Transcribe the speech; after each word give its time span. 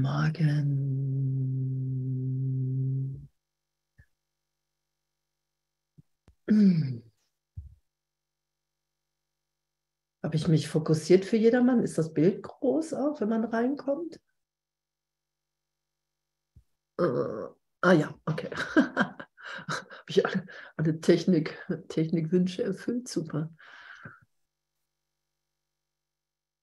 Morgen. 0.00 0.68
Habe 10.22 10.36
ich 10.36 10.46
mich 10.46 10.68
fokussiert 10.68 11.24
für 11.24 11.36
jedermann? 11.36 11.82
Ist 11.82 11.98
das 11.98 12.14
Bild 12.14 12.44
groß 12.44 12.94
auch, 12.94 13.20
wenn 13.20 13.28
man 13.30 13.42
reinkommt? 13.44 14.20
Uh, 16.98 17.48
ah 17.82 17.92
ja, 17.92 18.14
okay. 18.26 18.50
Habe 19.68 20.04
ich 20.08 20.24
alle, 20.26 20.46
alle 20.76 21.00
Technik, 21.00 21.56
Technikwünsche 21.88 22.62
erfüllt? 22.64 23.08
Super. 23.08 23.50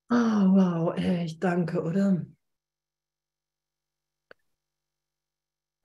Oh, 0.10 0.52
wow, 0.56 0.94
echt, 0.98 1.44
danke, 1.44 1.82
oder? 1.84 2.26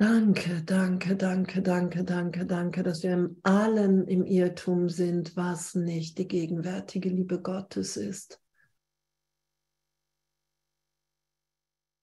Danke, 0.00 0.62
danke, 0.62 1.14
danke, 1.14 1.60
danke, 1.60 2.04
danke, 2.04 2.46
danke, 2.46 2.82
dass 2.82 3.02
wir 3.02 3.12
im 3.12 3.36
allen 3.42 4.08
im 4.08 4.24
Irrtum 4.24 4.88
sind, 4.88 5.36
was 5.36 5.74
nicht 5.74 6.16
die 6.16 6.26
gegenwärtige 6.26 7.10
Liebe 7.10 7.42
Gottes 7.42 7.98
ist. 7.98 8.40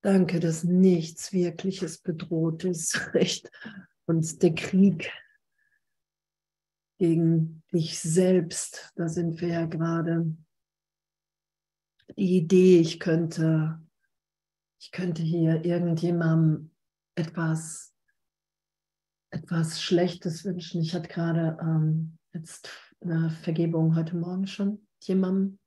Danke, 0.04 0.40
dass 0.40 0.64
nichts 0.64 1.34
Wirkliches 1.34 1.98
bedroht 1.98 2.66
ist, 2.66 3.00
recht 3.16 3.50
und 4.06 4.44
der 4.44 4.54
Krieg 4.54 5.12
gegen 7.00 7.64
dich 7.74 8.00
selbst, 8.00 8.94
da 8.96 9.10
sind 9.10 9.42
wir 9.42 9.48
ja 9.48 9.66
gerade. 9.66 10.38
Die 12.16 12.38
Idee, 12.38 12.80
ich 12.80 13.00
könnte, 13.00 13.82
ich 14.80 14.92
könnte 14.92 15.24
hier 15.24 15.66
irgendjemandem 15.66 16.70
etwas, 17.18 17.94
etwas 19.30 19.82
Schlechtes 19.82 20.46
wünschen. 20.46 20.82
Ich 20.82 20.94
hatte 20.94 21.10
gerade 21.10 21.58
ähm, 21.62 22.18
jetzt 22.34 22.70
eine 23.02 23.30
Vergebung 23.30 23.96
heute 23.96 24.16
Morgen 24.16 24.48
schon 24.48 24.86
jemandem, 25.02 25.60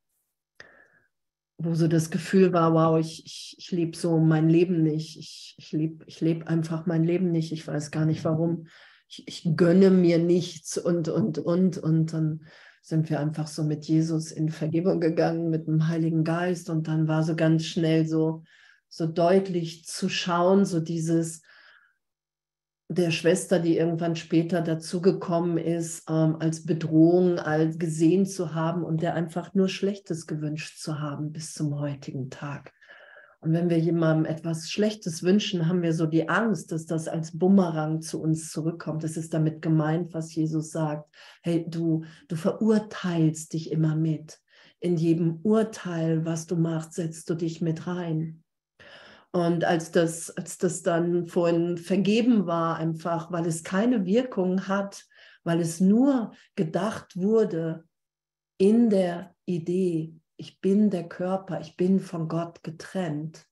wo 1.58 1.74
so 1.74 1.88
das 1.88 2.10
Gefühl 2.10 2.52
war, 2.52 2.72
wow, 2.72 2.98
ich, 2.98 3.24
ich, 3.26 3.54
ich 3.58 3.70
lebe 3.70 3.96
so 3.96 4.18
mein 4.18 4.48
Leben 4.48 4.82
nicht. 4.82 5.18
Ich, 5.18 5.54
ich 5.58 5.72
lebe 5.72 6.04
ich 6.06 6.20
leb 6.20 6.46
einfach 6.46 6.86
mein 6.86 7.04
Leben 7.04 7.30
nicht. 7.30 7.52
Ich 7.52 7.66
weiß 7.66 7.90
gar 7.90 8.06
nicht 8.06 8.24
warum. 8.24 8.66
Ich, 9.08 9.26
ich 9.26 9.56
gönne 9.56 9.90
mir 9.90 10.18
nichts 10.18 10.78
und, 10.78 11.08
und, 11.08 11.38
und. 11.38 11.76
Und 11.76 12.12
dann 12.14 12.46
sind 12.80 13.10
wir 13.10 13.20
einfach 13.20 13.46
so 13.46 13.62
mit 13.62 13.84
Jesus 13.84 14.32
in 14.32 14.48
Vergebung 14.48 15.00
gegangen, 15.00 15.50
mit 15.50 15.66
dem 15.66 15.86
Heiligen 15.88 16.24
Geist. 16.24 16.70
Und 16.70 16.88
dann 16.88 17.08
war 17.08 17.22
so 17.24 17.36
ganz 17.36 17.64
schnell 17.66 18.06
so, 18.06 18.42
so 18.88 19.06
deutlich 19.06 19.84
zu 19.84 20.08
schauen, 20.08 20.64
so 20.64 20.80
dieses 20.80 21.42
der 22.90 23.12
Schwester, 23.12 23.60
die 23.60 23.76
irgendwann 23.76 24.16
später 24.16 24.62
dazugekommen 24.62 25.58
ist, 25.58 26.02
ähm, 26.10 26.36
als 26.40 26.66
Bedrohung 26.66 27.38
als 27.38 27.78
gesehen 27.78 28.26
zu 28.26 28.52
haben 28.52 28.82
und 28.82 29.00
der 29.00 29.14
einfach 29.14 29.54
nur 29.54 29.68
Schlechtes 29.68 30.26
gewünscht 30.26 30.78
zu 30.78 30.98
haben 30.98 31.30
bis 31.30 31.52
zum 31.52 31.78
heutigen 31.78 32.30
Tag. 32.30 32.72
Und 33.38 33.52
wenn 33.52 33.70
wir 33.70 33.78
jemandem 33.78 34.26
etwas 34.26 34.68
Schlechtes 34.68 35.22
wünschen, 35.22 35.68
haben 35.68 35.82
wir 35.82 35.94
so 35.94 36.04
die 36.04 36.28
Angst, 36.28 36.72
dass 36.72 36.84
das 36.84 37.06
als 37.06 37.38
Bumerang 37.38 38.02
zu 38.02 38.20
uns 38.20 38.50
zurückkommt. 38.50 39.04
Das 39.04 39.16
ist 39.16 39.32
damit 39.32 39.62
gemeint, 39.62 40.12
was 40.12 40.34
Jesus 40.34 40.72
sagt. 40.72 41.08
Hey, 41.42 41.64
du, 41.68 42.02
du 42.28 42.34
verurteilst 42.34 43.52
dich 43.52 43.70
immer 43.70 43.94
mit. 43.94 44.40
In 44.80 44.96
jedem 44.96 45.38
Urteil, 45.44 46.24
was 46.24 46.46
du 46.48 46.56
machst, 46.56 46.94
setzt 46.94 47.30
du 47.30 47.34
dich 47.34 47.60
mit 47.60 47.86
rein. 47.86 48.42
Und 49.32 49.64
als 49.64 49.92
das, 49.92 50.30
als 50.30 50.58
das 50.58 50.82
dann 50.82 51.26
vorhin 51.26 51.78
vergeben 51.78 52.46
war, 52.46 52.76
einfach, 52.76 53.30
weil 53.30 53.46
es 53.46 53.62
keine 53.62 54.04
Wirkung 54.04 54.66
hat, 54.66 55.06
weil 55.44 55.60
es 55.60 55.80
nur 55.80 56.32
gedacht 56.56 57.16
wurde 57.16 57.84
in 58.58 58.90
der 58.90 59.34
Idee, 59.44 60.14
ich 60.36 60.60
bin 60.60 60.90
der 60.90 61.08
Körper, 61.08 61.60
ich 61.60 61.76
bin 61.76 62.00
von 62.00 62.28
Gott 62.28 62.62
getrennt. 62.62 63.46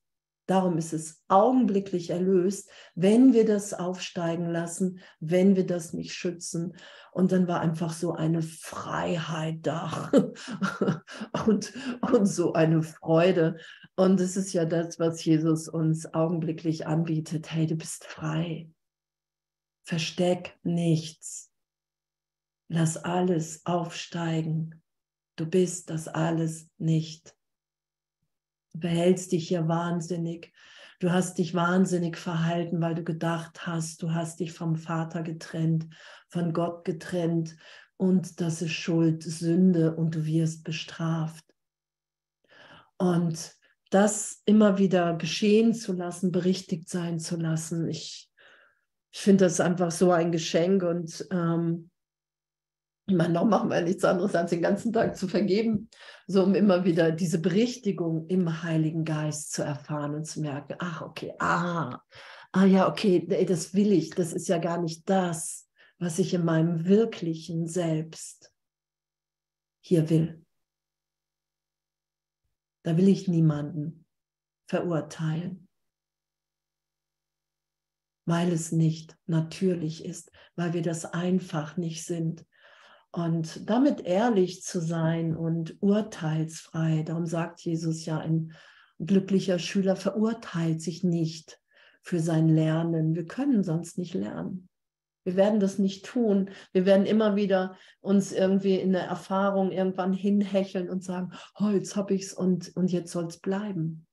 Darum 0.49 0.79
ist 0.79 0.93
es 0.93 1.21
augenblicklich 1.27 2.09
erlöst, 2.09 2.71
wenn 2.95 3.33
wir 3.33 3.45
das 3.45 3.75
aufsteigen 3.75 4.49
lassen, 4.49 4.99
wenn 5.19 5.55
wir 5.55 5.63
das 5.63 5.93
nicht 5.93 6.13
schützen. 6.13 6.75
Und 7.11 7.31
dann 7.31 7.47
war 7.47 7.61
einfach 7.61 7.93
so 7.93 8.13
eine 8.13 8.41
Freiheit 8.41 9.59
da 9.61 10.11
und, 11.45 11.71
und 12.01 12.25
so 12.25 12.53
eine 12.53 12.81
Freude. 12.81 13.57
Und 13.95 14.19
es 14.19 14.37
ist 14.37 14.51
ja 14.53 14.65
das, 14.65 14.97
was 14.97 15.23
Jesus 15.23 15.69
uns 15.69 16.11
augenblicklich 16.15 16.87
anbietet. 16.87 17.51
Hey, 17.51 17.67
du 17.67 17.75
bist 17.75 18.05
frei. 18.05 18.71
Versteck 19.83 20.57
nichts. 20.63 21.51
Lass 22.69 22.97
alles 22.97 23.67
aufsteigen. 23.67 24.81
Du 25.35 25.45
bist 25.45 25.91
das 25.91 26.07
alles 26.07 26.67
nicht. 26.79 27.35
Du 28.71 28.79
behältst 28.79 29.31
dich 29.31 29.47
hier 29.47 29.67
wahnsinnig. 29.67 30.53
Du 30.99 31.11
hast 31.11 31.37
dich 31.37 31.53
wahnsinnig 31.53 32.17
verhalten, 32.17 32.81
weil 32.81 32.95
du 32.95 33.03
gedacht 33.03 33.65
hast, 33.65 34.03
du 34.03 34.13
hast 34.13 34.41
dich 34.41 34.51
vom 34.51 34.75
Vater 34.75 35.23
getrennt, 35.23 35.87
von 36.27 36.51
Gott 36.51 36.83
getrennt 36.83 37.55
und 37.95 38.41
das 38.41 38.61
ist 38.61 38.73
Schuld, 38.73 39.23
Sünde 39.23 39.95
und 39.95 40.15
du 40.15 40.25
wirst 40.25 40.63
bestraft. 40.63 41.45
Und 42.97 43.55
das 43.89 44.41
immer 44.45 44.77
wieder 44.77 45.15
geschehen 45.15 45.73
zu 45.73 45.93
lassen, 45.93 46.31
berichtigt 46.31 46.89
sein 46.89 47.19
zu 47.19 47.37
lassen. 47.37 47.87
Ich, 47.87 48.29
ich 49.11 49.19
finde 49.19 49.45
das 49.45 49.59
einfach 49.59 49.91
so 49.91 50.11
ein 50.11 50.31
Geschenk 50.31 50.83
und 50.83 51.27
ähm, 51.31 51.89
noch 53.09 53.45
machen 53.45 53.69
wir 53.69 53.81
nichts 53.81 54.03
anderes, 54.03 54.35
als 54.35 54.51
den 54.51 54.61
ganzen 54.61 54.93
Tag 54.93 55.15
zu 55.15 55.27
vergeben, 55.27 55.89
so 56.27 56.43
um 56.43 56.55
immer 56.55 56.85
wieder 56.85 57.11
diese 57.11 57.39
Berichtigung 57.39 58.27
im 58.27 58.63
Heiligen 58.63 59.05
Geist 59.05 59.51
zu 59.51 59.63
erfahren 59.63 60.15
und 60.15 60.25
zu 60.25 60.41
merken, 60.41 60.75
ach, 60.79 61.01
okay, 61.01 61.33
ah, 61.39 62.01
ah 62.51 62.65
ja, 62.65 62.89
okay, 62.89 63.25
das 63.45 63.73
will 63.73 63.91
ich, 63.91 64.11
das 64.11 64.33
ist 64.33 64.47
ja 64.47 64.57
gar 64.57 64.81
nicht 64.81 65.09
das, 65.09 65.67
was 65.97 66.19
ich 66.19 66.33
in 66.33 66.45
meinem 66.45 66.85
wirklichen 66.85 67.67
Selbst 67.67 68.53
hier 69.81 70.09
will. 70.09 70.45
Da 72.83 72.95
will 72.97 73.07
ich 73.07 73.27
niemanden 73.27 74.05
verurteilen, 74.67 75.67
weil 78.25 78.51
es 78.51 78.71
nicht 78.71 79.17
natürlich 79.25 80.05
ist, 80.05 80.31
weil 80.55 80.73
wir 80.73 80.81
das 80.81 81.05
einfach 81.05 81.75
nicht 81.77 82.05
sind. 82.05 82.45
Und 83.11 83.69
damit 83.69 84.01
ehrlich 84.01 84.61
zu 84.61 84.79
sein 84.79 85.35
und 85.35 85.77
urteilsfrei, 85.81 87.03
darum 87.03 87.25
sagt 87.25 87.61
Jesus 87.61 88.05
ja, 88.05 88.19
ein 88.19 88.53
glücklicher 88.99 89.57
Schüler 89.57 89.95
verurteilt 89.95 90.81
sich 90.81 91.03
nicht 91.03 91.59
für 92.01 92.19
sein 92.19 92.47
Lernen. 92.47 93.15
Wir 93.15 93.25
können 93.25 93.63
sonst 93.63 93.97
nicht 93.97 94.13
lernen. 94.13 94.69
Wir 95.23 95.35
werden 95.35 95.59
das 95.59 95.79
nicht 95.79 96.05
tun. 96.05 96.49
Wir 96.71 96.85
werden 96.85 97.05
immer 97.05 97.35
wieder 97.35 97.75
uns 97.99 98.31
irgendwie 98.31 98.75
in 98.75 98.93
der 98.93 99.03
Erfahrung 99.03 99.71
irgendwann 99.71 100.13
hinhecheln 100.13 100.89
und 100.89 101.03
sagen, 101.03 101.33
oh, 101.59 101.69
jetzt 101.69 101.95
habe 101.95 102.13
ich 102.13 102.23
es 102.23 102.33
und, 102.33 102.75
und 102.75 102.91
jetzt 102.91 103.11
soll 103.11 103.25
es 103.25 103.39
bleiben. 103.39 104.07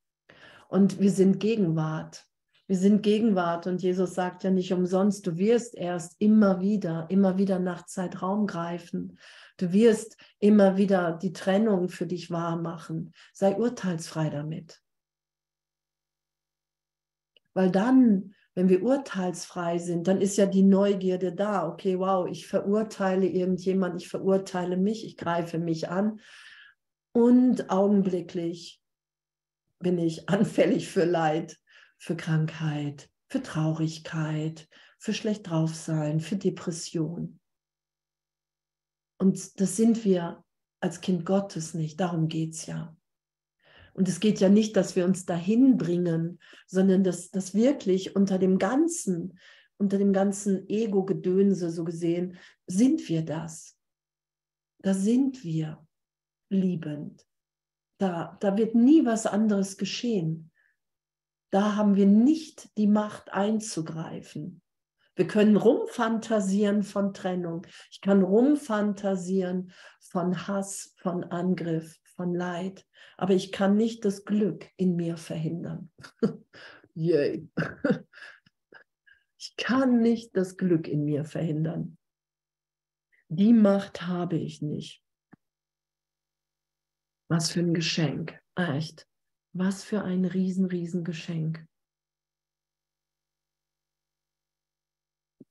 Und 0.69 1.00
wir 1.00 1.11
sind 1.11 1.38
Gegenwart. 1.38 2.25
Wir 2.69 2.77
sind 2.77 3.03
Gegenwart 3.03 3.67
und 3.67 3.83
Jesus 3.83 4.15
sagt 4.15 4.43
ja 4.43 4.51
nicht 4.51 4.73
umsonst, 4.73 5.27
du 5.27 5.37
wirst 5.37 5.77
erst 5.77 6.17
immer 6.19 6.61
wieder, 6.61 7.07
immer 7.11 7.39
wieder 7.39 7.59
nach 7.59 7.87
Zeitraum 7.87 8.47
greifen. 8.47 9.19
Du 9.57 9.73
wirst 9.73 10.17
immer 10.41 10.77
wieder 10.77 11.13
die 11.13 11.33
Trennung 11.33 11.89
für 11.89 12.07
dich 12.07 12.31
wahr 12.31 12.57
machen. 12.57 13.13
Sei 13.33 13.57
urteilsfrei 13.57 14.31
damit. 14.31 14.83
Weil 17.55 17.71
dann 17.71 18.35
wenn 18.57 18.71
wir 18.71 18.83
urteilsfrei 18.83 19.77
sind, 19.77 20.09
dann 20.09 20.23
ist 20.23 20.39
ja 20.39 20.47
die 20.47 20.63
Neugierde 20.63 21.31
da. 21.31 21.69
Okay, 21.69 21.99
wow, 21.99 22.27
ich 22.27 22.47
verurteile 22.47 23.27
irgendjemand, 23.27 24.01
ich 24.01 24.09
verurteile 24.09 24.79
mich, 24.79 25.05
ich 25.05 25.19
greife 25.19 25.59
mich 25.59 25.91
an. 25.91 26.21
Und 27.13 27.69
augenblicklich 27.69 28.81
bin 29.79 29.99
ich 29.99 30.29
anfällig 30.31 30.89
für 30.89 31.05
Leid, 31.05 31.59
für 31.98 32.16
Krankheit, 32.16 33.10
für 33.28 33.43
Traurigkeit, 33.43 34.69
für 34.98 35.12
schlecht 35.12 35.48
drauf 35.48 35.75
sein, 35.75 36.20
für 36.20 36.37
Depression. 36.37 37.40
Und 39.19 39.60
das 39.60 39.76
sind 39.76 40.04
wir 40.04 40.44
als 40.81 41.00
Kind 41.00 41.25
Gottes 41.25 41.75
nicht. 41.75 42.00
Darum 42.00 42.28
geht 42.28 42.54
es 42.54 42.66
ja. 42.66 42.96
Und 43.94 44.08
es 44.08 44.20
geht 44.20 44.40
ja 44.40 44.50
nicht, 44.50 44.76
dass 44.76 44.94
wir 44.94 45.06
uns 45.06 45.25
dahin 45.25 45.78
bringen, 45.78 46.38
sondern 46.66 47.02
dass, 47.02 47.31
dass 47.31 47.54
wirklich 47.54 48.14
unter 48.14 48.38
dem 48.38 48.58
ganzen, 48.58 49.38
unter 49.78 49.96
dem 49.96 50.12
ganzen 50.12 50.69
Ego-Gedönse 50.69 51.70
so 51.70 51.82
gesehen, 51.82 52.37
sind 52.66 53.08
wir 53.08 53.22
das. 53.22 53.75
Da 54.82 54.93
sind 54.93 55.43
wir 55.44 55.87
liebend. 56.50 57.26
Da, 57.98 58.37
da 58.40 58.58
wird 58.58 58.75
nie 58.75 59.06
was 59.06 59.26
anderes 59.26 59.78
geschehen. 59.78 60.50
Da 61.50 61.76
haben 61.76 61.96
wir 61.96 62.06
nicht 62.06 62.76
die 62.76 62.87
Macht 62.87 63.32
einzugreifen. 63.32 64.62
Wir 65.14 65.26
können 65.26 65.56
rumfantasieren 65.56 66.82
von 66.82 67.14
Trennung. 67.14 67.66
Ich 67.90 68.00
kann 68.00 68.22
rumfantasieren 68.22 69.72
von 70.00 70.46
Hass, 70.46 70.94
von 70.98 71.25
Angriff, 71.25 71.98
von 72.04 72.34
Leid. 72.34 72.87
Aber 73.16 73.32
ich 73.32 73.50
kann 73.50 73.76
nicht 73.76 74.04
das 74.04 74.25
Glück 74.25 74.69
in 74.76 74.94
mir 74.96 75.16
verhindern. 75.16 75.90
Yay. 76.94 77.48
Ich 79.38 79.54
kann 79.56 80.00
nicht 80.00 80.37
das 80.37 80.56
Glück 80.56 80.88
in 80.88 81.04
mir 81.04 81.25
verhindern. 81.25 81.98
Die 83.28 83.52
Macht 83.52 84.02
habe 84.02 84.37
ich 84.37 84.60
nicht. 84.60 85.04
Was 87.28 87.52
für 87.52 87.60
ein 87.60 87.72
Geschenk. 87.72 88.40
Echt. 88.56 89.06
Was 89.58 89.85
für 89.85 90.03
ein 90.03 90.26
riesen, 90.26 90.67
riesen 90.67 91.03
Geschenk. 91.03 91.67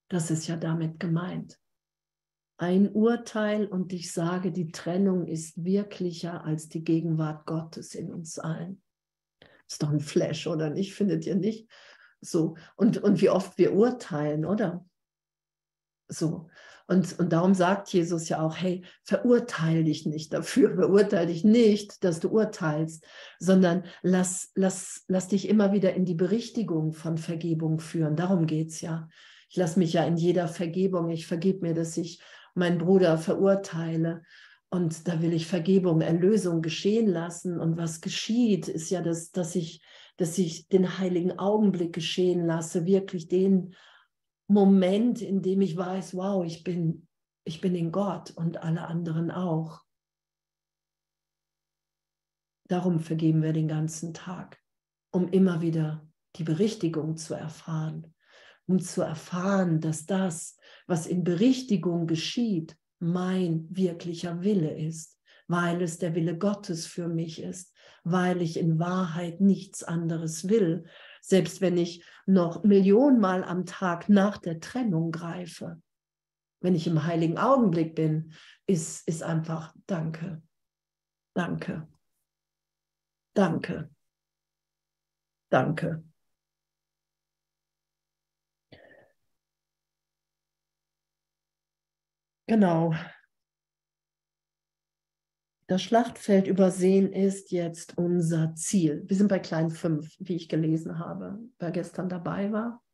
Das 0.06 0.30
ist 0.30 0.46
ja 0.46 0.56
damit 0.56 1.00
gemeint 1.00 1.58
ein 2.58 2.90
Urteil 2.90 3.66
und 3.66 3.92
ich 3.92 4.12
sage, 4.12 4.50
die 4.50 4.70
Trennung 4.72 5.26
ist 5.26 5.62
wirklicher 5.62 6.44
als 6.44 6.70
die 6.70 6.84
Gegenwart 6.84 7.44
Gottes 7.44 7.94
in 7.94 8.10
uns 8.10 8.38
allen. 8.38 8.82
Ist 9.68 9.82
doch 9.82 9.90
ein 9.90 10.00
Flash, 10.00 10.46
oder 10.46 10.70
nicht? 10.70 10.94
Findet 10.94 11.26
ihr 11.26 11.34
nicht? 11.34 11.68
So. 12.20 12.56
Und, 12.76 12.98
und 12.98 13.20
wie 13.20 13.30
oft 13.30 13.58
wir 13.58 13.74
urteilen, 13.74 14.44
oder? 14.44 14.86
So. 16.08 16.48
Und, 16.88 17.18
und 17.18 17.32
darum 17.32 17.52
sagt 17.52 17.92
Jesus 17.92 18.28
ja 18.28 18.40
auch, 18.40 18.56
hey, 18.56 18.84
verurteile 19.02 19.82
dich 19.82 20.06
nicht 20.06 20.32
dafür, 20.32 20.74
verurteile 20.76 21.26
dich 21.26 21.44
nicht, 21.44 22.04
dass 22.04 22.20
du 22.20 22.28
urteilst, 22.28 23.04
sondern 23.40 23.84
lass, 24.02 24.52
lass, 24.54 25.04
lass 25.08 25.28
dich 25.28 25.48
immer 25.48 25.72
wieder 25.72 25.94
in 25.94 26.04
die 26.04 26.14
Berichtigung 26.14 26.92
von 26.92 27.18
Vergebung 27.18 27.80
führen. 27.80 28.14
Darum 28.14 28.46
geht 28.46 28.68
es 28.68 28.80
ja. 28.80 29.08
Ich 29.48 29.56
lasse 29.56 29.78
mich 29.78 29.92
ja 29.92 30.04
in 30.04 30.16
jeder 30.16 30.48
Vergebung, 30.48 31.10
ich 31.10 31.26
vergib 31.26 31.62
mir, 31.62 31.74
dass 31.74 31.96
ich 31.96 32.20
meinen 32.54 32.78
Bruder 32.78 33.18
verurteile. 33.18 34.22
Und 34.70 35.06
da 35.06 35.22
will 35.22 35.32
ich 35.32 35.46
Vergebung, 35.46 36.00
Erlösung 36.00 36.60
geschehen 36.60 37.06
lassen. 37.06 37.60
Und 37.60 37.76
was 37.76 38.00
geschieht, 38.00 38.68
ist 38.68 38.90
ja, 38.90 39.00
das, 39.00 39.30
dass, 39.30 39.54
ich, 39.54 39.82
dass 40.16 40.36
ich 40.38 40.68
den 40.68 40.98
heiligen 40.98 41.38
Augenblick 41.38 41.92
geschehen 41.92 42.44
lasse, 42.46 42.84
wirklich 42.84 43.28
den 43.28 43.74
Moment, 44.48 45.22
in 45.22 45.42
dem 45.42 45.60
ich 45.60 45.76
weiß, 45.76 46.14
wow, 46.14 46.44
ich 46.44 46.64
bin, 46.64 47.06
ich 47.44 47.60
bin 47.60 47.74
in 47.74 47.92
Gott 47.92 48.32
und 48.32 48.58
alle 48.58 48.86
anderen 48.86 49.30
auch. 49.30 49.82
Darum 52.68 52.98
vergeben 52.98 53.42
wir 53.42 53.52
den 53.52 53.68
ganzen 53.68 54.12
Tag, 54.12 54.60
um 55.12 55.28
immer 55.28 55.60
wieder 55.60 56.06
die 56.36 56.44
Berichtigung 56.44 57.16
zu 57.16 57.34
erfahren 57.34 58.12
um 58.66 58.80
zu 58.80 59.02
erfahren, 59.02 59.80
dass 59.80 60.06
das, 60.06 60.56
was 60.86 61.06
in 61.06 61.24
Berichtigung 61.24 62.06
geschieht, 62.06 62.76
mein 62.98 63.66
wirklicher 63.70 64.42
Wille 64.42 64.76
ist, 64.76 65.18
weil 65.48 65.82
es 65.82 65.98
der 65.98 66.14
Wille 66.14 66.36
Gottes 66.36 66.86
für 66.86 67.08
mich 67.08 67.42
ist, 67.42 67.72
weil 68.04 68.42
ich 68.42 68.58
in 68.58 68.78
Wahrheit 68.78 69.40
nichts 69.40 69.82
anderes 69.82 70.48
will, 70.48 70.84
selbst 71.20 71.60
wenn 71.60 71.76
ich 71.76 72.04
noch 72.26 72.64
Millionenmal 72.64 73.44
am 73.44 73.66
Tag 73.66 74.08
nach 74.08 74.38
der 74.38 74.60
Trennung 74.60 75.12
greife. 75.12 75.80
Wenn 76.60 76.74
ich 76.74 76.86
im 76.86 77.04
heiligen 77.04 77.38
Augenblick 77.38 77.94
bin, 77.94 78.32
ist, 78.66 79.06
ist 79.06 79.22
einfach 79.22 79.74
Danke, 79.86 80.42
Danke, 81.34 81.86
Danke, 83.34 83.90
Danke. 85.50 86.15
Genau. 92.46 92.94
Das 95.68 95.82
Schlachtfeld 95.82 96.46
übersehen 96.46 97.12
ist 97.12 97.50
jetzt 97.50 97.98
unser 97.98 98.54
Ziel. 98.54 99.02
Wir 99.06 99.16
sind 99.16 99.26
bei 99.26 99.40
Klein 99.40 99.70
5, 99.70 100.14
wie 100.20 100.36
ich 100.36 100.48
gelesen 100.48 101.00
habe. 101.00 101.40
Wer 101.58 101.72
gestern 101.72 102.08
dabei 102.08 102.52
war. 102.52 102.84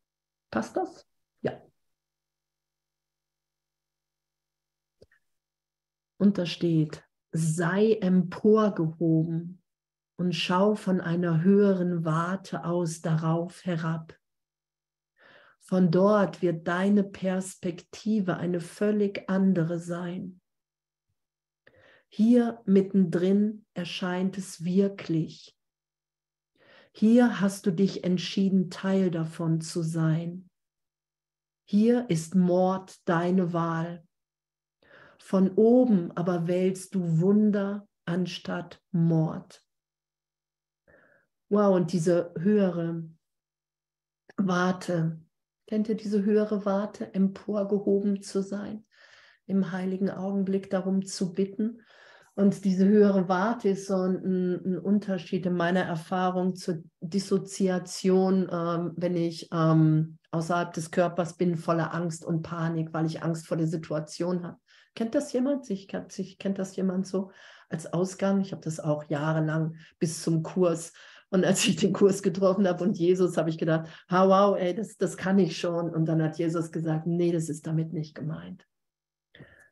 Passt 0.49 0.75
das? 0.75 1.07
Ja. 1.41 1.61
Und 6.17 6.39
da 6.39 6.47
steht, 6.47 7.03
sei 7.31 7.93
emporgehoben 8.01 9.61
und 10.15 10.33
schau 10.33 10.73
von 10.73 10.99
einer 10.99 11.43
höheren 11.43 12.05
Warte 12.05 12.65
aus 12.65 13.01
darauf 13.01 13.65
herab. 13.65 14.17
Von 15.65 15.91
dort 15.91 16.41
wird 16.41 16.67
deine 16.67 17.05
Perspektive 17.05 18.35
eine 18.35 18.59
völlig 18.59 19.29
andere 19.29 19.79
sein. 19.79 20.41
Hier 22.09 22.61
mittendrin 22.65 23.65
erscheint 23.73 24.37
es 24.37 24.65
wirklich. 24.65 25.57
Hier 26.91 27.39
hast 27.39 27.65
du 27.65 27.71
dich 27.71 28.03
entschieden, 28.03 28.69
Teil 28.69 29.09
davon 29.09 29.61
zu 29.61 29.81
sein. 29.81 30.49
Hier 31.65 32.09
ist 32.09 32.35
Mord 32.35 32.99
deine 33.07 33.53
Wahl. 33.53 34.05
Von 35.17 35.55
oben 35.55 36.11
aber 36.11 36.45
wählst 36.45 36.93
du 36.93 37.21
Wunder 37.21 37.87
anstatt 38.05 38.83
Mord. 38.91 39.65
Wow, 41.47 41.73
und 41.77 41.93
diese 41.93 42.33
höhere 42.37 43.09
Warte, 44.35 45.22
Kennt 45.67 45.89
ihr 45.89 45.95
diese 45.95 46.23
höhere 46.23 46.65
Warte, 46.65 47.13
emporgehoben 47.13 48.21
zu 48.21 48.41
sein, 48.41 48.85
im 49.45 49.71
heiligen 49.71 50.09
Augenblick 50.09 50.69
darum 50.69 51.05
zu 51.05 51.33
bitten? 51.33 51.81
Und 52.35 52.65
diese 52.65 52.87
höhere 52.87 53.29
Warte 53.29 53.69
ist 53.69 53.87
so 53.87 53.95
ein, 53.95 54.55
ein 54.65 54.79
Unterschied 54.79 55.45
in 55.45 55.53
meiner 55.53 55.83
Erfahrung 55.83 56.55
zur 56.55 56.79
Dissoziation, 56.99 58.49
ähm, 58.51 58.93
wenn 58.97 59.15
ich 59.15 59.49
ähm, 59.53 60.17
außerhalb 60.31 60.73
des 60.73 60.89
Körpers 60.89 61.37
bin, 61.37 61.57
voller 61.57 61.93
Angst 61.93 62.25
und 62.25 62.41
Panik, 62.41 62.91
weil 62.91 63.05
ich 63.05 63.21
Angst 63.21 63.45
vor 63.45 63.57
der 63.57 63.67
Situation 63.67 64.43
habe. 64.43 64.57
Kennt 64.95 65.13
das 65.13 65.31
jemand? 65.31 65.69
Ich, 65.69 65.87
ich, 66.17 66.37
kennt 66.39 66.57
das 66.57 66.75
jemand 66.75 67.05
so 67.05 67.31
als 67.69 67.93
Ausgang? 67.93 68.41
Ich 68.41 68.51
habe 68.51 68.63
das 68.63 68.79
auch 68.79 69.03
jahrelang 69.09 69.75
bis 69.99 70.23
zum 70.23 70.41
Kurs 70.41 70.93
und 71.33 71.43
als 71.45 71.65
ich 71.65 71.77
den 71.77 71.93
Kurs 71.93 72.21
getroffen 72.21 72.67
habe 72.67 72.83
und 72.83 72.97
Jesus, 72.97 73.37
habe 73.37 73.49
ich 73.49 73.57
gedacht, 73.57 73.89
oh, 74.11 74.27
wow, 74.29 74.57
ey, 74.57 74.75
das, 74.75 74.97
das 74.97 75.17
kann 75.17 75.39
ich 75.39 75.57
schon. 75.57 75.89
Und 75.89 76.05
dann 76.05 76.21
hat 76.21 76.37
Jesus 76.37 76.71
gesagt, 76.71 77.07
nee, 77.07 77.31
das 77.31 77.49
ist 77.49 77.65
damit 77.65 77.91
nicht 77.91 78.13
gemeint. 78.13 78.67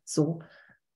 So, 0.04 0.42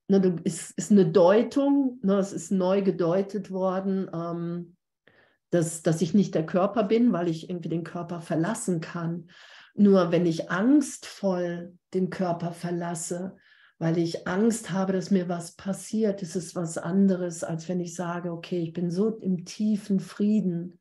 ne, 0.08 0.36
es 0.44 0.72
ist 0.72 0.92
eine 0.92 1.06
Deutung, 1.06 2.00
ne, 2.02 2.18
es 2.18 2.34
ist 2.34 2.52
neu 2.52 2.82
gedeutet 2.82 3.52
worden. 3.52 4.10
Ähm, 4.12 4.76
dass, 5.52 5.84
dass 5.84 6.02
ich 6.02 6.14
nicht 6.14 6.36
der 6.36 6.46
Körper 6.46 6.84
bin, 6.84 7.14
weil 7.14 7.30
ich 7.30 7.50
irgendwie 7.50 7.70
den 7.70 7.84
Körper 7.84 8.20
verlassen 8.20 8.82
kann. 8.82 9.30
Nur 9.76 10.12
wenn 10.12 10.26
ich 10.26 10.50
angstvoll 10.50 11.78
den 11.94 12.10
Körper 12.10 12.52
verlasse, 12.52 13.38
weil 13.78 13.98
ich 13.98 14.28
Angst 14.28 14.72
habe, 14.72 14.94
dass 14.94 15.12
mir 15.12 15.28
was 15.28 15.56
passiert, 15.56 16.22
ist 16.22 16.36
es 16.36 16.56
was 16.56 16.78
anderes, 16.78 17.44
als 17.44 17.68
wenn 17.68 17.80
ich 17.80 17.94
sage, 17.96 18.32
okay, 18.32 18.60
ich 18.60 18.74
bin 18.74 18.90
so 18.90 19.10
im 19.18 19.46
tiefen 19.46 20.00
Frieden 20.00 20.80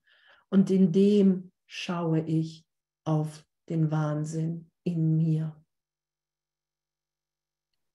und 0.48 0.70
in 0.70 0.92
dem 0.92 1.50
schaue 1.66 2.20
ich 2.20 2.64
auf 3.04 3.44
den 3.68 3.90
Wahnsinn 3.90 4.70
in 4.84 5.16
mir. 5.16 5.56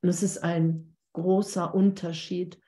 Und 0.02 0.10
es 0.10 0.24
ist 0.24 0.44
ein 0.44 0.96
großer 1.14 1.74
Unterschied. 1.74 2.60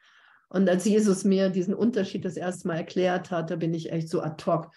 Und 0.50 0.70
als 0.70 0.86
Jesus 0.86 1.24
mir 1.24 1.50
diesen 1.50 1.74
Unterschied 1.74 2.26
das 2.26 2.36
erste 2.36 2.68
Mal 2.68 2.76
erklärt 2.76 3.32
hat, 3.32 3.52
da 3.52 3.56
bin 3.56 3.74
ich 3.74 3.92
echt 3.92 4.10
so 4.10 4.22
ad 4.22 4.44
hoc 4.46 4.72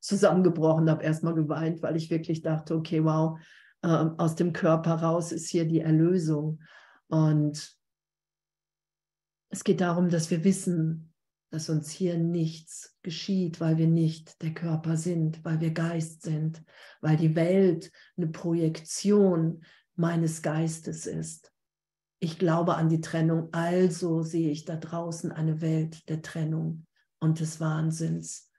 zusammengebrochen, 0.00 0.88
habe 0.88 1.02
erstmal 1.02 1.34
geweint, 1.34 1.82
weil 1.82 1.96
ich 1.96 2.10
wirklich 2.10 2.42
dachte, 2.42 2.76
okay, 2.76 3.04
wow, 3.04 3.38
äh, 3.84 4.10
aus 4.16 4.34
dem 4.34 4.54
Körper 4.54 4.94
raus 4.94 5.30
ist 5.30 5.50
hier 5.50 5.66
die 5.66 5.80
Erlösung. 5.80 6.62
Und 7.08 7.76
es 9.50 9.62
geht 9.62 9.82
darum, 9.82 10.08
dass 10.08 10.30
wir 10.30 10.42
wissen, 10.42 11.12
dass 11.50 11.68
uns 11.68 11.90
hier 11.90 12.16
nichts 12.16 12.96
geschieht, 13.02 13.60
weil 13.60 13.76
wir 13.76 13.86
nicht 13.86 14.42
der 14.42 14.54
Körper 14.54 14.96
sind, 14.96 15.44
weil 15.44 15.60
wir 15.60 15.70
Geist 15.70 16.22
sind, 16.22 16.64
weil 17.00 17.16
die 17.16 17.36
Welt 17.36 17.92
eine 18.16 18.26
Projektion 18.28 19.62
meines 19.94 20.42
Geistes 20.42 21.06
ist. 21.06 21.52
Ich 22.18 22.38
glaube 22.38 22.76
an 22.76 22.88
die 22.88 23.02
Trennung, 23.02 23.52
also 23.52 24.22
sehe 24.22 24.50
ich 24.50 24.64
da 24.64 24.76
draußen 24.76 25.30
eine 25.30 25.60
Welt 25.60 26.08
der 26.08 26.22
Trennung 26.22 26.86
und 27.20 27.38
des 27.38 27.60
Wahnsinns. 27.60 28.50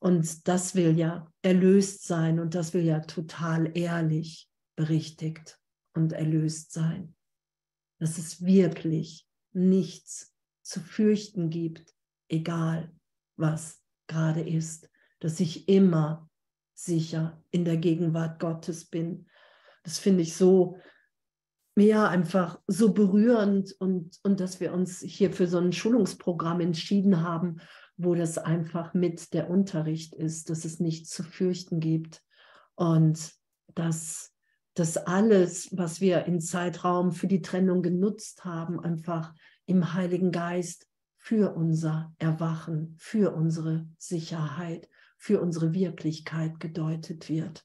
Und 0.00 0.48
das 0.48 0.74
will 0.74 0.98
ja 0.98 1.30
erlöst 1.40 2.04
sein 2.04 2.40
und 2.40 2.56
das 2.56 2.74
will 2.74 2.82
ja 2.82 2.98
total 3.00 3.70
ehrlich 3.78 4.51
berichtigt 4.76 5.58
und 5.94 6.12
erlöst 6.12 6.72
sein. 6.72 7.14
Dass 7.98 8.18
es 8.18 8.44
wirklich 8.44 9.26
nichts 9.52 10.34
zu 10.62 10.80
fürchten 10.80 11.50
gibt, 11.50 11.94
egal 12.28 12.92
was 13.36 13.82
gerade 14.06 14.40
ist, 14.40 14.90
dass 15.20 15.40
ich 15.40 15.68
immer 15.68 16.28
sicher 16.74 17.42
in 17.50 17.64
der 17.64 17.76
Gegenwart 17.76 18.40
Gottes 18.40 18.84
bin. 18.84 19.26
Das 19.84 19.98
finde 19.98 20.22
ich 20.22 20.36
so, 20.36 20.78
ja, 21.76 22.08
einfach 22.08 22.60
so 22.66 22.92
berührend 22.92 23.72
und, 23.78 24.18
und 24.22 24.40
dass 24.40 24.60
wir 24.60 24.72
uns 24.72 25.00
hier 25.00 25.32
für 25.32 25.46
so 25.46 25.58
ein 25.58 25.72
Schulungsprogramm 25.72 26.60
entschieden 26.60 27.22
haben, 27.22 27.60
wo 27.96 28.14
das 28.14 28.36
einfach 28.38 28.94
mit 28.94 29.32
der 29.32 29.48
Unterricht 29.48 30.14
ist, 30.14 30.50
dass 30.50 30.64
es 30.64 30.80
nichts 30.80 31.10
zu 31.10 31.22
fürchten 31.22 31.80
gibt 31.80 32.22
und 32.74 33.32
dass 33.74 34.31
das 34.74 34.96
alles, 34.96 35.68
was 35.76 36.00
wir 36.00 36.24
im 36.24 36.40
Zeitraum 36.40 37.12
für 37.12 37.26
die 37.26 37.42
Trennung 37.42 37.82
genutzt 37.82 38.44
haben, 38.44 38.80
einfach 38.80 39.34
im 39.66 39.94
Heiligen 39.94 40.32
Geist 40.32 40.88
für 41.18 41.54
unser 41.54 42.14
Erwachen, 42.18 42.96
für 42.98 43.34
unsere 43.34 43.86
Sicherheit, 43.98 44.88
für 45.18 45.40
unsere 45.40 45.72
Wirklichkeit 45.72 46.58
gedeutet 46.58 47.28
wird. 47.28 47.64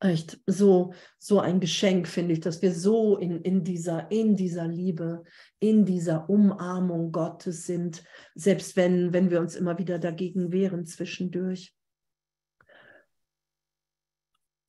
Echt 0.00 0.40
so, 0.46 0.94
so 1.18 1.40
ein 1.40 1.60
Geschenk, 1.60 2.06
finde 2.06 2.32
ich, 2.34 2.40
dass 2.40 2.62
wir 2.62 2.72
so 2.72 3.16
in, 3.18 3.42
in, 3.42 3.64
dieser, 3.64 4.10
in 4.10 4.36
dieser 4.36 4.66
Liebe, 4.66 5.24
in 5.58 5.84
dieser 5.84 6.30
Umarmung 6.30 7.10
Gottes 7.10 7.66
sind, 7.66 8.04
selbst 8.34 8.76
wenn, 8.76 9.12
wenn 9.12 9.30
wir 9.30 9.40
uns 9.40 9.56
immer 9.56 9.76
wieder 9.78 9.98
dagegen 9.98 10.52
wehren 10.52 10.86
zwischendurch. 10.86 11.74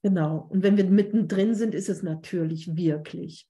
Genau. 0.01 0.47
Und 0.49 0.63
wenn 0.63 0.77
wir 0.77 0.85
mittendrin 0.85 1.55
sind, 1.55 1.75
ist 1.75 1.89
es 1.89 2.03
natürlich 2.03 2.75
wirklich. 2.75 3.49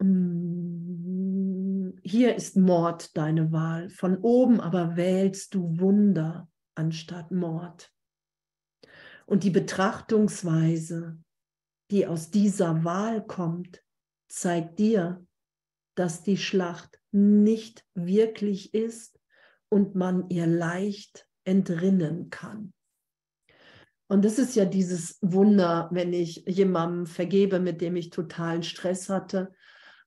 Mm, 0.00 1.90
hier 2.02 2.34
ist 2.34 2.56
Mord 2.56 3.16
deine 3.16 3.52
Wahl. 3.52 3.88
Von 3.90 4.18
oben 4.18 4.60
aber 4.60 4.96
wählst 4.96 5.54
du 5.54 5.78
Wunder 5.78 6.48
anstatt 6.74 7.30
Mord. 7.30 7.92
Und 9.26 9.44
die 9.44 9.50
Betrachtungsweise, 9.50 11.18
die 11.90 12.06
aus 12.06 12.30
dieser 12.30 12.84
Wahl 12.84 13.24
kommt, 13.24 13.82
zeigt 14.28 14.78
dir, 14.78 15.24
dass 15.94 16.22
die 16.22 16.38
Schlacht 16.38 17.00
nicht 17.12 17.86
wirklich 17.94 18.74
ist 18.74 19.20
und 19.68 19.94
man 19.94 20.28
ihr 20.30 20.46
leicht 20.46 21.28
entrinnen 21.44 22.30
kann. 22.30 22.72
Und 24.08 24.24
das 24.24 24.38
ist 24.38 24.56
ja 24.56 24.64
dieses 24.64 25.18
Wunder, 25.22 25.88
wenn 25.92 26.12
ich 26.12 26.44
jemandem 26.46 27.06
vergebe, 27.06 27.60
mit 27.60 27.80
dem 27.80 27.96
ich 27.96 28.10
totalen 28.10 28.62
Stress 28.62 29.08
hatte 29.08 29.52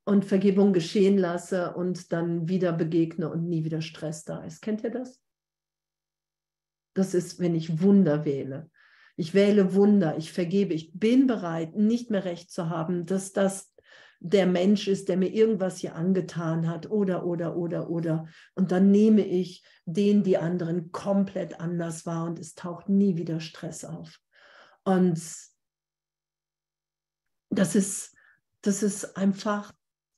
und 0.04 0.26
Vergebung 0.26 0.74
geschehen 0.74 1.18
lasse 1.18 1.74
und 1.74 2.12
dann 2.12 2.48
wieder 2.48 2.72
begegne 2.72 3.30
und 3.30 3.48
nie 3.48 3.64
wieder 3.64 3.82
Stress 3.82 4.24
da 4.24 4.44
ist. 4.44 4.62
Kennt 4.62 4.84
ihr 4.84 4.92
das? 4.92 5.20
Das 6.94 7.14
ist, 7.14 7.40
wenn 7.40 7.56
ich 7.56 7.82
Wunder 7.82 8.26
wähle. 8.26 8.70
Ich 9.18 9.34
wähle 9.34 9.74
Wunder, 9.74 10.18
ich 10.18 10.32
vergebe, 10.32 10.74
ich 10.74 10.92
bin 10.94 11.26
bereit, 11.26 11.76
nicht 11.76 12.12
mehr 12.12 12.26
recht 12.26 12.52
zu 12.52 12.70
haben, 12.70 13.06
dass 13.06 13.32
das 13.32 13.75
der 14.20 14.46
Mensch 14.46 14.88
ist, 14.88 15.10
der 15.10 15.18
mir 15.18 15.34
irgendwas 15.34 15.78
hier 15.78 15.96
angetan 15.96 16.68
hat 16.68 16.90
oder, 16.90 17.26
oder, 17.26 17.56
oder, 17.56 17.90
oder. 17.90 18.28
Und 18.56 18.72
dann 18.72 18.92
nehme 18.92 19.26
ich 19.26 19.64
den, 19.86 20.24
die 20.24 20.38
anderen 20.38 20.92
komplett 20.92 21.60
anders 21.60 22.06
wahr 22.06 22.26
und 22.26 22.40
es 22.40 22.56
taucht 22.56 22.90
nie 22.90 23.18
wieder 23.18 23.40
Stress 23.40 23.86
auf. 23.86 24.20
Und 24.84 25.22
das 27.50 27.76
ist, 27.76 28.16
das 28.62 28.84
ist 28.84 29.18
einfach, 29.18 29.74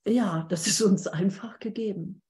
ja, 0.07 0.45
das 0.49 0.67
ist 0.67 0.81
uns 0.81 1.07
einfach 1.07 1.59
gegeben. 1.59 2.21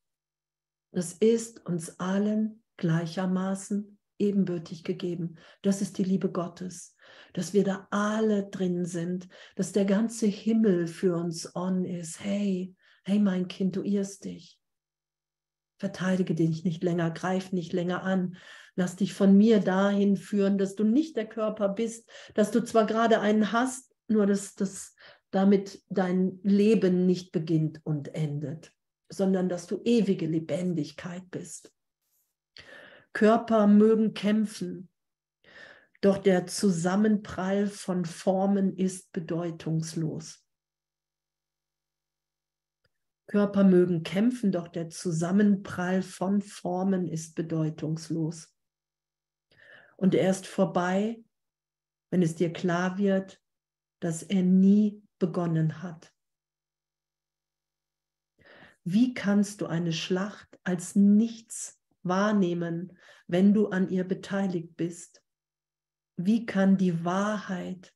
Das 0.92 1.14
ist 1.14 1.66
uns 1.66 2.00
allen 2.00 2.64
gleichermaßen 2.78 3.97
ebenbürtig 4.20 4.84
gegeben. 4.84 5.36
Das 5.62 5.82
ist 5.82 5.98
die 5.98 6.04
Liebe 6.04 6.32
Gottes, 6.32 6.96
dass 7.34 7.54
wir 7.54 7.64
da 7.64 7.88
alle 7.92 8.50
drin 8.50 8.86
sind, 8.86 9.28
dass 9.56 9.72
der 9.72 9.86
ganze 9.86 10.28
Himmel 10.28 10.88
für 10.88 11.16
uns 11.16 11.56
on 11.56 11.86
ist. 11.86 12.24
Hey, 12.24 12.76
hey 13.04 13.20
mein 13.20 13.48
Kind, 13.48 13.76
du 13.76 13.84
irrst 13.84 14.26
dich. 14.26 14.60
Verteidige 15.80 16.34
dich 16.34 16.64
nicht 16.64 16.84
länger, 16.84 17.12
greif 17.12 17.52
nicht 17.52 17.72
länger 17.74 18.04
an. 18.04 18.38
Lass 18.76 18.96
dich 18.96 19.14
von 19.14 19.38
mir 19.38 19.60
dahin 19.60 20.18
führen, 20.18 20.58
dass 20.58 20.76
du 20.76 20.84
nicht 20.84 21.16
der 21.16 21.28
Körper 21.28 21.70
bist, 21.70 22.10
dass 22.34 22.52
du 22.52 22.64
zwar 22.64 22.86
gerade 22.86 23.20
einen 23.20 23.52
hast, 23.52 23.96
nur 24.08 24.26
dass 24.26 24.56
das 24.56 24.96
damit 25.32 25.84
dein 25.90 26.40
Leben 26.44 27.06
nicht 27.06 27.32
beginnt 27.32 27.82
und 27.84 28.16
endet, 28.16 28.72
sondern 29.10 29.50
dass 29.50 29.68
du 29.68 29.82
ewige 29.84 30.26
Lebendigkeit 30.26 31.30
bist. 31.30 31.72
Körper 33.18 33.66
mögen 33.66 34.14
kämpfen, 34.14 34.92
doch 36.02 36.20
der 36.20 36.46
Zusammenprall 36.46 37.66
von 37.66 38.06
Formen 38.06 38.78
ist 38.78 39.12
bedeutungslos. 39.12 40.46
Körper 43.26 43.64
mögen 43.64 44.04
kämpfen, 44.04 44.52
doch 44.52 44.68
der 44.68 44.92
Zusammenprall 44.92 46.04
von 46.04 46.44
Formen 46.44 47.08
ist 47.08 47.34
bedeutungslos. 47.34 48.56
Und 49.96 50.14
er 50.14 50.30
ist 50.30 50.46
vorbei, 50.46 51.20
wenn 52.12 52.22
es 52.22 52.36
dir 52.36 52.54
klar 52.54 53.00
wird, 53.00 53.42
dass 54.00 54.22
er 54.22 54.44
nie 54.44 55.02
begonnen 55.18 55.82
hat. 55.82 56.14
Wie 58.84 59.16
kannst 59.16 59.62
du 59.62 59.66
eine 59.66 59.92
Schlacht 59.92 60.60
als 60.64 60.94
nichts 60.94 61.77
wahrnehmen, 62.08 62.98
wenn 63.28 63.54
du 63.54 63.68
an 63.68 63.90
ihr 63.90 64.04
beteiligt 64.04 64.76
bist? 64.76 65.24
Wie 66.16 66.46
kann 66.46 66.78
die 66.78 67.04
Wahrheit 67.06 67.94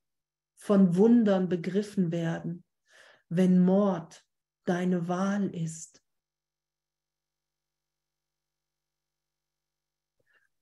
von 0.55 0.95
Wundern 0.95 1.49
begriffen 1.49 2.11
werden, 2.11 2.63
wenn 3.29 3.59
Mord 3.59 4.23
deine 4.65 5.07
Wahl 5.07 5.53
ist? 5.55 6.03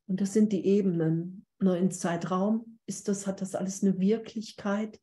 Und 0.08 0.22
das 0.22 0.34
sind 0.34 0.52
die 0.52 0.66
Ebenen. 0.66 1.46
Nur 1.60 1.78
im 1.78 1.92
Zeitraum 1.92 2.80
ist 2.86 3.08
das, 3.08 3.28
hat 3.28 3.42
das 3.42 3.54
alles 3.54 3.84
eine 3.84 4.00
Wirklichkeit 4.00 5.00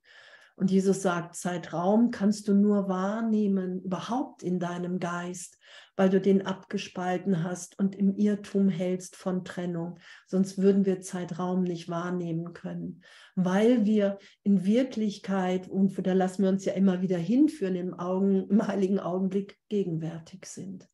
und 0.56 0.70
Jesus 0.70 1.02
sagt, 1.02 1.36
Zeitraum 1.36 2.10
kannst 2.10 2.48
du 2.48 2.54
nur 2.54 2.88
wahrnehmen, 2.88 3.82
überhaupt 3.82 4.42
in 4.42 4.58
deinem 4.58 4.98
Geist, 4.98 5.58
weil 5.96 6.08
du 6.08 6.18
den 6.18 6.46
abgespalten 6.46 7.44
hast 7.44 7.78
und 7.78 7.94
im 7.94 8.14
Irrtum 8.14 8.70
hältst 8.70 9.16
von 9.16 9.44
Trennung. 9.44 9.98
Sonst 10.26 10.56
würden 10.56 10.86
wir 10.86 11.02
Zeitraum 11.02 11.62
nicht 11.62 11.90
wahrnehmen 11.90 12.54
können, 12.54 13.02
weil 13.34 13.84
wir 13.84 14.18
in 14.44 14.64
Wirklichkeit, 14.64 15.68
und 15.68 15.94
da 16.06 16.14
lassen 16.14 16.42
wir 16.42 16.48
uns 16.48 16.64
ja 16.64 16.72
immer 16.72 17.02
wieder 17.02 17.18
hinführen, 17.18 17.76
im, 17.76 17.92
Augen, 17.92 18.48
im 18.48 18.66
heiligen 18.66 18.98
Augenblick 18.98 19.58
gegenwärtig 19.68 20.46
sind. 20.46 20.88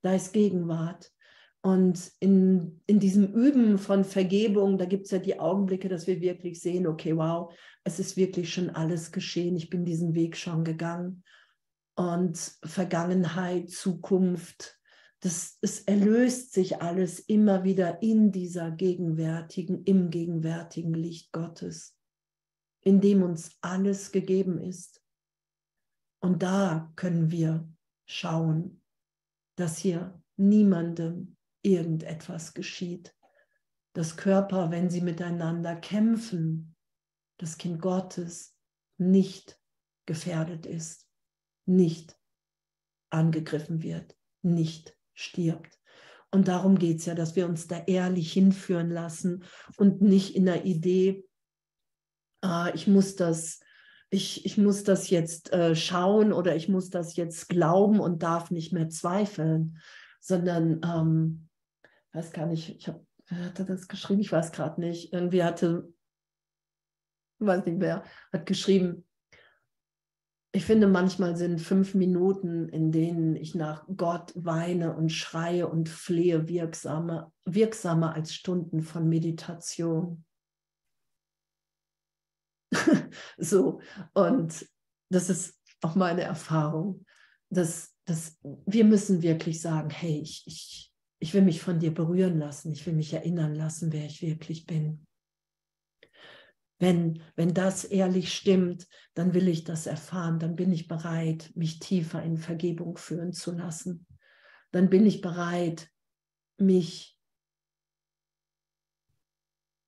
Da 0.00 0.14
ist 0.14 0.32
Gegenwart. 0.32 1.13
Und 1.64 2.12
in, 2.20 2.82
in 2.86 3.00
diesem 3.00 3.32
Üben 3.32 3.78
von 3.78 4.04
Vergebung, 4.04 4.76
da 4.76 4.84
gibt 4.84 5.06
es 5.06 5.12
ja 5.12 5.18
die 5.18 5.40
Augenblicke, 5.40 5.88
dass 5.88 6.06
wir 6.06 6.20
wirklich 6.20 6.60
sehen, 6.60 6.86
okay, 6.86 7.16
wow, 7.16 7.54
es 7.84 7.98
ist 7.98 8.18
wirklich 8.18 8.52
schon 8.52 8.68
alles 8.68 9.12
geschehen. 9.12 9.56
Ich 9.56 9.70
bin 9.70 9.86
diesen 9.86 10.14
Weg 10.14 10.36
schon 10.36 10.62
gegangen. 10.62 11.24
Und 11.96 12.36
Vergangenheit, 12.62 13.70
Zukunft, 13.70 14.78
das, 15.20 15.56
es 15.62 15.80
erlöst 15.80 16.52
sich 16.52 16.82
alles 16.82 17.18
immer 17.18 17.64
wieder 17.64 18.02
in 18.02 18.30
dieser 18.30 18.70
gegenwärtigen, 18.70 19.84
im 19.84 20.10
gegenwärtigen 20.10 20.92
Licht 20.92 21.32
Gottes, 21.32 21.96
in 22.82 23.00
dem 23.00 23.22
uns 23.22 23.56
alles 23.62 24.12
gegeben 24.12 24.58
ist. 24.58 25.02
Und 26.20 26.42
da 26.42 26.92
können 26.94 27.30
wir 27.30 27.66
schauen, 28.04 28.82
dass 29.56 29.78
hier 29.78 30.22
niemandem 30.36 31.34
irgendetwas 31.64 32.54
geschieht. 32.54 33.14
Dass 33.94 34.16
Körper, 34.16 34.70
wenn 34.70 34.90
sie 34.90 35.00
miteinander 35.00 35.76
kämpfen, 35.76 36.74
das 37.38 37.58
Kind 37.58 37.80
Gottes 37.80 38.56
nicht 38.98 39.58
gefährdet 40.06 40.66
ist, 40.66 41.08
nicht 41.66 42.16
angegriffen 43.10 43.82
wird, 43.82 44.16
nicht 44.42 44.96
stirbt. 45.14 45.78
Und 46.30 46.48
darum 46.48 46.78
geht 46.78 46.98
es 46.98 47.06
ja, 47.06 47.14
dass 47.14 47.36
wir 47.36 47.46
uns 47.46 47.68
da 47.68 47.78
ehrlich 47.86 48.32
hinführen 48.32 48.90
lassen 48.90 49.44
und 49.76 50.02
nicht 50.02 50.34
in 50.34 50.46
der 50.46 50.64
Idee, 50.64 51.24
ah, 52.40 52.70
ich 52.74 52.88
muss 52.88 53.14
das, 53.14 53.60
ich, 54.10 54.44
ich 54.44 54.58
muss 54.58 54.82
das 54.82 55.10
jetzt 55.10 55.52
äh, 55.52 55.76
schauen 55.76 56.32
oder 56.32 56.56
ich 56.56 56.68
muss 56.68 56.90
das 56.90 57.14
jetzt 57.14 57.48
glauben 57.48 58.00
und 58.00 58.24
darf 58.24 58.50
nicht 58.50 58.72
mehr 58.72 58.88
zweifeln, 58.88 59.78
sondern 60.20 60.80
ähm, 60.84 61.48
weiß 62.14 62.32
gar 62.32 62.46
nicht, 62.46 62.70
ich 62.70 62.88
habe, 62.88 63.04
wer 63.26 63.44
hatte 63.46 63.64
das 63.64 63.88
geschrieben? 63.88 64.20
Ich 64.20 64.32
weiß 64.32 64.52
gerade 64.52 64.80
nicht. 64.80 65.12
Irgendwie 65.12 65.42
hatte, 65.42 65.92
weiß 67.40 67.64
nicht 67.66 67.80
wer, 67.80 68.04
hat 68.32 68.46
geschrieben, 68.46 69.04
ich 70.56 70.64
finde, 70.64 70.86
manchmal 70.86 71.36
sind 71.36 71.60
fünf 71.60 71.94
Minuten, 71.94 72.68
in 72.68 72.92
denen 72.92 73.34
ich 73.34 73.56
nach 73.56 73.84
Gott 73.96 74.32
weine 74.36 74.94
und 74.94 75.10
schreie 75.10 75.66
und 75.66 75.88
flehe, 75.88 76.48
wirksamer, 76.48 77.32
wirksamer 77.44 78.14
als 78.14 78.32
Stunden 78.32 78.82
von 78.82 79.08
Meditation. 79.08 80.24
so, 83.36 83.80
und 84.12 84.64
das 85.10 85.28
ist 85.28 85.60
auch 85.82 85.96
meine 85.96 86.22
Erfahrung, 86.22 87.04
dass, 87.50 87.92
dass 88.04 88.38
wir 88.42 88.84
müssen 88.84 89.22
wirklich 89.22 89.60
sagen, 89.60 89.90
hey, 89.90 90.20
ich, 90.20 90.44
ich, 90.46 90.93
ich 91.24 91.32
will 91.32 91.40
mich 91.40 91.62
von 91.62 91.78
dir 91.78 91.94
berühren 91.94 92.36
lassen. 92.36 92.70
Ich 92.70 92.84
will 92.84 92.92
mich 92.92 93.14
erinnern 93.14 93.54
lassen, 93.54 93.94
wer 93.94 94.04
ich 94.04 94.20
wirklich 94.20 94.66
bin. 94.66 95.06
Wenn, 96.78 97.22
wenn 97.34 97.54
das 97.54 97.84
ehrlich 97.84 98.34
stimmt, 98.34 98.86
dann 99.14 99.32
will 99.32 99.48
ich 99.48 99.64
das 99.64 99.86
erfahren. 99.86 100.38
Dann 100.38 100.54
bin 100.54 100.70
ich 100.70 100.86
bereit, 100.86 101.50
mich 101.54 101.78
tiefer 101.78 102.22
in 102.22 102.36
Vergebung 102.36 102.98
führen 102.98 103.32
zu 103.32 103.52
lassen. 103.52 104.06
Dann 104.70 104.90
bin 104.90 105.06
ich 105.06 105.22
bereit, 105.22 105.90
mich, 106.58 107.18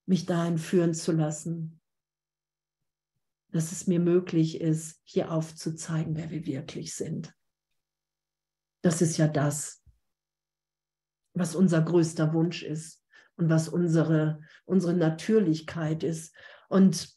mich 0.07 0.25
dahin 0.25 0.57
führen 0.57 0.95
zu 0.95 1.13
lassen, 1.13 1.83
dass 3.51 3.73
es 3.73 3.87
mir 3.87 4.01
möglich 4.01 4.63
ist, 4.63 5.03
hier 5.05 5.31
aufzuzeigen, 5.31 6.17
wer 6.17 6.31
wir 6.31 6.47
wirklich 6.47 6.95
sind. 6.95 7.37
Das 8.81 9.03
ist 9.03 9.19
ja 9.19 9.29
das, 9.29 9.83
was 11.37 11.55
unser 11.55 11.83
größter 11.83 12.33
Wunsch 12.33 12.63
ist 12.63 13.03
und 13.37 13.51
was 13.51 13.69
unsere, 13.69 14.41
unsere 14.65 14.95
Natürlichkeit 14.95 16.03
ist. 16.03 16.35
Und 16.69 17.15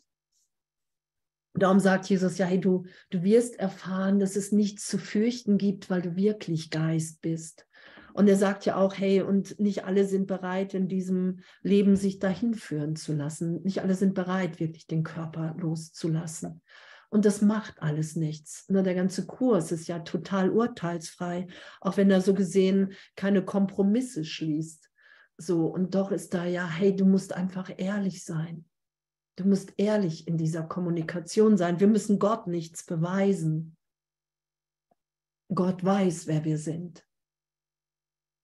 darum 1.53 1.79
sagt 1.79 2.09
Jesus, 2.09 2.37
ja, 2.37 2.45
hey, 2.45 2.59
du, 2.59 2.85
du 3.09 3.23
wirst 3.23 3.57
erfahren, 3.59 4.19
dass 4.19 4.35
es 4.35 4.51
nichts 4.51 4.87
zu 4.87 4.97
fürchten 4.97 5.57
gibt, 5.57 5.89
weil 5.89 6.01
du 6.01 6.15
wirklich 6.15 6.69
Geist 6.69 7.21
bist. 7.21 7.65
Und 8.13 8.27
er 8.27 8.35
sagt 8.35 8.65
ja 8.65 8.75
auch, 8.75 8.95
hey, 8.97 9.21
und 9.21 9.59
nicht 9.59 9.85
alle 9.85 10.05
sind 10.05 10.27
bereit, 10.27 10.73
in 10.73 10.87
diesem 10.87 11.39
Leben 11.61 11.95
sich 11.95 12.19
dahin 12.19 12.53
führen 12.53 12.95
zu 12.95 13.13
lassen. 13.13 13.61
Nicht 13.63 13.81
alle 13.81 13.95
sind 13.95 14.13
bereit, 14.13 14.59
wirklich 14.59 14.87
den 14.87 15.03
Körper 15.03 15.55
loszulassen. 15.57 16.61
Und 17.09 17.25
das 17.25 17.41
macht 17.41 17.81
alles 17.81 18.15
nichts. 18.15 18.69
Ne, 18.69 18.83
der 18.83 18.93
ganze 18.93 19.25
Kurs 19.25 19.71
ist 19.71 19.87
ja 19.87 19.99
total 19.99 20.51
urteilsfrei, 20.51 21.47
auch 21.81 21.97
wenn 21.97 22.11
er 22.11 22.21
so 22.21 22.33
gesehen 22.33 22.93
keine 23.15 23.43
Kompromisse 23.43 24.23
schließt. 24.23 24.89
So, 25.37 25.65
und 25.67 25.95
doch 25.95 26.11
ist 26.11 26.33
da 26.33 26.45
ja, 26.45 26.67
hey, 26.67 26.95
du 26.95 27.05
musst 27.05 27.33
einfach 27.33 27.71
ehrlich 27.77 28.23
sein. 28.23 28.65
Du 29.37 29.47
musst 29.47 29.73
ehrlich 29.77 30.27
in 30.27 30.37
dieser 30.37 30.63
Kommunikation 30.63 31.57
sein. 31.57 31.79
Wir 31.79 31.87
müssen 31.87 32.19
Gott 32.19 32.45
nichts 32.45 32.85
beweisen. 32.85 33.77
Gott 35.53 35.83
weiß, 35.83 36.27
wer 36.27 36.43
wir 36.43 36.57
sind. 36.57 37.07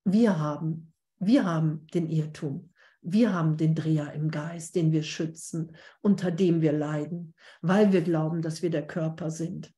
Wir 0.05 0.39
haben, 0.39 0.93
wir 1.19 1.45
haben 1.45 1.85
den 1.93 2.09
Irrtum. 2.09 2.71
Wir 3.07 3.33
haben 3.33 3.55
den 3.55 3.75
Dreher 3.75 4.13
im 4.13 4.31
Geist, 4.31 4.75
den 4.75 4.91
wir 4.91 5.03
schützen, 5.03 5.75
unter 6.01 6.31
dem 6.31 6.61
wir 6.61 6.71
leiden, 6.71 7.35
weil 7.61 7.93
wir 7.93 8.01
glauben, 8.01 8.41
dass 8.41 8.63
wir 8.63 8.71
der 8.71 8.85
Körper 8.85 9.29
sind. 9.29 9.71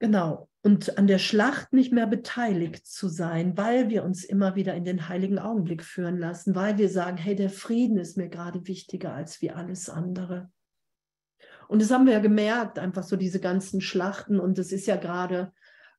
Genau. 0.00 0.48
Und 0.64 0.98
an 0.98 1.06
der 1.06 1.18
Schlacht 1.18 1.72
nicht 1.72 1.92
mehr 1.92 2.08
beteiligt 2.08 2.86
zu 2.86 3.08
sein, 3.08 3.56
weil 3.56 3.88
wir 3.88 4.02
uns 4.02 4.24
immer 4.24 4.56
wieder 4.56 4.74
in 4.74 4.84
den 4.84 5.08
heiligen 5.08 5.38
Augenblick 5.38 5.84
führen 5.84 6.18
lassen, 6.18 6.56
weil 6.56 6.78
wir 6.78 6.88
sagen, 6.88 7.16
hey, 7.16 7.36
der 7.36 7.50
Frieden 7.50 7.98
ist 7.98 8.16
mir 8.16 8.28
gerade 8.28 8.66
wichtiger 8.66 9.14
als 9.14 9.40
wie 9.40 9.52
alles 9.52 9.88
andere. 9.88 10.50
Und 11.68 11.80
das 11.80 11.92
haben 11.92 12.06
wir 12.06 12.14
ja 12.14 12.18
gemerkt, 12.18 12.80
einfach 12.80 13.04
so 13.04 13.16
diese 13.16 13.38
ganzen 13.38 13.80
Schlachten. 13.80 14.40
Und 14.40 14.58
es 14.58 14.72
ist 14.72 14.86
ja 14.86 14.96
gerade 14.96 15.52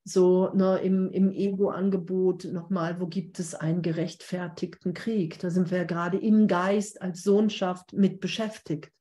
so 0.04 0.52
ne, 0.52 0.78
im, 0.78 1.10
im 1.10 1.32
Ego-Angebot 1.32 2.44
nochmal, 2.44 3.00
wo 3.00 3.06
gibt 3.06 3.38
es 3.38 3.54
einen 3.54 3.80
gerechtfertigten 3.80 4.92
Krieg? 4.92 5.38
Da 5.38 5.48
sind 5.50 5.70
wir 5.70 5.78
ja 5.78 5.84
gerade 5.84 6.18
im 6.18 6.46
Geist 6.46 7.00
als 7.00 7.22
Sohnschaft 7.22 7.94
mit 7.94 8.20
beschäftigt. 8.20 8.92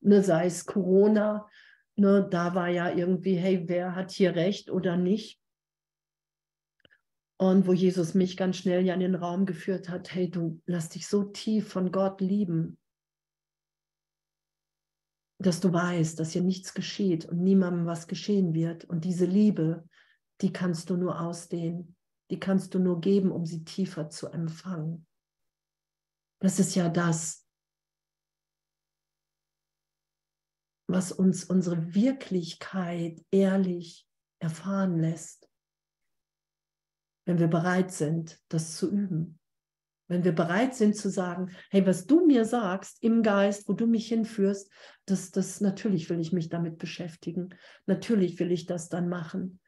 Ne, 0.00 0.22
sei 0.22 0.46
es 0.46 0.66
Corona, 0.66 1.48
ne, 1.96 2.28
da 2.30 2.54
war 2.54 2.68
ja 2.68 2.90
irgendwie, 2.90 3.36
hey, 3.36 3.64
wer 3.66 3.94
hat 3.94 4.10
hier 4.10 4.36
recht 4.36 4.70
oder 4.70 4.96
nicht? 4.96 5.40
Und 7.40 7.66
wo 7.66 7.72
Jesus 7.72 8.14
mich 8.14 8.36
ganz 8.36 8.58
schnell 8.58 8.84
ja 8.84 8.94
in 8.94 9.00
den 9.00 9.14
Raum 9.14 9.46
geführt 9.46 9.88
hat, 9.88 10.14
hey, 10.14 10.28
du 10.28 10.60
lass 10.66 10.90
dich 10.90 11.06
so 11.06 11.24
tief 11.24 11.68
von 11.68 11.90
Gott 11.90 12.20
lieben, 12.20 12.78
dass 15.40 15.60
du 15.60 15.72
weißt, 15.72 16.18
dass 16.18 16.32
hier 16.32 16.42
nichts 16.42 16.74
geschieht 16.74 17.26
und 17.26 17.42
niemandem 17.42 17.86
was 17.86 18.08
geschehen 18.08 18.54
wird. 18.54 18.84
Und 18.84 19.04
diese 19.04 19.24
Liebe, 19.24 19.88
die 20.40 20.52
kannst 20.52 20.90
du 20.90 20.96
nur 20.96 21.20
ausdehnen, 21.20 21.96
die 22.30 22.38
kannst 22.38 22.74
du 22.74 22.78
nur 22.78 23.00
geben, 23.00 23.32
um 23.32 23.44
sie 23.46 23.64
tiefer 23.64 24.08
zu 24.10 24.28
empfangen. 24.28 25.06
Das 26.40 26.60
ist 26.60 26.74
ja 26.74 26.88
das, 26.88 27.46
was 30.86 31.12
uns 31.12 31.44
unsere 31.44 31.94
Wirklichkeit 31.94 33.24
ehrlich 33.30 34.06
erfahren 34.38 35.00
lässt, 35.00 35.50
wenn 37.26 37.38
wir 37.38 37.48
bereit 37.48 37.90
sind, 37.92 38.40
das 38.48 38.76
zu 38.76 38.90
üben. 38.90 39.38
Wenn 40.10 40.24
wir 40.24 40.32
bereit 40.32 40.74
sind 40.74 40.96
zu 40.96 41.10
sagen, 41.10 41.54
hey, 41.70 41.84
was 41.84 42.06
du 42.06 42.24
mir 42.24 42.46
sagst 42.46 43.02
im 43.02 43.22
Geist, 43.22 43.68
wo 43.68 43.74
du 43.74 43.86
mich 43.86 44.08
hinführst, 44.08 44.72
das, 45.04 45.30
das 45.32 45.60
natürlich 45.60 46.08
will 46.08 46.18
ich 46.20 46.32
mich 46.32 46.48
damit 46.48 46.78
beschäftigen. 46.78 47.54
Natürlich 47.84 48.38
will 48.38 48.50
ich 48.50 48.64
das 48.64 48.88
dann 48.88 49.10
machen 49.10 49.60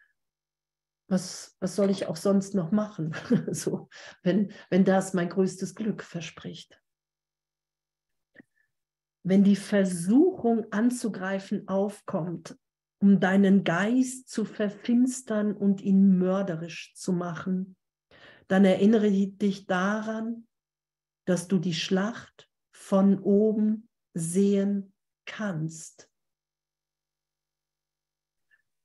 was, 1.10 1.56
was 1.60 1.74
soll 1.76 1.90
ich 1.90 2.06
auch 2.06 2.16
sonst 2.16 2.54
noch 2.54 2.70
machen? 2.70 3.14
so, 3.50 3.88
wenn, 4.22 4.52
wenn 4.70 4.84
das 4.84 5.12
mein 5.12 5.28
größtes 5.28 5.74
Glück 5.74 6.02
verspricht. 6.02 6.80
Wenn 9.22 9.44
die 9.44 9.56
Versuchung 9.56 10.72
anzugreifen 10.72 11.68
aufkommt, 11.68 12.56
um 13.02 13.18
deinen 13.18 13.64
Geist 13.64 14.28
zu 14.28 14.44
verfinstern 14.44 15.54
und 15.54 15.80
ihn 15.80 16.18
mörderisch 16.18 16.94
zu 16.94 17.12
machen, 17.12 17.76
dann 18.48 18.64
erinnere 18.64 19.10
dich 19.10 19.66
daran, 19.66 20.46
dass 21.26 21.48
du 21.48 21.58
die 21.58 21.74
Schlacht 21.74 22.48
von 22.72 23.18
oben 23.18 23.88
sehen 24.14 24.92
kannst 25.24 26.09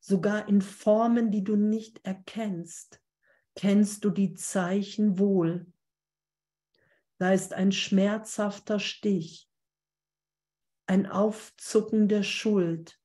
sogar 0.06 0.46
in 0.46 0.62
Formen, 0.62 1.32
die 1.32 1.42
du 1.42 1.56
nicht 1.56 2.04
erkennst, 2.04 3.02
kennst 3.56 4.04
du 4.04 4.10
die 4.10 4.34
Zeichen 4.34 5.18
wohl. 5.18 5.66
Da 7.18 7.32
ist 7.32 7.54
ein 7.54 7.72
schmerzhafter 7.72 8.78
Stich, 8.78 9.50
ein 10.86 11.06
Aufzucken 11.06 12.06
der 12.06 12.22
Schuld 12.22 13.00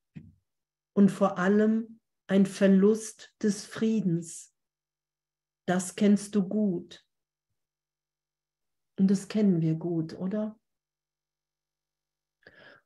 und 0.92 1.10
vor 1.10 1.38
allem 1.38 1.98
ein 2.28 2.46
Verlust 2.46 3.34
des 3.42 3.64
Friedens, 3.66 4.54
das 5.66 5.96
kennst 5.96 6.36
du 6.36 6.48
gut. 6.48 7.04
Und 8.96 9.10
das 9.10 9.26
kennen 9.26 9.60
wir 9.60 9.74
gut, 9.74 10.14
oder? 10.14 10.56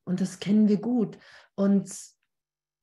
Und 0.04 0.22
das 0.22 0.38
kennen 0.38 0.68
wir 0.68 0.80
gut. 0.80 1.18
Und, 1.54 2.15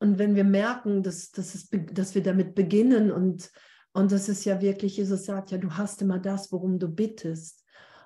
und 0.04 0.20
wenn 0.20 0.36
wir 0.36 0.44
merken, 0.44 1.02
dass, 1.02 1.32
dass, 1.32 1.56
es, 1.56 1.70
dass 1.94 2.14
wir 2.14 2.22
damit 2.22 2.56
beginnen 2.56 3.10
und, 3.10 3.50
und 3.94 4.12
das 4.12 4.28
ist 4.28 4.44
ja 4.44 4.60
wirklich, 4.60 4.98
Jesus 4.98 5.24
sagt 5.24 5.52
ja, 5.52 5.58
du 5.58 5.72
hast 5.72 6.02
immer 6.02 6.20
das, 6.20 6.52
worum 6.52 6.78
du 6.78 6.90
bittest. 6.90 7.64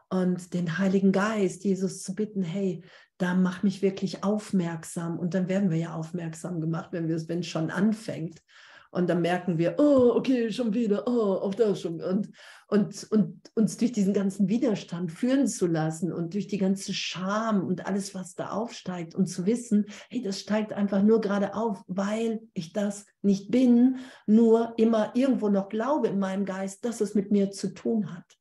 Und 0.07 0.53
den 0.53 0.77
Heiligen 0.77 1.11
Geist, 1.11 1.63
Jesus 1.63 2.03
zu 2.03 2.13
bitten, 2.13 2.43
hey, 2.43 2.83
da 3.17 3.33
mach 3.33 3.63
mich 3.63 3.81
wirklich 3.81 4.23
aufmerksam. 4.23 5.17
Und 5.17 5.33
dann 5.33 5.49
werden 5.49 5.71
wir 5.71 5.79
ja 5.79 5.95
aufmerksam 5.95 6.61
gemacht, 6.61 6.89
wenn 6.91 7.09
es 7.09 7.47
schon 7.47 7.71
anfängt. 7.71 8.43
Und 8.91 9.09
dann 9.09 9.21
merken 9.21 9.57
wir, 9.57 9.75
oh, 9.77 10.13
okay, 10.15 10.51
schon 10.51 10.73
wieder, 10.73 11.07
oh, 11.07 11.33
auch 11.35 11.53
das 11.53 11.81
schon. 11.81 12.01
Und, 12.01 12.29
und, 12.67 13.07
und 13.11 13.51
uns 13.55 13.77
durch 13.77 13.91
diesen 13.91 14.13
ganzen 14.13 14.49
Widerstand 14.49 15.11
führen 15.11 15.47
zu 15.47 15.67
lassen 15.67 16.11
und 16.11 16.33
durch 16.33 16.47
die 16.47 16.57
ganze 16.57 16.93
Scham 16.93 17.65
und 17.65 17.85
alles, 17.85 18.15
was 18.15 18.35
da 18.35 18.49
aufsteigt 18.49 19.15
und 19.15 19.27
zu 19.27 19.45
wissen, 19.45 19.85
hey, 20.09 20.21
das 20.21 20.39
steigt 20.39 20.73
einfach 20.73 21.01
nur 21.01 21.21
gerade 21.21 21.55
auf, 21.55 21.83
weil 21.87 22.41
ich 22.53 22.73
das 22.73 23.05
nicht 23.21 23.51
bin, 23.51 23.97
nur 24.25 24.73
immer 24.77 25.11
irgendwo 25.15 25.49
noch 25.49 25.69
glaube 25.69 26.07
in 26.07 26.19
meinem 26.19 26.45
Geist, 26.45 26.85
dass 26.85 27.01
es 27.01 27.15
mit 27.15 27.31
mir 27.31 27.51
zu 27.51 27.73
tun 27.73 28.13
hat. 28.13 28.37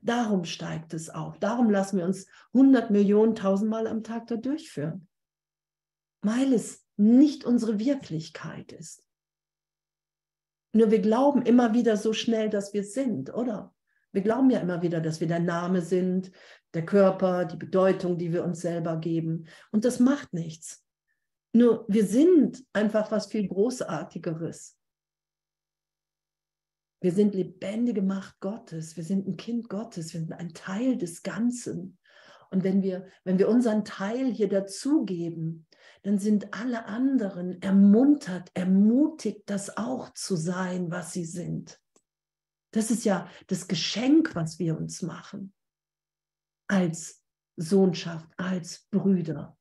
Darum 0.00 0.44
steigt 0.44 0.94
es 0.94 1.10
auf. 1.10 1.38
Darum 1.38 1.70
lassen 1.70 1.98
wir 1.98 2.04
uns 2.04 2.26
100 2.54 2.90
Millionen, 2.90 3.34
tausendmal 3.34 3.86
am 3.86 4.04
Tag 4.04 4.28
da 4.28 4.36
durchführen. 4.36 5.08
Weil 6.22 6.52
es 6.52 6.84
nicht 6.96 7.44
unsere 7.44 7.78
Wirklichkeit 7.78 8.72
ist. 8.72 9.04
Nur 10.78 10.92
wir 10.92 11.00
glauben 11.00 11.42
immer 11.42 11.74
wieder 11.74 11.96
so 11.96 12.12
schnell, 12.12 12.50
dass 12.50 12.72
wir 12.72 12.84
sind, 12.84 13.34
oder? 13.34 13.74
Wir 14.12 14.22
glauben 14.22 14.48
ja 14.48 14.60
immer 14.60 14.80
wieder, 14.80 15.00
dass 15.00 15.18
wir 15.18 15.26
der 15.26 15.40
Name 15.40 15.82
sind, 15.82 16.30
der 16.72 16.86
Körper, 16.86 17.46
die 17.46 17.56
Bedeutung, 17.56 18.16
die 18.16 18.32
wir 18.32 18.44
uns 18.44 18.60
selber 18.60 18.96
geben. 18.96 19.48
Und 19.72 19.84
das 19.84 19.98
macht 19.98 20.32
nichts. 20.32 20.86
Nur 21.52 21.84
wir 21.88 22.06
sind 22.06 22.64
einfach 22.72 23.10
was 23.10 23.26
viel 23.26 23.48
Großartigeres. 23.48 24.78
Wir 27.00 27.10
sind 27.10 27.34
lebendige 27.34 28.02
Macht 28.02 28.38
Gottes. 28.38 28.96
Wir 28.96 29.02
sind 29.02 29.26
ein 29.26 29.36
Kind 29.36 29.68
Gottes. 29.68 30.14
Wir 30.14 30.20
sind 30.20 30.32
ein 30.32 30.54
Teil 30.54 30.96
des 30.96 31.24
Ganzen. 31.24 31.98
Und 32.52 32.62
wenn 32.62 32.84
wir, 32.84 33.08
wenn 33.24 33.40
wir 33.40 33.48
unseren 33.48 33.84
Teil 33.84 34.32
hier 34.32 34.48
dazugeben, 34.48 35.66
dann 36.02 36.18
sind 36.18 36.54
alle 36.54 36.86
anderen 36.86 37.60
ermuntert, 37.62 38.50
ermutigt, 38.54 39.42
das 39.46 39.76
auch 39.76 40.12
zu 40.14 40.36
sein, 40.36 40.90
was 40.90 41.12
sie 41.12 41.24
sind. 41.24 41.80
Das 42.72 42.90
ist 42.90 43.04
ja 43.04 43.28
das 43.46 43.68
Geschenk, 43.68 44.34
was 44.34 44.58
wir 44.58 44.76
uns 44.76 45.02
machen 45.02 45.52
als 46.68 47.24
Sohnschaft, 47.56 48.28
als 48.36 48.86
Brüder. 48.90 49.56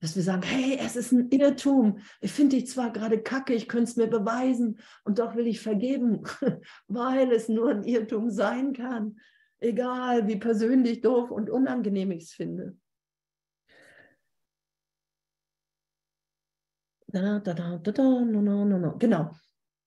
Dass 0.00 0.14
wir 0.14 0.22
sagen, 0.22 0.42
hey, 0.42 0.78
es 0.80 0.94
ist 0.94 1.10
ein 1.12 1.30
Irrtum. 1.30 1.98
Ich 2.20 2.32
finde 2.32 2.56
dich 2.56 2.68
zwar 2.68 2.92
gerade 2.92 3.20
kacke, 3.20 3.54
ich 3.54 3.68
könnte 3.68 3.90
es 3.90 3.96
mir 3.96 4.06
beweisen 4.06 4.78
und 5.04 5.18
doch 5.18 5.34
will 5.34 5.46
ich 5.46 5.60
vergeben, 5.60 6.22
weil 6.88 7.32
es 7.32 7.48
nur 7.48 7.70
ein 7.70 7.84
Irrtum 7.84 8.30
sein 8.30 8.72
kann. 8.72 9.18
Egal, 9.60 10.28
wie 10.28 10.36
persönlich 10.36 11.00
doof 11.00 11.32
und 11.32 11.50
unangenehm 11.50 12.12
ich 12.12 12.24
es 12.24 12.32
finde. 12.32 12.76
Genau. 18.98 19.34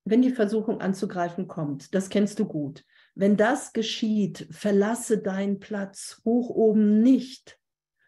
Wenn 0.04 0.22
die 0.22 0.32
Versuchung 0.32 0.82
anzugreifen 0.82 1.48
kommt, 1.48 1.94
das 1.94 2.10
kennst 2.10 2.40
du 2.40 2.46
gut. 2.46 2.84
Wenn 3.14 3.38
das 3.38 3.74
geschieht, 3.74 4.48
verlasse 4.50 5.20
deinen 5.20 5.60
Platz 5.60 6.22
hoch 6.26 6.50
oben 6.50 7.02
nicht, 7.02 7.60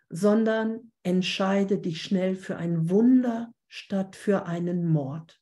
sondern 0.09 0.91
entscheide 1.03 1.77
dich 1.79 2.01
schnell 2.01 2.35
für 2.35 2.57
ein 2.57 2.89
Wunder 2.89 3.53
statt 3.67 4.15
für 4.15 4.45
einen 4.45 4.87
Mord. 4.87 5.39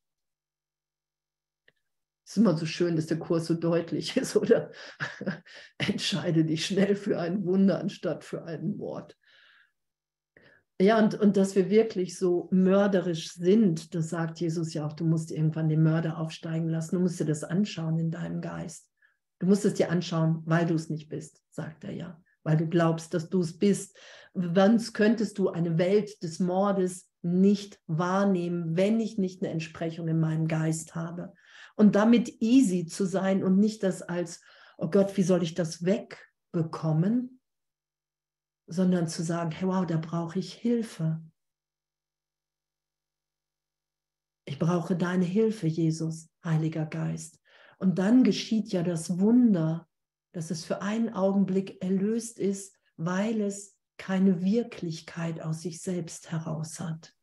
Es 2.26 2.32
ist 2.32 2.38
immer 2.38 2.58
so 2.58 2.66
schön, 2.66 2.96
dass 2.96 3.08
der 3.08 3.20
Kurs 3.20 3.46
so 3.46 3.54
deutlich 3.54 4.18
ist, 4.18 4.36
oder? 4.38 4.72
entscheide 5.78 6.44
dich 6.46 6.66
schnell 6.66 6.96
für 6.96 7.20
ein 7.20 7.46
Wunder 7.46 7.80
anstatt 7.80 8.24
für 8.24 8.44
einen 8.44 8.78
Mord. 8.78 9.18
Ja, 10.82 10.98
und, 10.98 11.14
und 11.14 11.38
dass 11.38 11.56
wir 11.56 11.70
wirklich 11.70 12.18
so 12.18 12.48
mörderisch 12.50 13.34
sind, 13.34 13.94
das 13.94 14.10
sagt 14.10 14.40
Jesus 14.40 14.74
ja 14.74 14.84
auch, 14.84 14.94
du 14.94 15.06
musst 15.06 15.30
irgendwann 15.30 15.70
den 15.70 15.84
Mörder 15.84 16.18
aufsteigen 16.18 16.70
lassen, 16.70 16.96
du 16.96 17.02
musst 17.02 17.20
dir 17.20 17.26
das 17.26 17.44
anschauen 17.44 18.00
in 18.00 18.10
deinem 18.10 18.42
Geist. 18.42 18.90
Du 19.38 19.46
musst 19.46 19.64
es 19.64 19.76
dir 19.76 19.92
anschauen, 19.92 20.42
weil 20.46 20.66
du 20.66 20.74
es 20.74 20.90
nicht 20.90 21.08
bist, 21.08 21.44
sagt 21.52 21.84
er 21.84 21.92
ja, 21.92 22.20
weil 22.44 22.58
du 22.58 22.68
glaubst, 22.68 23.14
dass 23.14 23.30
du 23.30 23.42
es 23.42 23.60
bist. 23.60 23.96
Sonst 24.34 24.94
könntest 24.94 25.38
du 25.38 25.50
eine 25.50 25.78
Welt 25.78 26.24
des 26.24 26.40
Mordes 26.40 27.08
nicht 27.22 27.80
wahrnehmen, 27.86 28.76
wenn 28.76 29.00
ich 29.00 29.20
nicht 29.20 29.44
eine 29.44 29.52
Entsprechung 29.52 30.08
in 30.08 30.20
meinem 30.20 30.48
Geist 30.48 30.96
habe. 30.96 31.34
Und 31.76 31.96
damit 31.96 32.42
easy 32.42 32.88
zu 32.88 33.06
sein 33.06 33.44
und 33.44 33.60
nicht 33.60 33.84
das 33.84 34.02
als, 34.02 34.42
oh 34.80 34.90
Gott, 34.90 35.16
wie 35.16 35.24
soll 35.24 35.44
ich 35.44 35.54
das 35.54 35.86
wegbekommen, 35.86 37.41
sondern 38.72 39.08
zu 39.08 39.22
sagen, 39.22 39.52
hey, 39.52 39.68
wow, 39.68 39.86
da 39.86 39.98
brauche 39.98 40.40
ich 40.40 40.54
Hilfe. 40.54 41.22
Ich 44.46 44.58
brauche 44.58 44.96
deine 44.96 45.26
Hilfe, 45.26 45.68
Jesus, 45.68 46.30
Heiliger 46.44 46.86
Geist. 46.86 47.40
Und 47.80 48.00
dann 48.00 48.24
geschieht 48.24 48.72
ja 48.72 48.82
das 48.82 49.20
Wunder, 49.20 49.90
dass 50.34 50.52
es 50.52 50.64
für 50.64 50.82
einen 50.82 51.10
Augenblick 51.14 51.82
erlöst 51.84 52.40
ist, 52.40 52.78
weil 52.96 53.42
es 53.42 53.78
keine 53.98 54.42
Wirklichkeit 54.42 55.42
aus 55.42 55.62
sich 55.62 55.82
selbst 55.82 56.32
heraus 56.32 56.80
hat. 56.80 57.14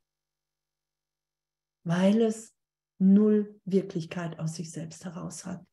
Weil 1.84 2.20
es 2.20 2.54
null 2.98 3.58
Wirklichkeit 3.64 4.38
aus 4.38 4.56
sich 4.56 4.70
selbst 4.70 5.04
heraus 5.04 5.46
hat. 5.46 5.64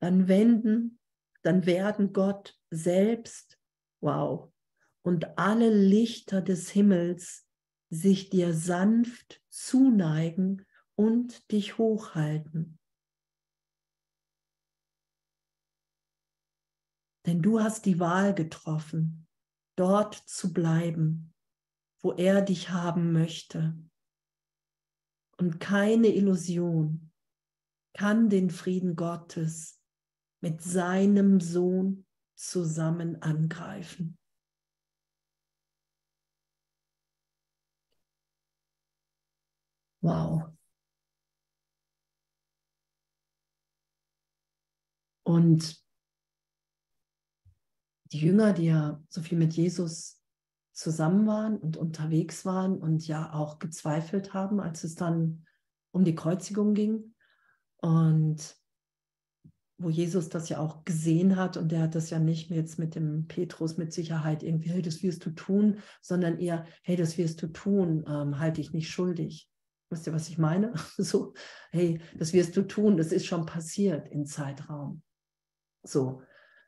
Dann 0.00 0.28
wenden, 0.28 0.98
dann 1.42 1.66
werden 1.66 2.12
Gott 2.12 2.58
selbst, 2.70 3.58
wow, 4.00 4.52
und 5.02 5.38
alle 5.38 5.70
Lichter 5.70 6.42
des 6.42 6.70
Himmels 6.70 7.46
sich 7.90 8.30
dir 8.30 8.54
sanft 8.54 9.42
zuneigen 9.48 10.66
und 10.94 11.50
dich 11.50 11.78
hochhalten. 11.78 12.78
Denn 17.26 17.42
du 17.42 17.60
hast 17.60 17.86
die 17.86 18.00
Wahl 18.00 18.34
getroffen, 18.34 19.26
dort 19.76 20.14
zu 20.14 20.52
bleiben, 20.52 21.34
wo 22.00 22.12
er 22.12 22.42
dich 22.42 22.70
haben 22.70 23.12
möchte. 23.12 23.78
Und 25.36 25.58
keine 25.60 26.08
Illusion 26.08 27.12
kann 27.92 28.28
den 28.30 28.50
Frieden 28.50 28.96
Gottes 28.96 29.79
mit 30.40 30.62
seinem 30.62 31.40
Sohn 31.40 32.06
zusammen 32.34 33.20
angreifen. 33.22 34.18
Wow. 40.02 40.50
Und 45.22 45.80
die 48.12 48.18
Jünger, 48.18 48.52
die 48.52 48.64
ja 48.64 49.02
so 49.08 49.20
viel 49.20 49.38
mit 49.38 49.52
Jesus 49.54 50.20
zusammen 50.72 51.26
waren 51.26 51.58
und 51.58 51.76
unterwegs 51.76 52.44
waren 52.44 52.78
und 52.78 53.06
ja 53.06 53.32
auch 53.32 53.58
gezweifelt 53.58 54.34
haben, 54.34 54.60
als 54.60 54.82
es 54.82 54.94
dann 54.94 55.46
um 55.92 56.04
die 56.04 56.14
Kreuzigung 56.14 56.74
ging. 56.74 57.14
Und 57.76 58.59
wo 59.80 59.88
Jesus 59.88 60.28
das 60.28 60.50
ja 60.50 60.58
auch 60.58 60.84
gesehen 60.84 61.36
hat 61.36 61.56
und 61.56 61.72
der 61.72 61.80
hat 61.82 61.94
das 61.94 62.10
ja 62.10 62.18
nicht 62.18 62.50
jetzt 62.50 62.78
mit 62.78 62.94
dem 62.94 63.26
Petrus 63.26 63.78
mit 63.78 63.94
Sicherheit 63.94 64.42
irgendwie, 64.42 64.68
hey, 64.68 64.82
das 64.82 65.02
wirst 65.02 65.24
du 65.24 65.30
tun, 65.30 65.78
sondern 66.02 66.38
eher, 66.38 66.66
hey, 66.82 66.96
das 66.96 67.16
wirst 67.16 67.42
du 67.42 67.46
tun, 67.46 68.04
ähm, 68.06 68.38
halte 68.38 68.60
ich 68.60 68.72
nicht 68.72 68.90
schuldig. 68.90 69.48
Wisst 69.88 70.06
ihr, 70.06 70.12
was 70.12 70.28
ich 70.28 70.36
meine? 70.36 70.74
So, 70.98 71.32
hey, 71.70 72.00
das 72.14 72.34
wirst 72.34 72.56
du 72.58 72.62
tun, 72.62 72.98
das 72.98 73.10
ist 73.10 73.24
schon 73.24 73.46
passiert 73.46 74.08
im 74.08 74.26
Zeitraum. 74.26 75.02
So, 75.82 76.22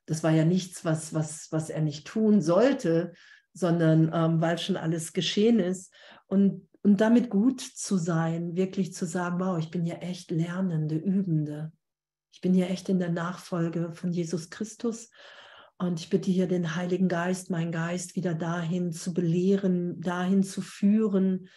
das 0.07 0.23
war 0.23 0.31
ja 0.31 0.47
nichts, 0.47 0.85
was, 0.85 1.13
was, 1.13 1.53
was 1.53 1.69
er 1.69 1.83
nicht 1.83 2.07
tun 2.07 2.41
sollte, 2.41 3.13
sondern 3.53 4.11
ähm, 4.15 4.41
weil 4.41 4.57
schon 4.57 4.79
alles 4.79 5.13
geschehen 5.13 5.61
ist. 5.61 5.93
Und, 6.27 6.67
und 6.83 7.03
damit 7.03 7.29
gut 7.29 7.61
zu 7.61 7.99
sein, 7.99 8.57
wirklich 8.57 8.95
zu 8.95 9.05
sagen, 9.05 9.39
wow, 9.39 9.59
ich 9.59 9.71
bin 9.71 9.85
ja 9.85 9.97
echt 9.97 10.31
Lernende, 10.31 10.97
Übende. 10.97 11.73
Ich 12.33 12.41
bin 12.41 12.55
ja 12.55 12.67
echt 12.67 12.89
in 12.89 12.99
der 12.99 13.13
Nachfolge 13.13 13.93
von 13.93 14.11
Jesus 14.11 14.51
Christus. 14.51 15.11
Und 15.79 16.01
ich 16.01 16.11
bitte 16.11 16.31
hier 16.31 16.47
den 16.47 16.77
Heiligen 16.77 17.09
Geist, 17.09 17.51
meinen 17.51 17.73
Geist 17.73 18.17
wieder 18.17 18.35
dahin 18.35 18.93
zu 18.93 19.13
belehren, 19.13 20.01
dahin 20.01 20.43
zu 20.43 20.63
führen, 20.63 21.49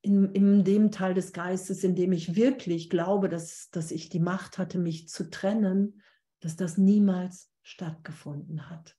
in, 0.00 0.32
in 0.32 0.64
dem 0.64 0.90
Teil 0.90 1.14
des 1.14 1.32
Geistes, 1.32 1.84
in 1.84 1.94
dem 1.94 2.12
ich 2.12 2.34
wirklich 2.36 2.88
glaube, 2.88 3.28
dass, 3.28 3.68
dass 3.70 3.90
ich 3.90 4.08
die 4.08 4.20
Macht 4.20 4.58
hatte, 4.58 4.78
mich 4.78 5.08
zu 5.08 5.28
trennen, 5.28 6.00
dass 6.40 6.56
das 6.56 6.78
niemals 6.78 7.50
stattgefunden 7.62 8.70
hat. 8.70 8.96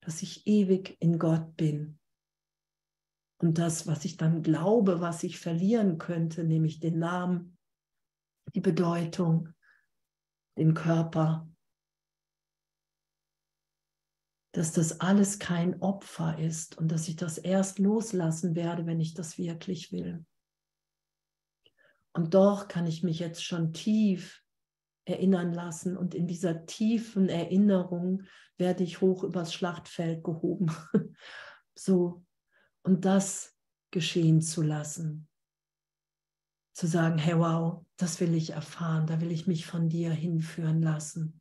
Dass 0.00 0.22
ich 0.22 0.46
ewig 0.46 0.96
in 1.00 1.18
Gott 1.18 1.56
bin. 1.56 1.98
Und 3.38 3.58
das, 3.58 3.86
was 3.86 4.04
ich 4.04 4.16
dann 4.16 4.42
glaube, 4.42 5.00
was 5.00 5.22
ich 5.24 5.38
verlieren 5.38 5.98
könnte, 5.98 6.44
nämlich 6.44 6.78
den 6.80 6.98
Namen, 6.98 7.58
die 8.54 8.60
Bedeutung, 8.60 9.48
den 10.56 10.74
Körper, 10.74 11.48
dass 14.52 14.72
das 14.72 15.00
alles 15.00 15.38
kein 15.38 15.80
Opfer 15.80 16.38
ist 16.38 16.76
und 16.76 16.92
dass 16.92 17.08
ich 17.08 17.16
das 17.16 17.38
erst 17.38 17.78
loslassen 17.78 18.54
werde, 18.54 18.86
wenn 18.86 19.00
ich 19.00 19.14
das 19.14 19.38
wirklich 19.38 19.92
will. 19.92 20.24
Und 22.14 22.34
doch 22.34 22.68
kann 22.68 22.86
ich 22.86 23.02
mich 23.02 23.18
jetzt 23.18 23.42
schon 23.42 23.72
tief 23.72 24.42
erinnern 25.04 25.52
lassen 25.52 25.96
und 25.96 26.14
in 26.14 26.26
dieser 26.26 26.66
tiefen 26.66 27.28
Erinnerung 27.28 28.24
werde 28.58 28.84
ich 28.84 29.00
hoch 29.00 29.24
übers 29.24 29.54
Schlachtfeld 29.54 30.22
gehoben. 30.22 30.70
so, 31.74 32.24
und 32.82 33.04
das 33.04 33.56
geschehen 33.90 34.42
zu 34.42 34.62
lassen. 34.62 35.28
Zu 36.72 36.86
sagen, 36.86 37.18
hey 37.18 37.38
wow, 37.38 37.84
das 37.96 38.20
will 38.20 38.34
ich 38.34 38.50
erfahren, 38.50 39.06
da 39.06 39.20
will 39.20 39.30
ich 39.30 39.46
mich 39.46 39.66
von 39.66 39.88
dir 39.88 40.10
hinführen 40.10 40.80
lassen. 40.80 41.40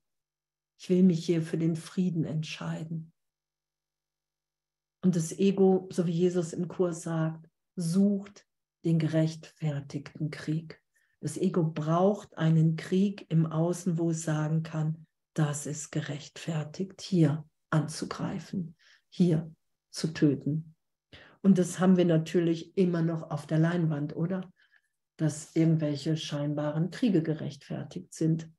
Ich 0.78 0.90
will 0.90 1.04
mich 1.04 1.26
hier 1.26 1.42
für 1.42 1.58
den 1.58 1.76
Frieden 1.76 2.26
entscheiden. 2.26 3.14
Und 5.04 5.16
das 5.16 5.32
Ego, 5.38 5.88
so 5.92 6.06
wie 6.06 6.12
Jesus 6.12 6.54
im 6.54 6.68
Kurs 6.68 7.04
sagt, 7.04 7.50
sucht 7.76 8.46
den 8.84 9.00
gerechtfertigten 9.00 10.32
Krieg. 10.32 10.82
Das 11.22 11.38
Ego 11.38 11.64
braucht 11.64 12.38
einen 12.38 12.76
Krieg 12.76 13.26
im 13.30 13.46
Außen, 13.46 13.98
wo 13.98 14.10
es 14.10 14.24
sagen 14.24 14.64
kann, 14.64 15.06
das 15.34 15.66
ist 15.66 15.92
gerechtfertigt, 15.92 17.02
hier 17.02 17.48
anzugreifen, 17.70 18.76
hier 19.10 19.54
zu 19.92 20.14
töten. 20.14 20.76
Und 21.42 21.58
das 21.58 21.80
haben 21.80 21.98
wir 21.98 22.06
natürlich 22.06 22.78
immer 22.78 23.02
noch 23.02 23.30
auf 23.30 23.48
der 23.48 23.60
Leinwand, 23.60 24.16
oder? 24.16 24.52
Dass 25.22 25.56
irgendwelche 25.56 26.18
scheinbaren 26.18 26.90
Kriege 26.90 27.22
gerechtfertigt 27.22 28.12
sind 28.12 28.52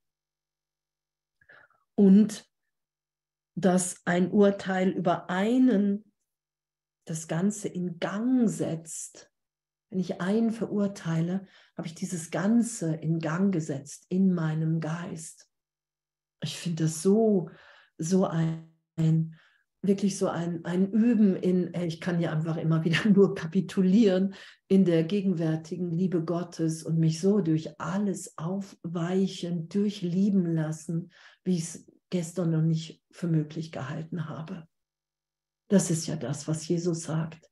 und 1.97 2.49
dass 3.57 4.01
ein 4.05 4.31
Urteil 4.31 4.91
über 4.91 5.29
einen 5.29 6.13
das 7.05 7.27
Ganze 7.27 7.67
in 7.67 7.99
Gang 7.99 8.49
setzt. 8.49 9.29
Wenn 9.91 9.99
ich 9.99 10.21
einen 10.21 10.53
verurteile, 10.53 11.49
habe 11.77 11.89
ich 11.89 11.97
dieses 11.97 12.31
Ganze 12.31 12.95
in 12.95 13.19
Gang 13.19 13.53
gesetzt 13.53 14.07
in 14.09 14.33
meinem 14.33 14.79
Geist. 14.79 15.51
Ich 16.45 16.57
finde 16.57 16.85
das 16.85 17.03
so, 17.03 17.51
so 17.99 18.25
ein, 18.25 18.73
ein 18.95 19.37
wirklich 19.83 20.17
so 20.17 20.29
ein, 20.29 20.65
ein 20.65 20.93
Üben 20.93 21.35
in, 21.35 21.75
ich 21.75 22.01
kann 22.01 22.21
ja 22.21 22.33
einfach 22.33 22.57
immer 22.57 22.85
wieder 22.85 23.09
nur 23.09 23.35
kapitulieren 23.35 24.35
in 24.69 24.85
der 24.85 25.05
gegenwärtigen 25.05 25.91
Liebe 25.91 26.25
Gottes 26.25 26.83
und 26.83 26.99
mich 26.99 27.21
so 27.21 27.41
durch 27.41 27.79
alles 27.81 28.39
aufweichen, 28.39 29.69
durchlieben 29.69 30.55
lassen, 30.55 31.11
wie 31.45 31.57
ich 31.57 31.63
es 31.63 31.87
gestern 32.11 32.51
noch 32.51 32.63
nicht 32.63 33.03
für 33.11 33.27
möglich 33.27 33.73
gehalten 33.73 34.29
habe. 34.29 34.67
Das 35.69 35.91
ist 35.91 36.07
ja 36.07 36.17
das, 36.17 36.47
was 36.47 36.69
Jesus 36.69 37.03
sagt. 37.03 37.51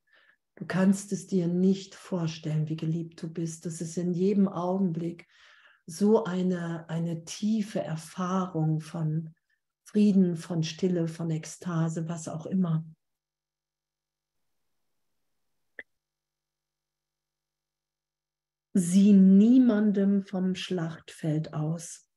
Du 0.56 0.66
kannst 0.66 1.10
es 1.12 1.26
dir 1.26 1.48
nicht 1.48 1.94
vorstellen, 1.94 2.68
wie 2.68 2.76
geliebt 2.76 3.22
du 3.22 3.32
bist. 3.32 3.64
Das 3.64 3.80
ist 3.80 3.96
in 3.96 4.12
jedem 4.12 4.46
Augenblick 4.46 5.26
so 5.86 6.24
eine, 6.24 6.88
eine 6.90 7.24
tiefe 7.24 7.80
Erfahrung 7.80 8.80
von 8.80 9.34
Frieden, 9.90 10.36
von 10.36 10.62
Stille, 10.62 11.08
von 11.08 11.32
Ekstase, 11.32 12.08
was 12.08 12.28
auch 12.28 12.46
immer. 12.46 12.84
Sieh 18.72 19.12
niemandem 19.12 20.22
vom 20.22 20.54
Schlachtfeld 20.54 21.54
aus. 21.54 22.08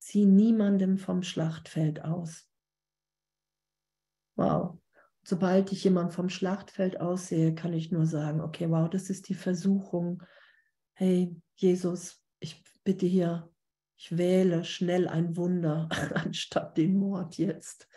Sieh 0.00 0.26
niemandem 0.26 0.98
vom 0.98 1.22
Schlachtfeld 1.22 2.04
aus. 2.04 2.50
Wow. 4.34 4.80
Sobald 5.22 5.70
ich 5.70 5.84
jemand 5.84 6.12
vom 6.12 6.30
Schlachtfeld 6.30 7.00
aussehe, 7.00 7.54
kann 7.54 7.72
ich 7.74 7.92
nur 7.92 8.06
sagen, 8.06 8.40
okay, 8.40 8.68
wow, 8.68 8.90
das 8.90 9.08
ist 9.08 9.28
die 9.28 9.34
Versuchung. 9.34 10.24
Hey, 10.94 11.40
Jesus, 11.54 12.20
ich 12.40 12.60
bitte 12.82 13.06
hier, 13.06 13.51
ich 14.02 14.18
wähle 14.18 14.64
schnell 14.64 15.06
ein 15.06 15.36
Wunder 15.36 15.88
anstatt 16.14 16.76
den 16.76 16.98
Mord 16.98 17.38
jetzt. 17.38 17.88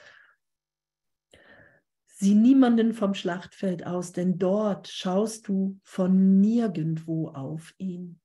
Sieh 2.06 2.36
niemanden 2.36 2.94
vom 2.94 3.16
Schlachtfeld 3.16 3.88
aus, 3.88 4.12
denn 4.12 4.38
dort 4.38 4.88
schaust 4.88 5.48
du 5.48 5.80
von 5.84 6.40
nirgendwo 6.40 7.30
auf 7.30 7.74
ihn. 7.80 8.22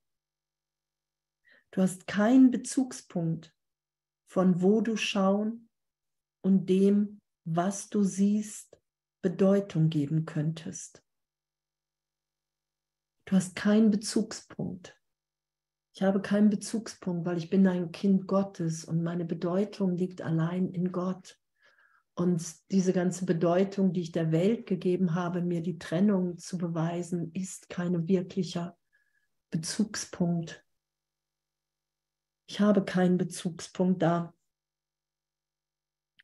Du 1.71 1.81
hast 1.81 2.07
keinen 2.07 2.51
Bezugspunkt, 2.51 3.55
von 4.27 4.61
wo 4.61 4.83
du 4.83 4.99
schauen 4.99 5.71
und 6.43 6.69
dem, 6.69 7.19
was 7.45 7.89
du 7.89 8.03
siehst, 8.03 8.79
Bedeutung 9.23 9.89
geben 9.89 10.27
könntest. 10.27 11.03
Du 13.25 13.37
hast 13.37 13.57
keinen 13.57 13.91
Bezugspunkt. 13.91 15.00
Ich 16.01 16.07
habe 16.07 16.23
keinen 16.23 16.49
Bezugspunkt, 16.49 17.27
weil 17.27 17.37
ich 17.37 17.51
bin 17.51 17.67
ein 17.67 17.93
Kind 17.93 18.27
Gottes 18.27 18.87
und 18.87 19.03
meine 19.03 19.27
Bedeutung 19.27 19.99
liegt 19.99 20.23
allein 20.23 20.71
in 20.71 20.93
Gott. 20.93 21.39
Und 22.15 22.43
diese 22.71 22.95
ganze 22.95 23.27
Bedeutung, 23.27 23.93
die 23.93 24.01
ich 24.01 24.11
der 24.11 24.33
Welt 24.33 24.65
gegeben 24.65 25.15
habe, 25.15 25.43
mir 25.43 25.61
die 25.61 25.79
Trennung 25.79 26.39
zu 26.39 26.57
beweisen, 26.57 27.33
ist 27.35 27.69
kein 27.69 28.09
wirklicher 28.09 28.79
Bezugspunkt. 29.51 30.65
Ich 32.49 32.61
habe 32.61 32.83
keinen 32.83 33.19
Bezugspunkt 33.19 34.01
da, 34.01 34.35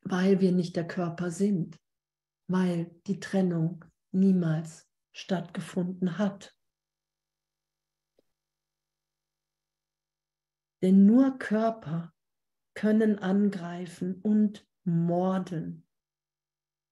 weil 0.01 0.41
wir 0.41 0.53
nicht 0.53 0.75
der 0.75 0.87
Körper 0.87 1.29
sind, 1.29 1.79
weil 2.47 2.89
die 3.05 3.19
Trennung 3.19 3.85
niemals 4.11 4.89
stattgefunden 5.11 6.17
hat. 6.17 6.56
Denn 10.81 11.05
nur 11.05 11.37
Körper 11.39 12.13
können 12.73 13.17
angreifen 13.19 14.21
und 14.21 14.67
morden. 14.83 15.87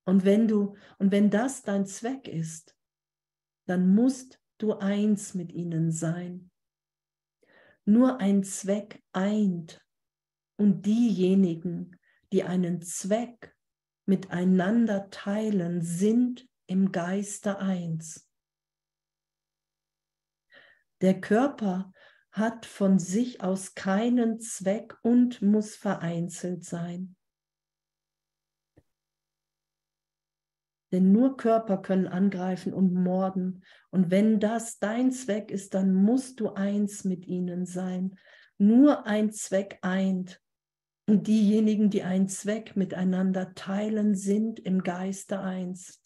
Und 0.06 0.26
wenn 0.26 0.48
du 0.48 0.76
und 0.98 1.12
wenn 1.12 1.30
das 1.30 1.64
dein 1.64 1.86
Zweck 1.86 2.28
ist, 2.28 2.76
dann 3.68 3.94
musst 3.94 4.40
du 4.58 4.74
eins 4.74 5.34
mit 5.34 5.52
ihnen 5.52 5.92
sein. 5.92 6.52
Nur 7.86 8.20
ein 8.20 8.44
Zweck 8.44 9.04
eint 9.14 9.84
und 10.58 10.86
diejenigen, 10.86 12.00
die 12.32 12.44
einen 12.44 12.82
Zweck 12.82 13.56
miteinander 14.06 15.10
teilen, 15.10 15.82
sind 15.82 16.48
im 16.68 16.92
Geiste 16.92 17.60
eins. 17.60 18.28
Der 21.02 21.20
Körper 21.20 21.92
hat 22.36 22.66
von 22.66 23.00
sich 23.00 23.42
aus 23.42 23.76
keinen 23.76 24.42
Zweck 24.42 24.98
und 25.04 25.42
muss 25.42 25.76
vereinzelt 25.76 26.66
sein. 26.66 27.16
Denn 30.92 31.14
nur 31.14 31.38
Körper 31.38 31.78
können 31.78 32.08
angreifen 32.08 32.74
und 32.74 32.94
morden. 32.94 33.64
Und 33.90 34.12
wenn 34.12 34.42
das 34.42 34.80
dein 34.80 35.12
Zweck 35.12 35.50
ist, 35.50 35.74
dann 35.74 35.94
musst 35.94 36.42
du 36.42 36.50
eins 36.52 37.06
mit 37.06 37.26
ihnen 37.26 37.66
sein. 37.66 38.18
Nur 38.58 39.08
ein 39.08 39.32
Zweck 39.32 39.80
eint. 39.82 40.42
Und 41.08 41.28
diejenigen, 41.28 41.90
die 41.90 42.04
einen 42.04 42.28
Zweck 42.28 42.76
miteinander 42.76 43.54
teilen, 43.56 44.14
sind 44.14 44.60
im 44.60 44.84
Geiste 44.84 45.40
eins. 45.40 46.02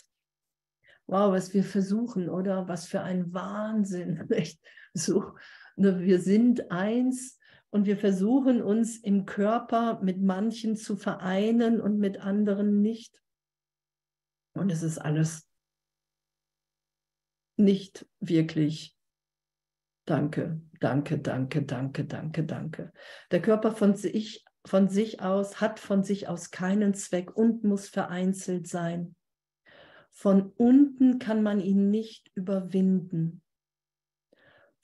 Wow, 1.07 1.31
was 1.31 1.55
wir 1.55 1.63
versuchen, 1.63 2.29
oder? 2.29 2.67
Was 2.67 2.85
für 2.85 3.01
ein 3.01 3.33
Wahnsinn. 3.33 4.27
Echt? 4.29 4.59
So, 4.93 5.33
wir 5.79 6.19
sind 6.19 6.71
eins 6.71 7.39
und 7.69 7.85
wir 7.85 7.97
versuchen 7.97 8.61
uns 8.61 8.97
im 8.97 9.25
Körper 9.25 9.99
mit 10.01 10.21
manchen 10.21 10.75
zu 10.75 10.97
vereinen 10.97 11.79
und 11.79 11.99
mit 11.99 12.19
anderen 12.19 12.81
nicht. 12.81 13.21
Und 14.53 14.71
es 14.71 14.83
ist 14.83 14.97
alles 14.97 15.47
nicht 17.57 18.07
wirklich 18.19 18.99
Danke, 20.09 20.59
danke, 20.79 21.19
danke, 21.19 21.61
danke, 21.61 22.03
danke, 22.03 22.43
danke. 22.43 22.91
Der 23.29 23.43
Körper 23.43 23.71
von 23.71 23.95
sich, 23.95 24.43
von 24.65 24.89
sich 24.89 25.21
aus, 25.21 25.61
hat 25.61 25.79
von 25.79 26.03
sich 26.03 26.27
aus 26.27 26.49
keinen 26.49 26.95
Zweck 26.95 27.37
und 27.37 27.63
muss 27.63 27.87
vereinzelt 27.87 28.67
sein. 28.67 29.15
Von 30.09 30.51
unten 30.57 31.19
kann 31.19 31.43
man 31.43 31.61
ihn 31.61 31.91
nicht 31.91 32.31
überwinden. 32.33 33.43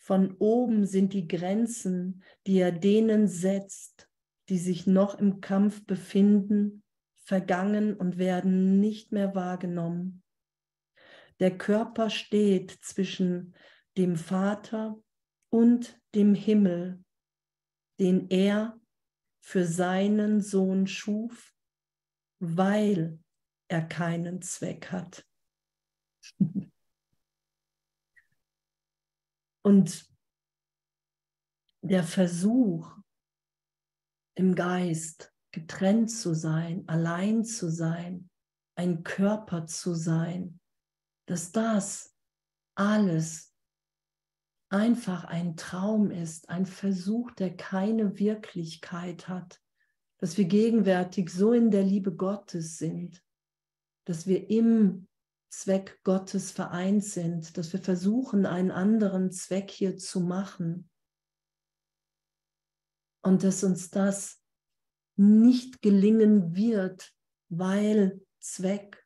Von 0.05 0.37
oben 0.37 0.85
sind 0.85 1.13
die 1.13 1.27
Grenzen, 1.27 2.21
die 2.45 2.59
er 2.59 2.71
denen 2.71 3.27
setzt, 3.27 4.07
die 4.49 4.59
sich 4.59 4.85
noch 4.85 5.17
im 5.17 5.41
Kampf 5.41 5.83
befinden, 5.83 6.83
vergangen 7.15 7.95
und 7.95 8.19
werden 8.19 8.79
nicht 8.79 9.11
mehr 9.11 9.33
wahrgenommen. 9.33 10.21
Der 11.39 11.57
Körper 11.57 12.11
steht 12.11 12.69
zwischen 12.69 13.55
dem 13.97 14.15
Vater 14.15 14.95
und 15.49 15.99
dem 16.13 16.35
Himmel, 16.35 17.03
den 17.99 18.29
er 18.29 18.79
für 19.41 19.65
seinen 19.65 20.39
Sohn 20.39 20.85
schuf, 20.85 21.51
weil 22.37 23.17
er 23.69 23.81
keinen 23.81 24.43
Zweck 24.43 24.91
hat. 24.91 25.25
Und 29.65 30.07
der 31.81 32.03
Versuch 32.03 32.95
im 34.37 34.53
Geist 34.53 35.33
getrennt 35.51 36.11
zu 36.11 36.35
sein, 36.35 36.87
allein 36.87 37.43
zu 37.43 37.71
sein, 37.71 38.29
ein 38.77 39.03
Körper 39.03 39.65
zu 39.65 39.95
sein, 39.95 40.59
dass 41.27 41.51
das 41.51 42.15
alles 42.77 43.55
einfach 44.69 45.23
ein 45.23 45.57
Traum 45.57 46.11
ist, 46.11 46.47
ein 46.49 46.67
Versuch, 46.67 47.31
der 47.31 47.57
keine 47.57 48.19
Wirklichkeit 48.19 49.27
hat, 49.27 49.63
dass 50.19 50.37
wir 50.37 50.45
gegenwärtig 50.45 51.31
so 51.31 51.53
in 51.53 51.71
der 51.71 51.83
Liebe 51.83 52.15
Gottes 52.15 52.77
sind, 52.77 53.23
dass 54.05 54.27
wir 54.27 54.47
im 54.47 55.07
Zweck 55.57 56.01
Gottes 56.03 56.51
vereint 56.51 57.05
sind, 57.05 57.57
dass 57.57 57.71
wir 57.71 57.79
versuchen, 57.79 58.45
einen 58.45 58.71
anderen 58.71 59.31
Zweck 59.31 59.71
hier 59.71 59.95
zu 59.95 60.19
machen. 60.19 60.89
Und 63.23 63.43
dass 63.43 63.63
uns 63.63 63.89
das 63.89 64.41
nicht 65.15 65.81
gelingen 65.81 66.55
wird, 66.55 67.13
weil 67.47 68.21
Zweck 68.39 69.01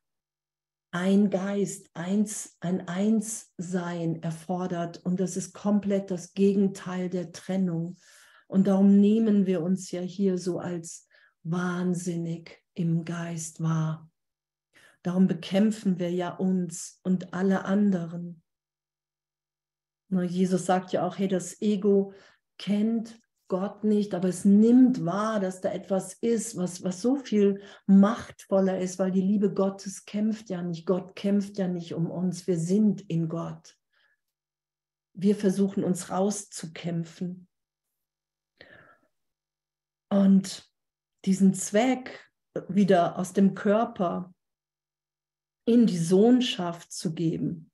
ein 0.89 1.29
Geist, 1.29 1.91
eins, 1.93 2.57
ein 2.61 2.87
Einssein 2.87 4.23
erfordert. 4.23 4.97
Und 5.05 5.19
das 5.19 5.37
ist 5.37 5.53
komplett 5.53 6.09
das 6.09 6.33
Gegenteil 6.33 7.09
der 7.09 7.31
Trennung. 7.31 7.95
Und 8.47 8.65
darum 8.65 8.99
nehmen 8.99 9.45
wir 9.45 9.61
uns 9.61 9.91
ja 9.91 10.01
hier 10.01 10.39
so 10.39 10.57
als 10.57 11.07
wahnsinnig 11.43 12.59
im 12.73 13.05
Geist 13.05 13.61
wahr. 13.61 14.08
Darum 15.03 15.27
bekämpfen 15.27 15.99
wir 15.99 16.11
ja 16.11 16.35
uns 16.35 16.99
und 17.03 17.33
alle 17.33 17.65
anderen. 17.65 18.43
Jesus 20.09 20.65
sagt 20.65 20.91
ja 20.91 21.05
auch, 21.05 21.17
hey, 21.17 21.27
das 21.27 21.61
Ego 21.61 22.13
kennt 22.57 23.19
Gott 23.47 23.83
nicht, 23.83 24.13
aber 24.13 24.27
es 24.27 24.45
nimmt 24.45 25.05
wahr, 25.05 25.39
dass 25.39 25.61
da 25.61 25.71
etwas 25.71 26.13
ist, 26.13 26.55
was, 26.57 26.83
was 26.83 27.01
so 27.01 27.15
viel 27.15 27.61
machtvoller 27.87 28.79
ist, 28.79 28.99
weil 28.99 29.11
die 29.11 29.21
Liebe 29.21 29.53
Gottes 29.53 30.05
kämpft 30.05 30.49
ja 30.49 30.61
nicht. 30.61 30.85
Gott 30.85 31.15
kämpft 31.15 31.57
ja 31.57 31.67
nicht 31.67 31.93
um 31.93 32.11
uns. 32.11 32.45
Wir 32.45 32.59
sind 32.59 33.01
in 33.01 33.27
Gott. 33.27 33.75
Wir 35.13 35.35
versuchen 35.35 35.83
uns 35.83 36.11
rauszukämpfen. 36.11 37.47
Und 40.09 40.67
diesen 41.25 41.53
Zweck 41.53 42.31
wieder 42.67 43.17
aus 43.17 43.33
dem 43.33 43.55
Körper 43.55 44.33
in 45.69 45.85
die 45.85 45.99
Sohnschaft 45.99 46.91
zu 46.91 47.13
geben, 47.13 47.71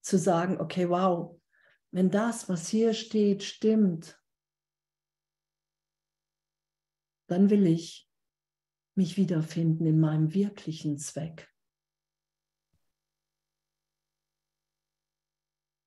zu 0.00 0.16
sagen, 0.16 0.58
okay, 0.58 0.88
wow, 0.88 1.38
wenn 1.90 2.10
das, 2.10 2.48
was 2.48 2.68
hier 2.68 2.94
steht, 2.94 3.42
stimmt, 3.42 4.18
dann 7.28 7.50
will 7.50 7.66
ich 7.66 8.08
mich 8.94 9.18
wiederfinden 9.18 9.84
in 9.84 10.00
meinem 10.00 10.32
wirklichen 10.32 10.96
Zweck. 10.96 11.50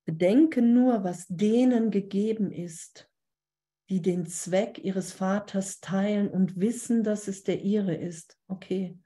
Bedenke 0.05 0.61
nur, 0.61 1.03
was 1.03 1.25
denen 1.27 1.89
gegeben 1.89 2.51
ist, 2.51 3.11
die 3.89 4.03
den 4.03 4.27
Zweck 4.27 4.77
ihres 4.83 5.13
Vaters 5.13 5.79
teilen 5.79 6.29
und 6.29 6.59
wissen, 6.59 7.03
dass 7.03 7.27
es 7.27 7.41
der 7.41 7.63
ihre 7.63 7.95
ist. 7.95 8.39
Okay, 8.47 8.99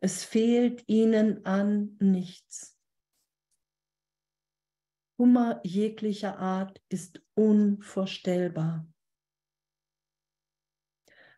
es 0.00 0.24
fehlt 0.24 0.82
ihnen 0.88 1.44
an 1.44 1.96
nichts. 2.00 2.78
Hummer 5.18 5.60
jeglicher 5.62 6.38
Art 6.38 6.82
ist 6.88 7.22
unvorstellbar. 7.34 8.90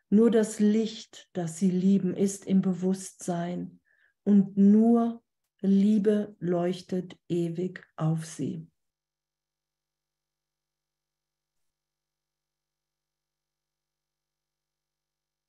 Nur 0.09 0.31
das 0.31 0.59
Licht, 0.59 1.29
das 1.33 1.57
sie 1.57 1.71
lieben, 1.71 2.15
ist 2.15 2.45
im 2.45 2.61
Bewusstsein 2.61 3.81
und 4.23 4.55
nur 4.55 5.21
Liebe 5.59 6.35
leuchtet 6.39 7.17
ewig 7.27 7.85
auf 7.95 8.25
sie. 8.25 8.67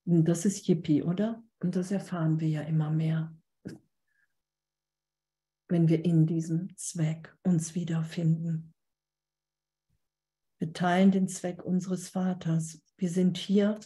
Und 0.07 0.25
das 0.25 0.45
ist 0.45 0.67
Yippie, 0.67 1.03
oder? 1.03 1.43
Und 1.65 1.77
das 1.77 1.91
erfahren 1.91 2.41
wir 2.41 2.49
ja 2.49 2.61
immer 2.61 2.91
mehr, 2.91 3.35
wenn 5.71 5.89
wir 5.89 6.05
in 6.05 6.27
diesem 6.27 6.77
Zweck 6.77 7.35
uns 7.43 7.75
wiederfinden. 7.75 8.75
Wir 10.59 10.75
teilen 10.75 11.11
den 11.11 11.27
Zweck 11.27 11.65
unseres 11.65 12.11
Vaters. 12.11 12.83
Wir 12.99 13.09
sind 13.09 13.39
hier, 13.39 13.81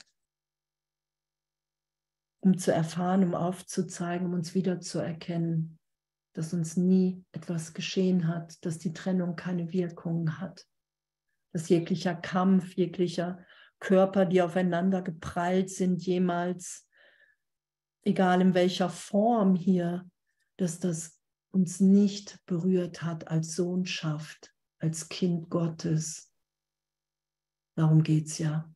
um 2.41 2.59
zu 2.59 2.73
erfahren, 2.73 3.23
um 3.23 3.37
aufzuzeigen, 3.37 4.27
um 4.27 4.35
uns 4.35 4.57
wiederzuerkennen, 4.57 5.79
dass 6.33 6.53
uns 6.53 6.77
nie 6.77 7.25
etwas 7.31 7.75
geschehen 7.75 8.27
hat, 8.27 8.59
dass 8.67 8.79
die 8.79 8.93
Trennung 8.93 9.37
keine 9.37 9.73
Wirkung 9.73 10.41
hat, 10.41 10.67
dass 11.53 11.69
jeglicher 11.69 12.17
Kampf, 12.17 12.75
jeglicher 12.75 13.39
Körper, 13.79 14.27
die 14.27 14.43
aufeinander 14.43 15.01
geprallt 15.01 15.71
sind, 15.71 16.05
jemals 16.05 16.88
egal 18.05 18.41
in 18.41 18.55
welcher 18.55 18.91
Form 18.91 19.55
hier, 19.55 20.09
dass 20.57 20.79
das 20.79 21.19
uns 21.51 21.81
nicht 21.81 22.45
berührt 22.47 23.03
hat 23.03 23.29
als 23.29 23.55
Sohnschaft, 23.55 24.55
als 24.79 25.09
Kind 25.09 25.51
Gottes. 25.51 26.33
Darum 27.75 28.03
geht 28.03 28.27
es 28.27 28.39
ja. 28.39 28.71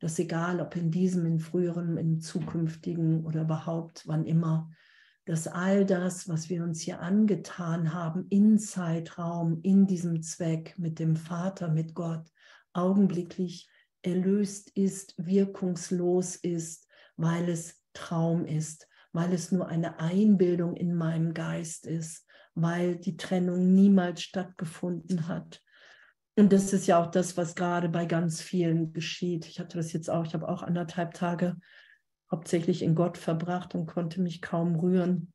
Dass 0.00 0.18
egal, 0.18 0.60
ob 0.60 0.76
in 0.76 0.90
diesem, 0.90 1.26
in 1.26 1.40
früheren, 1.40 1.96
in 1.96 2.20
zukünftigen 2.20 3.24
oder 3.24 3.42
überhaupt, 3.42 4.06
wann 4.06 4.24
immer, 4.24 4.70
dass 5.24 5.46
all 5.46 5.84
das, 5.84 6.28
was 6.28 6.48
wir 6.48 6.62
uns 6.62 6.80
hier 6.80 7.00
angetan 7.00 7.92
haben, 7.92 8.26
in 8.30 8.58
Zeitraum, 8.58 9.60
in 9.62 9.86
diesem 9.86 10.22
Zweck 10.22 10.78
mit 10.78 10.98
dem 10.98 11.16
Vater, 11.16 11.68
mit 11.68 11.94
Gott, 11.94 12.30
augenblicklich 12.72 13.68
erlöst 14.02 14.70
ist, 14.70 15.14
wirkungslos 15.18 16.36
ist, 16.36 16.86
weil 17.16 17.48
es 17.48 17.82
Traum 17.98 18.44
ist, 18.44 18.86
weil 19.12 19.32
es 19.32 19.50
nur 19.50 19.66
eine 19.68 19.98
Einbildung 19.98 20.76
in 20.76 20.94
meinem 20.94 21.34
Geist 21.34 21.86
ist, 21.86 22.26
weil 22.54 22.96
die 22.96 23.16
Trennung 23.16 23.74
niemals 23.74 24.22
stattgefunden 24.22 25.26
hat. 25.26 25.62
Und 26.36 26.52
das 26.52 26.72
ist 26.72 26.86
ja 26.86 27.02
auch 27.02 27.10
das, 27.10 27.36
was 27.36 27.56
gerade 27.56 27.88
bei 27.88 28.06
ganz 28.06 28.40
vielen 28.40 28.92
geschieht. 28.92 29.46
Ich 29.46 29.58
hatte 29.58 29.76
das 29.76 29.92
jetzt 29.92 30.08
auch, 30.08 30.24
ich 30.24 30.34
habe 30.34 30.48
auch 30.48 30.62
anderthalb 30.62 31.14
Tage 31.14 31.56
hauptsächlich 32.30 32.82
in 32.82 32.94
Gott 32.94 33.18
verbracht 33.18 33.74
und 33.74 33.86
konnte 33.86 34.20
mich 34.20 34.40
kaum 34.40 34.76
rühren. 34.76 35.32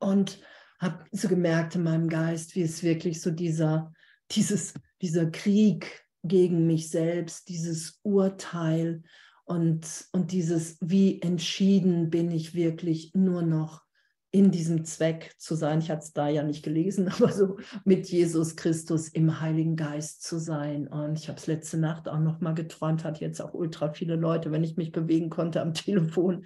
Und 0.00 0.40
habe 0.80 1.04
so 1.12 1.28
gemerkt 1.28 1.74
in 1.76 1.84
meinem 1.84 2.08
Geist, 2.08 2.54
wie 2.54 2.62
es 2.62 2.82
wirklich 2.82 3.20
so 3.20 3.30
dieser, 3.30 3.92
dieses, 4.32 4.74
dieser 5.00 5.30
Krieg 5.30 6.04
gegen 6.24 6.66
mich 6.66 6.90
selbst, 6.90 7.48
dieses 7.48 8.00
Urteil 8.02 9.02
und, 9.48 10.08
und 10.12 10.32
dieses, 10.32 10.76
wie 10.82 11.22
entschieden 11.22 12.10
bin 12.10 12.30
ich 12.30 12.54
wirklich 12.54 13.14
nur 13.14 13.40
noch 13.40 13.82
in 14.30 14.50
diesem 14.50 14.84
Zweck 14.84 15.34
zu 15.38 15.54
sein. 15.54 15.78
Ich 15.78 15.90
hatte 15.90 16.02
es 16.02 16.12
da 16.12 16.28
ja 16.28 16.42
nicht 16.42 16.62
gelesen, 16.62 17.08
aber 17.18 17.32
so 17.32 17.56
mit 17.84 18.08
Jesus 18.08 18.56
Christus 18.56 19.08
im 19.08 19.40
Heiligen 19.40 19.74
Geist 19.74 20.22
zu 20.22 20.38
sein. 20.38 20.86
Und 20.86 21.18
ich 21.18 21.28
habe 21.28 21.38
es 21.38 21.46
letzte 21.46 21.78
Nacht 21.78 22.08
auch 22.08 22.18
noch 22.18 22.40
mal 22.40 22.52
geträumt, 22.52 23.04
hat 23.04 23.20
jetzt 23.20 23.40
auch 23.40 23.54
ultra 23.54 23.90
viele 23.92 24.16
Leute, 24.16 24.52
wenn 24.52 24.64
ich 24.64 24.76
mich 24.76 24.92
bewegen 24.92 25.30
konnte 25.30 25.62
am 25.62 25.72
Telefon. 25.74 26.44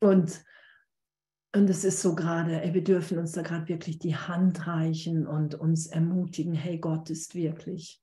Und, 0.00 0.44
und 1.54 1.70
es 1.70 1.82
ist 1.82 2.00
so 2.02 2.14
gerade, 2.14 2.62
wir 2.72 2.84
dürfen 2.84 3.18
uns 3.18 3.32
da 3.32 3.42
gerade 3.42 3.68
wirklich 3.68 3.98
die 3.98 4.16
Hand 4.16 4.66
reichen 4.68 5.26
und 5.26 5.56
uns 5.56 5.86
ermutigen, 5.86 6.54
hey, 6.54 6.78
Gott 6.78 7.10
ist 7.10 7.34
wirklich. 7.34 8.01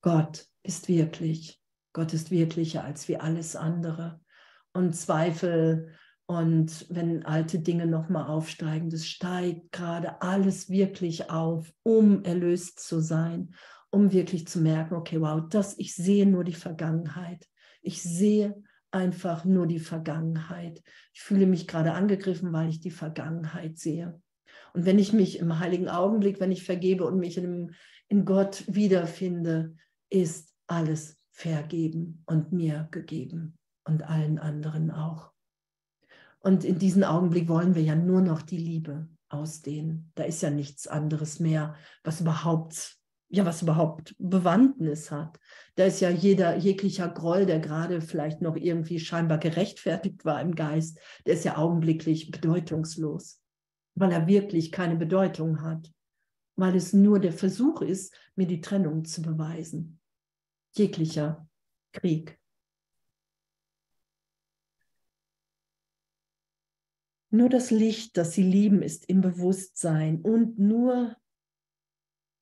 Gott 0.00 0.46
ist 0.62 0.88
wirklich. 0.88 1.60
Gott 1.92 2.12
ist 2.12 2.30
wirklicher 2.30 2.84
als 2.84 3.08
wie 3.08 3.16
alles 3.16 3.56
andere. 3.56 4.20
Und 4.72 4.94
Zweifel 4.94 5.94
und 6.26 6.86
wenn 6.90 7.24
alte 7.24 7.58
Dinge 7.58 7.86
nochmal 7.86 8.26
aufsteigen, 8.26 8.90
das 8.90 9.06
steigt 9.06 9.72
gerade 9.72 10.20
alles 10.20 10.68
wirklich 10.68 11.30
auf, 11.30 11.72
um 11.82 12.22
erlöst 12.22 12.80
zu 12.80 13.00
sein, 13.00 13.54
um 13.90 14.12
wirklich 14.12 14.46
zu 14.46 14.60
merken, 14.60 14.94
okay, 14.94 15.20
wow, 15.20 15.42
das, 15.48 15.78
ich 15.78 15.94
sehe 15.94 16.26
nur 16.26 16.44
die 16.44 16.52
Vergangenheit. 16.52 17.46
Ich 17.80 18.02
sehe 18.02 18.62
einfach 18.90 19.44
nur 19.44 19.66
die 19.66 19.78
Vergangenheit. 19.78 20.82
Ich 21.14 21.22
fühle 21.22 21.46
mich 21.46 21.66
gerade 21.66 21.92
angegriffen, 21.92 22.52
weil 22.52 22.68
ich 22.68 22.80
die 22.80 22.90
Vergangenheit 22.90 23.78
sehe. 23.78 24.20
Und 24.74 24.84
wenn 24.84 24.98
ich 24.98 25.12
mich 25.12 25.38
im 25.38 25.58
heiligen 25.58 25.88
Augenblick, 25.88 26.40
wenn 26.40 26.52
ich 26.52 26.62
vergebe 26.62 27.06
und 27.06 27.18
mich 27.18 27.38
in, 27.38 27.74
in 28.08 28.24
Gott 28.26 28.64
wiederfinde, 28.66 29.76
ist 30.10 30.54
alles 30.66 31.16
vergeben 31.30 32.22
und 32.26 32.52
mir 32.52 32.88
gegeben 32.90 33.56
und 33.84 34.02
allen 34.02 34.38
anderen 34.38 34.90
auch. 34.90 35.32
Und 36.40 36.64
in 36.64 36.78
diesem 36.78 37.04
Augenblick 37.04 37.48
wollen 37.48 37.74
wir 37.74 37.82
ja 37.82 37.94
nur 37.94 38.20
noch 38.20 38.42
die 38.42 38.58
Liebe 38.58 39.08
ausdehnen. 39.28 40.10
Da 40.14 40.24
ist 40.24 40.42
ja 40.42 40.50
nichts 40.50 40.86
anderes 40.86 41.40
mehr, 41.40 41.74
was 42.04 42.20
überhaupt, 42.20 42.96
ja, 43.28 43.44
was 43.44 43.62
überhaupt 43.62 44.14
Bewandtnis 44.18 45.10
hat. 45.10 45.38
Da 45.76 45.84
ist 45.84 46.00
ja 46.00 46.10
jeder, 46.10 46.56
jeglicher 46.56 47.08
Groll, 47.08 47.44
der 47.46 47.60
gerade 47.60 48.00
vielleicht 48.00 48.40
noch 48.40 48.56
irgendwie 48.56 48.98
scheinbar 48.98 49.38
gerechtfertigt 49.38 50.24
war 50.24 50.40
im 50.40 50.54
Geist, 50.54 50.98
der 51.26 51.34
ist 51.34 51.44
ja 51.44 51.58
augenblicklich 51.58 52.30
bedeutungslos, 52.30 53.40
weil 53.94 54.12
er 54.12 54.26
wirklich 54.26 54.72
keine 54.72 54.96
Bedeutung 54.96 55.62
hat, 55.62 55.92
weil 56.56 56.74
es 56.74 56.92
nur 56.92 57.20
der 57.20 57.32
Versuch 57.32 57.82
ist, 57.82 58.14
mir 58.36 58.46
die 58.46 58.60
Trennung 58.60 59.04
zu 59.04 59.22
beweisen. 59.22 59.97
Jeglicher 60.78 61.48
Krieg. 61.92 62.38
Nur 67.30 67.50
das 67.50 67.70
Licht, 67.70 68.16
das 68.16 68.32
sie 68.32 68.42
lieben, 68.42 68.82
ist 68.82 69.08
im 69.08 69.20
Bewusstsein 69.20 70.22
und 70.22 70.58
nur 70.58 71.16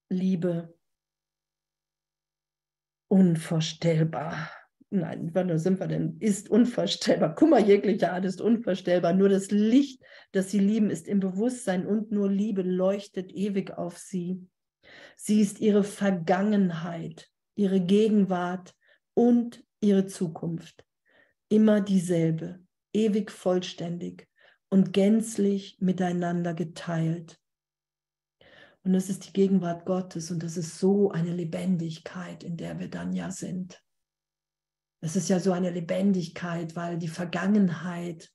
Liebe 0.08 0.78
unvorstellbar. 3.08 4.50
Nein, 4.90 5.30
wann 5.32 5.58
sind 5.58 5.80
wir 5.80 5.88
denn? 5.88 6.18
Ist 6.20 6.48
unvorstellbar. 6.48 7.34
Kummer 7.34 7.58
jeglicher 7.58 8.12
Art 8.12 8.24
ist 8.24 8.40
unvorstellbar. 8.40 9.12
Nur 9.14 9.28
das 9.28 9.50
Licht, 9.50 10.00
das 10.30 10.52
sie 10.52 10.60
lieben, 10.60 10.90
ist 10.90 11.08
im 11.08 11.18
Bewusstsein 11.18 11.86
und 11.86 12.12
nur 12.12 12.30
Liebe 12.30 12.62
leuchtet 12.62 13.32
ewig 13.32 13.72
auf 13.72 13.98
sie. 13.98 14.46
Sie 15.16 15.40
ist 15.40 15.60
ihre 15.60 15.82
Vergangenheit, 15.82 17.28
ihre 17.56 17.80
Gegenwart 17.80 18.74
und 19.14 19.64
ihre 19.80 20.06
Zukunft. 20.06 20.84
Immer 21.48 21.80
dieselbe, 21.80 22.60
ewig 22.92 23.30
vollständig, 23.30 24.28
und 24.68 24.92
gänzlich 24.92 25.76
miteinander 25.80 26.54
geteilt. 26.54 27.40
Und 28.84 28.92
das 28.92 29.08
ist 29.08 29.26
die 29.26 29.32
Gegenwart 29.32 29.84
Gottes 29.84 30.30
und 30.30 30.42
das 30.42 30.56
ist 30.56 30.78
so 30.78 31.10
eine 31.10 31.32
Lebendigkeit, 31.32 32.44
in 32.44 32.56
der 32.56 32.78
wir 32.78 32.88
dann 32.88 33.12
ja 33.12 33.30
sind. 33.30 33.82
Es 35.00 35.16
ist 35.16 35.28
ja 35.28 35.40
so 35.40 35.52
eine 35.52 35.70
Lebendigkeit, 35.70 36.76
weil 36.76 36.98
die 36.98 37.08
Vergangenheit, 37.08 38.30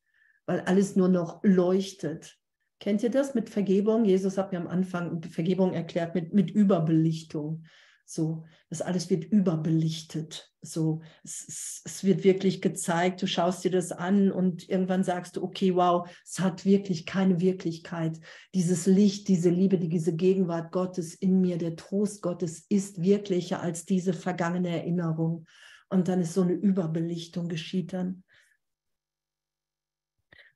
weil 0.45 0.61
alles 0.61 0.95
nur 0.95 1.09
noch 1.09 1.41
leuchtet. 1.43 2.37
Kennt 2.79 3.03
ihr 3.03 3.11
das 3.11 3.35
mit 3.35 3.49
Vergebung? 3.49 4.05
Jesus 4.05 4.37
hat 4.37 4.51
mir 4.51 4.59
am 4.59 4.67
Anfang 4.67 5.21
Vergebung 5.23 5.73
erklärt 5.73 6.15
mit, 6.15 6.33
mit 6.33 6.51
Überbelichtung. 6.51 7.65
So, 8.13 8.43
das 8.69 8.81
alles 8.81 9.09
wird 9.09 9.23
überbelichtet. 9.23 10.51
So, 10.61 11.01
es, 11.23 11.45
es, 11.47 11.81
es, 11.85 12.03
wird 12.03 12.25
wirklich 12.25 12.61
gezeigt. 12.61 13.21
Du 13.21 13.25
schaust 13.25 13.63
dir 13.63 13.71
das 13.71 13.93
an 13.93 14.33
und 14.33 14.67
irgendwann 14.67 15.05
sagst 15.05 15.37
du, 15.37 15.43
okay, 15.43 15.73
wow, 15.75 16.09
es 16.25 16.41
hat 16.41 16.65
wirklich 16.65 17.05
keine 17.05 17.39
Wirklichkeit. 17.39 18.19
Dieses 18.53 18.85
Licht, 18.85 19.29
diese 19.29 19.49
Liebe, 19.49 19.77
diese 19.77 20.13
Gegenwart 20.13 20.73
Gottes 20.73 21.15
in 21.15 21.39
mir, 21.39 21.57
der 21.57 21.77
Trost 21.77 22.21
Gottes 22.21 22.65
ist 22.67 23.01
wirklicher 23.01 23.61
als 23.61 23.85
diese 23.85 24.11
vergangene 24.11 24.71
Erinnerung. 24.71 25.45
Und 25.87 26.09
dann 26.09 26.19
ist 26.19 26.33
so 26.33 26.41
eine 26.41 26.53
Überbelichtung 26.53 27.47
geschieht 27.47 27.93
dann. 27.93 28.25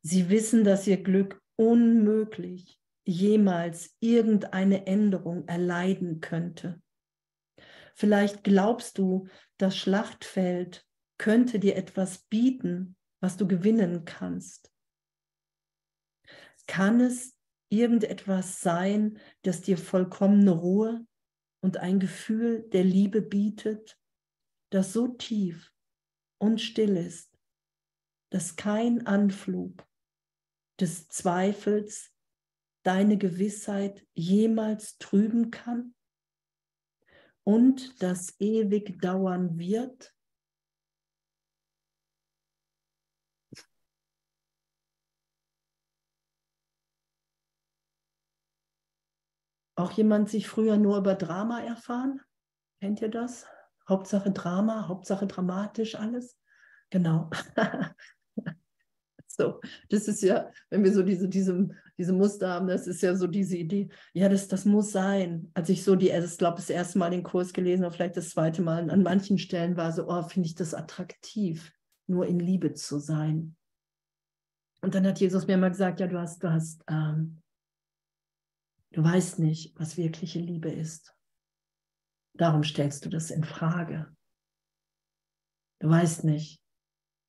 Sie 0.01 0.27
wissen, 0.27 0.65
dass 0.65 0.87
ihr 0.87 1.01
Glück 1.01 1.41
unmöglich 1.55 2.81
jemals 3.05 3.95
irgendeine 4.01 4.87
Änderung 4.87 5.47
erleiden 5.47 6.19
könnte. 6.19 6.81
Vielleicht 7.95 8.43
glaubst 8.43 8.97
du, 8.97 9.27
das 9.57 9.77
Schlachtfeld 9.77 10.85
könnte 11.17 11.59
dir 11.59 11.77
etwas 11.77 12.19
bieten, 12.25 12.97
was 13.21 13.37
du 13.37 13.47
gewinnen 13.47 14.03
kannst. 14.03 14.69
Kann 16.67 16.99
es 16.99 17.37
irgendetwas 17.69 18.59
sein, 18.59 19.17
das 19.43 19.61
dir 19.61 19.77
vollkommene 19.77 20.51
Ruhe 20.51 21.07
und 21.61 21.77
ein 21.77 21.99
Gefühl 21.99 22.67
der 22.69 22.83
Liebe 22.83 23.21
bietet, 23.21 23.97
das 24.71 24.91
so 24.91 25.07
tief 25.07 25.73
und 26.37 26.59
still 26.59 26.97
ist, 26.97 27.39
dass 28.29 28.57
kein 28.57 29.07
Anflug 29.07 29.87
des 30.81 31.07
Zweifels 31.07 32.11
deine 32.83 33.17
Gewissheit 33.17 34.05
jemals 34.13 34.97
trüben 34.97 35.49
kann? 35.49 35.94
Und 37.45 38.01
das 38.03 38.35
ewig 38.39 38.99
dauern 38.99 39.57
wird? 39.57 40.13
Auch 49.77 49.91
jemand 49.91 50.29
sich 50.29 50.47
früher 50.47 50.77
nur 50.77 50.97
über 50.97 51.15
Drama 51.15 51.59
erfahren? 51.61 52.21
Kennt 52.81 53.01
ihr 53.01 53.09
das? 53.09 53.45
Hauptsache 53.87 54.31
Drama, 54.31 54.87
Hauptsache 54.87 55.27
dramatisch 55.27 55.95
alles? 55.95 56.37
Genau. 56.89 57.29
So, 59.37 59.59
das 59.89 60.07
ist 60.07 60.23
ja, 60.23 60.49
wenn 60.69 60.83
wir 60.83 60.93
so 60.93 61.03
diese, 61.03 61.27
diese, 61.27 61.69
diese 61.97 62.13
Muster 62.13 62.49
haben, 62.49 62.67
das 62.67 62.87
ist 62.87 63.01
ja 63.01 63.15
so 63.15 63.27
diese 63.27 63.57
Idee, 63.57 63.89
ja, 64.13 64.29
das, 64.29 64.47
das 64.47 64.65
muss 64.65 64.91
sein. 64.91 65.51
Als 65.53 65.69
ich 65.69 65.83
so 65.83 65.95
die, 65.95 66.09
ich 66.09 66.37
glaube, 66.37 66.57
das 66.57 66.69
erste 66.69 66.97
Mal 66.99 67.11
den 67.11 67.23
Kurs 67.23 67.51
gelesen 67.51 67.83
habe, 67.83 67.93
vielleicht 67.93 68.17
das 68.17 68.29
zweite 68.29 68.61
Mal, 68.61 68.89
an 68.89 69.03
manchen 69.03 69.37
Stellen 69.37 69.75
war 69.75 69.91
so, 69.91 70.07
oh, 70.07 70.23
finde 70.23 70.47
ich 70.47 70.55
das 70.55 70.73
attraktiv, 70.73 71.73
nur 72.07 72.27
in 72.27 72.39
Liebe 72.39 72.73
zu 72.73 72.99
sein. 72.99 73.55
Und 74.81 74.95
dann 74.95 75.05
hat 75.05 75.19
Jesus 75.19 75.47
mir 75.47 75.57
mal 75.57 75.69
gesagt, 75.69 75.99
ja, 75.99 76.07
du 76.07 76.19
hast, 76.19 76.43
du 76.43 76.51
hast, 76.51 76.83
ähm, 76.87 77.41
du 78.91 79.03
weißt 79.03 79.39
nicht, 79.39 79.77
was 79.77 79.97
wirkliche 79.97 80.39
Liebe 80.39 80.69
ist. 80.69 81.13
Darum 82.37 82.63
stellst 82.63 83.05
du 83.05 83.09
das 83.09 83.31
in 83.31 83.43
Frage. 83.43 84.13
Du 85.79 85.89
weißt 85.89 86.23
nicht, 86.23 86.61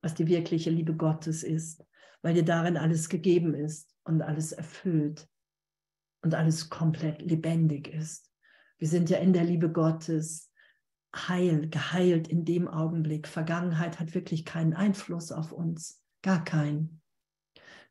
was 0.02 0.14
die 0.14 0.28
wirkliche 0.28 0.70
Liebe 0.70 0.94
Gottes 0.94 1.42
ist 1.42 1.84
weil 2.22 2.34
dir 2.34 2.44
darin 2.44 2.76
alles 2.76 3.08
gegeben 3.08 3.54
ist 3.54 3.94
und 4.04 4.22
alles 4.22 4.52
erfüllt 4.52 5.28
und 6.22 6.34
alles 6.34 6.70
komplett 6.70 7.22
lebendig 7.22 7.88
ist. 7.88 8.30
Wir 8.78 8.88
sind 8.88 9.10
ja 9.10 9.18
in 9.18 9.32
der 9.32 9.44
Liebe 9.44 9.70
Gottes 9.70 10.50
heil, 11.14 11.68
geheilt 11.68 12.28
in 12.28 12.44
dem 12.44 12.68
Augenblick. 12.68 13.26
Vergangenheit 13.26 13.98
hat 14.00 14.14
wirklich 14.14 14.44
keinen 14.44 14.74
Einfluss 14.74 15.32
auf 15.32 15.52
uns, 15.52 16.02
gar 16.22 16.44
keinen. 16.44 17.00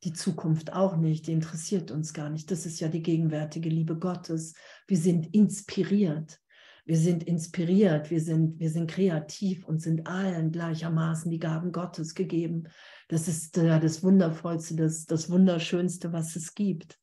Die 0.04 0.14
Zukunft 0.14 0.74
auch 0.74 0.98
nicht, 0.98 1.26
die 1.28 1.32
interessiert 1.32 1.90
uns 1.90 2.14
gar 2.14 2.30
nicht. 2.30 2.52
Das 2.52 2.66
ist 2.66 2.80
ja 2.80 2.90
die 2.90 3.02
gegenwärtige 3.02 3.70
Liebe 3.70 3.98
Gottes. 3.98 4.54
Wir 4.88 4.98
sind 4.98 5.34
inspiriert 5.34 6.40
wir 6.86 6.98
sind 6.98 7.24
inspiriert, 7.24 8.12
wir 8.12 8.22
sind, 8.22 8.60
wir 8.60 8.70
sind 8.70 8.90
kreativ 8.90 9.66
und 9.66 9.82
sind 9.82 10.06
allen 10.08 10.52
gleichermaßen 10.52 11.32
die 11.32 11.40
Gaben 11.40 11.72
Gottes 11.72 12.14
gegeben. 12.14 12.68
Das 13.08 13.28
ist 13.28 13.58
äh, 13.58 13.80
das 13.80 14.04
Wundervollste, 14.04 14.76
das, 14.76 15.06
das 15.06 15.32
Wunderschönste, 15.32 16.14
was 16.14 16.36
es 16.36 16.54
gibt. 16.54 17.00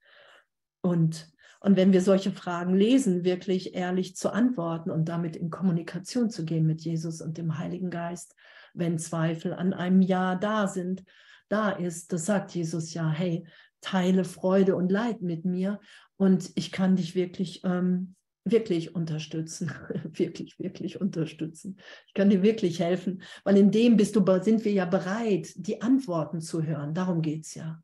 Und, 0.83 1.33
und 1.61 1.76
wenn 1.76 1.93
wir 1.93 2.01
solche 2.01 2.30
Fragen 2.30 2.74
lesen, 2.74 3.24
wirklich 3.24 3.74
ehrlich 3.74 4.14
zu 4.14 4.33
antworten 4.33 4.91
und 4.91 5.09
damit 5.09 5.35
in 5.35 5.51
Kommunikation 5.51 6.30
zu 6.30 6.45
gehen 6.45 6.64
mit 6.64 6.83
Jesus 6.83 7.20
und 7.20 7.37
dem 7.37 7.59
Heiligen 7.59 7.91
Geist, 7.91 8.37
wenn 8.74 8.99
Zweifel 8.99 9.53
an 9.53 9.72
einem 9.72 10.01
Ja 10.01 10.37
da 10.37 10.68
sind, 10.68 11.05
da 11.49 11.70
ist, 11.70 12.12
das 12.12 12.24
sagt 12.24 12.55
Jesus 12.55 12.95
ja, 12.95 13.11
hey, 13.11 13.47
teile 13.80 14.24
Freude 14.24 14.76
und 14.76 14.93
Leid 14.93 15.22
mit 15.22 15.45
mir 15.45 15.80
und 16.16 16.53
ich 16.55 16.70
kann 16.70 16.95
dich 16.95 17.16
wirklich 17.16 17.62
ähm, 17.64 18.14
wirklich 18.45 18.95
unterstützen, 18.95 19.70
wirklich, 20.05 20.59
wirklich 20.59 21.01
unterstützen. 21.01 21.78
Ich 22.07 22.14
kann 22.14 22.30
dir 22.30 22.43
wirklich 22.43 22.80
helfen, 22.80 23.22
weil 23.45 23.57
in 23.57 23.70
dem 23.70 23.97
bist 23.97 24.16
du, 24.16 24.24
sind 24.43 24.64
wir 24.64 24.72
ja 24.72 24.84
bereit, 24.84 25.53
die 25.57 25.82
Antworten 25.82 26.40
zu 26.40 26.62
hören. 26.62 26.95
Darum 26.95 27.22
geht 27.22 27.45
es 27.45 27.55
ja. 27.55 27.82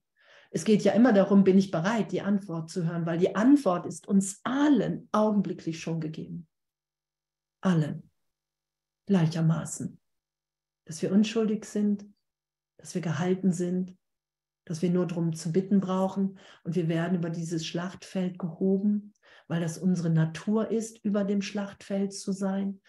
Es 0.51 0.65
geht 0.65 0.83
ja 0.83 0.93
immer 0.93 1.13
darum, 1.13 1.45
bin 1.45 1.59
ich 1.59 1.71
bereit, 1.71 2.11
die 2.11 2.23
Antwort 2.23 2.71
zu 2.71 2.87
hören, 2.87 3.05
weil 3.05 3.19
die 3.19 3.37
Antwort 3.37 3.87
ist 3.87 4.09
uns 4.09 4.41
allen 4.45 5.09
augenblicklich 5.13 5.81
schon 5.81 6.01
gegeben. 6.01 6.47
Allen. 7.61 8.11
Gleichermaßen. 9.07 9.99
dass 10.85 11.03
wir 11.03 11.13
unschuldig 11.13 11.67
sind, 11.67 12.07
dass 12.79 12.95
wir 12.95 13.03
gehalten 13.03 13.53
sind, 13.53 13.95
dass 14.65 14.83
wir 14.83 14.91
nur 14.91 15.07
darum 15.07 15.35
zu 15.35 15.53
bitten 15.53 15.81
brauchen 15.81 16.39
und 16.63 16.75
wir 16.77 16.89
werden 16.89 17.19
über 17.19 17.31
dieses 17.31 17.67
Schlachtfeld 17.67 18.39
gehoben, 18.39 19.13
weil 19.49 19.61
das 19.61 19.79
unsere 19.79 20.11
Natur 20.11 20.71
ist, 20.71 21.05
über 21.05 21.25
dem 21.25 21.43
Schlachtfeld 21.43 22.13
zu 22.13 22.33
sein. 22.33 22.81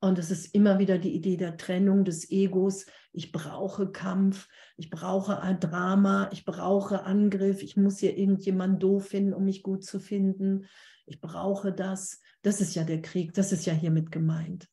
Und 0.00 0.18
es 0.18 0.30
ist 0.30 0.54
immer 0.54 0.78
wieder 0.78 0.98
die 0.98 1.14
Idee 1.14 1.36
der 1.36 1.56
Trennung 1.56 2.04
des 2.04 2.30
Egos. 2.30 2.86
Ich 3.12 3.32
brauche 3.32 3.90
Kampf, 3.90 4.48
ich 4.76 4.90
brauche 4.90 5.40
ein 5.40 5.60
Drama, 5.60 6.28
ich 6.32 6.44
brauche 6.44 7.04
Angriff, 7.04 7.62
ich 7.62 7.76
muss 7.76 7.98
hier 7.98 8.16
irgendjemand 8.16 8.82
doof 8.82 9.08
finden, 9.08 9.32
um 9.32 9.44
mich 9.44 9.62
gut 9.62 9.84
zu 9.84 10.00
finden. 10.00 10.66
Ich 11.06 11.20
brauche 11.20 11.72
das. 11.72 12.20
Das 12.42 12.60
ist 12.60 12.74
ja 12.74 12.84
der 12.84 13.00
Krieg, 13.02 13.32
das 13.32 13.52
ist 13.52 13.64
ja 13.64 13.72
hiermit 13.72 14.12
gemeint. 14.12 14.68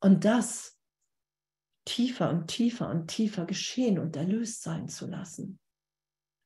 Und 0.00 0.24
das 0.24 0.78
tiefer 1.84 2.30
und 2.30 2.46
tiefer 2.46 2.88
und 2.88 3.08
tiefer 3.08 3.44
geschehen 3.44 3.98
und 3.98 4.16
erlöst 4.16 4.62
sein 4.62 4.88
zu 4.88 5.06
lassen. 5.06 5.58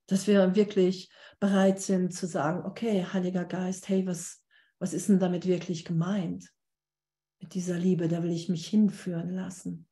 Dass 0.09 0.27
wir 0.27 0.57
wirklich 0.57 1.11
bereit 1.39 1.81
sind 1.81 2.13
zu 2.13 2.27
sagen, 2.27 2.65
okay, 2.65 3.05
Heiliger 3.05 3.45
Geist, 3.45 3.89
hey, 3.89 4.07
was, 4.07 4.43
was 4.79 4.95
ist 4.95 5.09
denn 5.09 5.19
damit 5.19 5.47
wirklich 5.47 5.85
gemeint? 5.85 6.51
Mit 7.41 7.55
dieser 7.55 7.79
Liebe, 7.79 8.09
da 8.09 8.23
will 8.23 8.33
ich 8.33 8.49
mich 8.49 8.67
hinführen 8.67 9.29
lassen. 9.29 9.87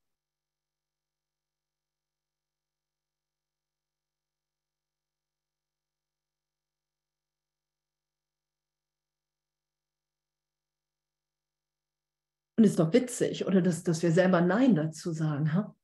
Und 12.58 12.64
ist 12.64 12.78
doch 12.78 12.92
witzig, 12.94 13.46
oder 13.46 13.60
dass, 13.60 13.82
dass 13.82 14.02
wir 14.02 14.10
selber 14.10 14.40
Nein 14.40 14.74
dazu 14.74 15.12
sagen, 15.12 15.52
ha? 15.52 15.76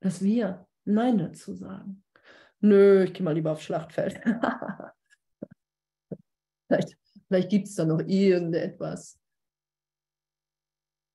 dass 0.00 0.22
wir 0.22 0.66
Nein 0.84 1.16
dazu 1.16 1.54
sagen. 1.54 2.04
Nö, 2.60 3.04
ich 3.04 3.14
gehe 3.14 3.22
mal 3.22 3.34
lieber 3.34 3.52
aufs 3.52 3.64
Schlachtfeld. 3.64 4.20
vielleicht 6.68 6.96
vielleicht 7.28 7.50
gibt 7.50 7.68
es 7.68 7.74
da 7.74 7.84
noch 7.84 8.00
irgendetwas. 8.00 9.18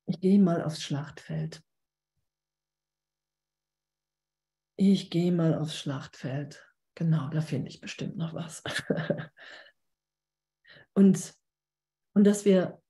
Ich 0.08 0.20
gehe 0.20 0.39
mal 0.39 0.64
aufs 0.64 0.82
Schlachtfeld. 0.82 1.64
Ich 4.78 5.10
gehe 5.10 5.32
mal 5.32 5.58
aufs 5.58 5.78
Schlachtfeld. 5.78 6.66
Genau, 6.96 7.30
da 7.30 7.41
finde 7.41 7.70
ich 7.70 7.82
bestimmt 7.82 8.18
noch 8.18 8.34
was. 8.34 8.64
und, 10.93 11.34
und 12.14 12.24
dass 12.24 12.46
wir 12.46 12.82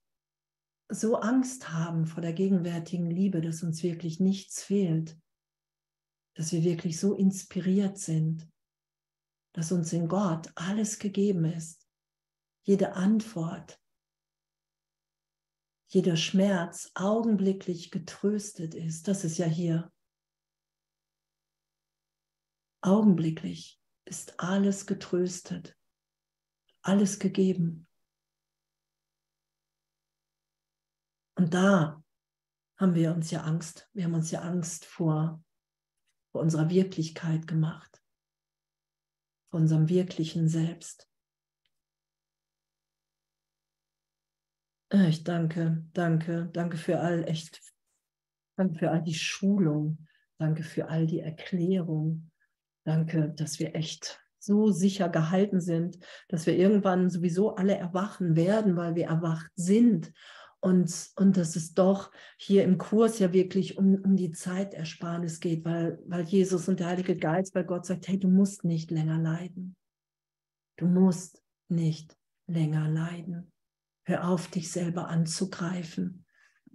so 0.88 1.16
Angst 1.16 1.72
haben 1.72 2.06
vor 2.06 2.22
der 2.22 2.32
gegenwärtigen 2.32 3.10
Liebe, 3.10 3.40
dass 3.40 3.62
uns 3.62 3.82
wirklich 3.82 4.20
nichts 4.20 4.62
fehlt, 4.62 5.18
dass 6.36 6.52
wir 6.52 6.62
wirklich 6.62 7.00
so 7.00 7.14
inspiriert 7.14 7.98
sind, 7.98 8.46
dass 9.54 9.72
uns 9.72 9.92
in 9.94 10.06
Gott 10.06 10.52
alles 10.54 10.98
gegeben 10.98 11.46
ist, 11.46 11.88
jede 12.62 12.92
Antwort, 12.92 13.80
jeder 15.88 16.16
Schmerz 16.16 16.90
augenblicklich 16.94 17.90
getröstet 17.90 18.74
ist. 18.74 19.08
Das 19.08 19.24
ist 19.24 19.38
ja 19.38 19.46
hier. 19.46 19.90
Augenblicklich 22.82 23.80
ist 24.04 24.38
alles 24.38 24.86
getröstet, 24.86 25.74
alles 26.82 27.18
gegeben. 27.18 27.88
Und 31.34 31.54
da 31.54 32.04
haben 32.78 32.94
wir 32.94 33.14
uns 33.14 33.30
ja 33.30 33.42
Angst, 33.42 33.88
wir 33.94 34.04
haben 34.04 34.14
uns 34.14 34.30
ja 34.30 34.42
Angst 34.42 34.84
vor, 34.84 35.42
unserer 36.38 36.70
Wirklichkeit 36.70 37.46
gemacht, 37.46 38.02
unserem 39.50 39.88
wirklichen 39.88 40.48
Selbst. 40.48 41.08
Äh, 44.92 45.08
ich 45.08 45.24
danke, 45.24 45.84
danke, 45.92 46.48
danke 46.52 46.76
für 46.76 47.00
all 47.00 47.24
echt, 47.24 47.60
danke 48.56 48.78
für 48.78 48.90
all 48.90 49.02
die 49.02 49.14
Schulung, 49.14 50.06
danke 50.38 50.62
für 50.62 50.88
all 50.88 51.06
die 51.06 51.20
Erklärung, 51.20 52.30
danke, 52.84 53.30
dass 53.30 53.58
wir 53.58 53.74
echt 53.74 54.20
so 54.38 54.70
sicher 54.70 55.08
gehalten 55.08 55.60
sind, 55.60 55.98
dass 56.28 56.46
wir 56.46 56.56
irgendwann 56.56 57.10
sowieso 57.10 57.56
alle 57.56 57.76
erwachen 57.76 58.36
werden, 58.36 58.76
weil 58.76 58.94
wir 58.94 59.06
erwacht 59.06 59.50
sind 59.56 60.12
und, 60.60 61.10
und 61.16 61.36
dass 61.36 61.56
es 61.56 61.74
doch 61.74 62.10
hier 62.36 62.64
im 62.64 62.78
Kurs 62.78 63.18
ja 63.18 63.32
wirklich 63.32 63.78
um, 63.78 63.94
um 63.96 64.16
die 64.16 64.32
Zeitersparnis 64.32 65.40
geht, 65.40 65.64
weil, 65.64 65.98
weil 66.06 66.24
Jesus 66.24 66.68
und 66.68 66.80
der 66.80 66.88
Heilige 66.88 67.16
Geist, 67.16 67.54
weil 67.54 67.64
Gott 67.64 67.86
sagt, 67.86 68.08
hey, 68.08 68.18
du 68.18 68.28
musst 68.28 68.64
nicht 68.64 68.90
länger 68.90 69.18
leiden. 69.18 69.76
Du 70.76 70.86
musst 70.86 71.42
nicht 71.68 72.16
länger 72.46 72.88
leiden. 72.88 73.52
Hör 74.04 74.28
auf, 74.28 74.48
dich 74.48 74.70
selber 74.70 75.08
anzugreifen. 75.08 76.24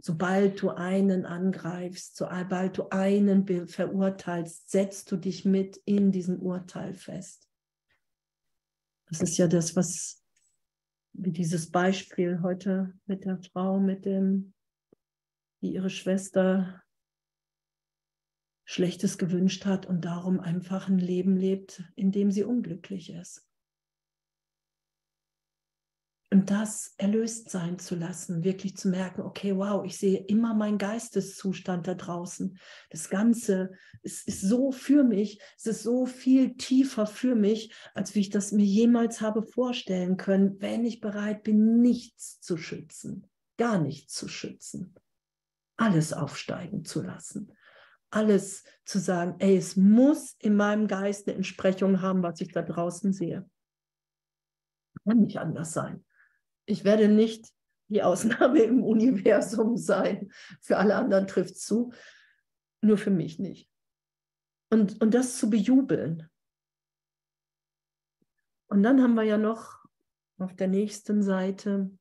Sobald 0.01 0.61
du 0.61 0.69
einen 0.71 1.25
angreifst, 1.25 2.17
sobald 2.17 2.77
du 2.77 2.89
einen 2.89 3.45
verurteilst, 3.67 4.71
setzt 4.71 5.11
du 5.11 5.17
dich 5.17 5.45
mit 5.45 5.77
in 5.85 6.11
diesem 6.11 6.39
Urteil 6.39 6.93
fest. 6.93 7.47
Das 9.09 9.21
ist 9.21 9.37
ja 9.37 9.47
das, 9.47 9.75
was 9.75 10.20
wie 11.13 11.31
dieses 11.31 11.69
Beispiel 11.71 12.41
heute 12.41 12.93
mit 13.05 13.25
der 13.25 13.37
Frau, 13.37 13.79
mit 13.79 14.05
dem, 14.05 14.53
die 15.61 15.73
ihre 15.73 15.89
Schwester 15.89 16.81
Schlechtes 18.65 19.17
gewünscht 19.17 19.65
hat 19.65 19.85
und 19.85 20.05
darum 20.05 20.39
einfach 20.39 20.87
ein 20.87 20.99
Leben 20.99 21.35
lebt, 21.35 21.83
in 21.95 22.11
dem 22.11 22.31
sie 22.31 22.43
unglücklich 22.43 23.11
ist 23.11 23.45
und 26.33 26.49
das 26.49 26.93
erlöst 26.97 27.49
sein 27.49 27.77
zu 27.77 27.95
lassen, 27.95 28.45
wirklich 28.45 28.77
zu 28.77 28.87
merken, 28.87 29.21
okay, 29.21 29.53
wow, 29.57 29.83
ich 29.85 29.97
sehe 29.97 30.17
immer 30.17 30.53
meinen 30.53 30.77
Geisteszustand 30.77 31.87
da 31.87 31.93
draußen. 31.93 32.57
Das 32.89 33.09
Ganze 33.09 33.73
ist, 34.01 34.25
ist 34.29 34.39
so 34.39 34.71
für 34.71 35.03
mich, 35.03 35.41
es 35.57 35.65
ist 35.65 35.83
so 35.83 36.05
viel 36.05 36.55
tiefer 36.55 37.05
für 37.05 37.35
mich, 37.35 37.73
als 37.93 38.15
wie 38.15 38.21
ich 38.21 38.29
das 38.29 38.53
mir 38.53 38.63
jemals 38.63 39.19
habe 39.19 39.43
vorstellen 39.43 40.15
können, 40.15 40.55
wenn 40.61 40.85
ich 40.85 41.01
bereit 41.01 41.43
bin, 41.43 41.81
nichts 41.81 42.39
zu 42.39 42.55
schützen, 42.55 43.29
gar 43.57 43.77
nichts 43.77 44.13
zu 44.13 44.29
schützen, 44.29 44.95
alles 45.75 46.13
aufsteigen 46.13 46.85
zu 46.85 47.01
lassen. 47.01 47.51
Alles 48.09 48.63
zu 48.85 48.99
sagen, 48.99 49.35
ey, 49.39 49.57
es 49.57 49.75
muss 49.75 50.35
in 50.39 50.55
meinem 50.55 50.87
Geist 50.87 51.27
eine 51.27 51.35
Entsprechung 51.35 52.01
haben, 52.01 52.23
was 52.23 52.39
ich 52.39 52.53
da 52.53 52.61
draußen 52.61 53.11
sehe. 53.11 53.49
Kann 55.03 55.19
nicht 55.19 55.37
anders 55.37 55.73
sein 55.73 56.05
ich 56.65 56.83
werde 56.83 57.07
nicht 57.07 57.47
die 57.87 58.03
Ausnahme 58.03 58.59
im 58.63 58.83
Universum 58.83 59.77
sein. 59.77 60.31
Für 60.61 60.77
alle 60.77 60.95
anderen 60.95 61.27
trifft 61.27 61.57
zu, 61.57 61.93
nur 62.81 62.97
für 62.97 63.11
mich 63.11 63.39
nicht. 63.39 63.69
Und, 64.69 65.01
und 65.01 65.13
das 65.13 65.37
zu 65.37 65.49
bejubeln. 65.49 66.29
Und 68.67 68.83
dann 68.83 69.01
haben 69.01 69.15
wir 69.15 69.23
ja 69.23 69.37
noch 69.37 69.83
auf 70.37 70.55
der 70.55 70.67
nächsten 70.67 71.21
Seite 71.21 71.91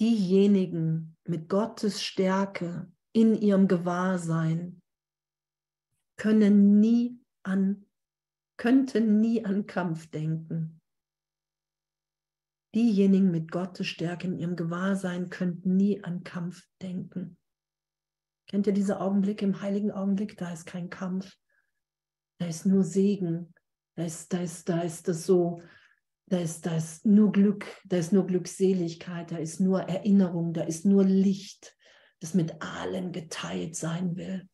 diejenigen 0.00 1.16
mit 1.24 1.48
Gottes 1.48 2.02
Stärke 2.02 2.90
in 3.12 3.34
ihrem 3.34 3.68
Gewahrsein 3.68 4.82
können 6.16 6.80
nie 6.80 7.20
an, 7.42 7.86
könnten 8.56 9.20
nie 9.20 9.44
an 9.44 9.66
Kampf 9.66 10.08
denken. 10.10 10.81
Diejenigen 12.74 13.30
mit 13.30 13.50
Gottes 13.50 13.86
Stärke 13.86 14.26
in 14.26 14.38
ihrem 14.38 14.56
Gewahrsein 14.56 15.28
könnten 15.28 15.76
nie 15.76 16.02
an 16.02 16.24
Kampf 16.24 16.66
denken. 16.80 17.36
Kennt 18.48 18.66
ihr 18.66 18.72
diese 18.72 19.00
Augenblicke 19.00 19.44
im 19.44 19.60
heiligen 19.60 19.90
Augenblick? 19.90 20.36
Da 20.36 20.52
ist 20.52 20.66
kein 20.66 20.88
Kampf. 20.90 21.36
Da 22.38 22.46
ist 22.46 22.66
nur 22.66 22.82
Segen. 22.82 23.54
Da 23.94 24.04
ist, 24.04 24.32
da 24.32 24.42
ist, 24.42 24.68
da 24.68 24.80
ist 24.80 25.06
das 25.08 25.26
so, 25.26 25.62
da 26.26 26.38
ist, 26.38 26.64
da 26.64 26.76
ist 26.76 27.04
nur 27.04 27.30
Glück, 27.30 27.66
da 27.84 27.98
ist 27.98 28.12
nur 28.12 28.26
Glückseligkeit, 28.26 29.30
da 29.30 29.36
ist 29.36 29.60
nur 29.60 29.82
Erinnerung, 29.82 30.54
da 30.54 30.62
ist 30.62 30.86
nur 30.86 31.04
Licht, 31.04 31.76
das 32.20 32.32
mit 32.32 32.62
allen 32.62 33.12
geteilt 33.12 33.76
sein 33.76 34.16
will. 34.16 34.48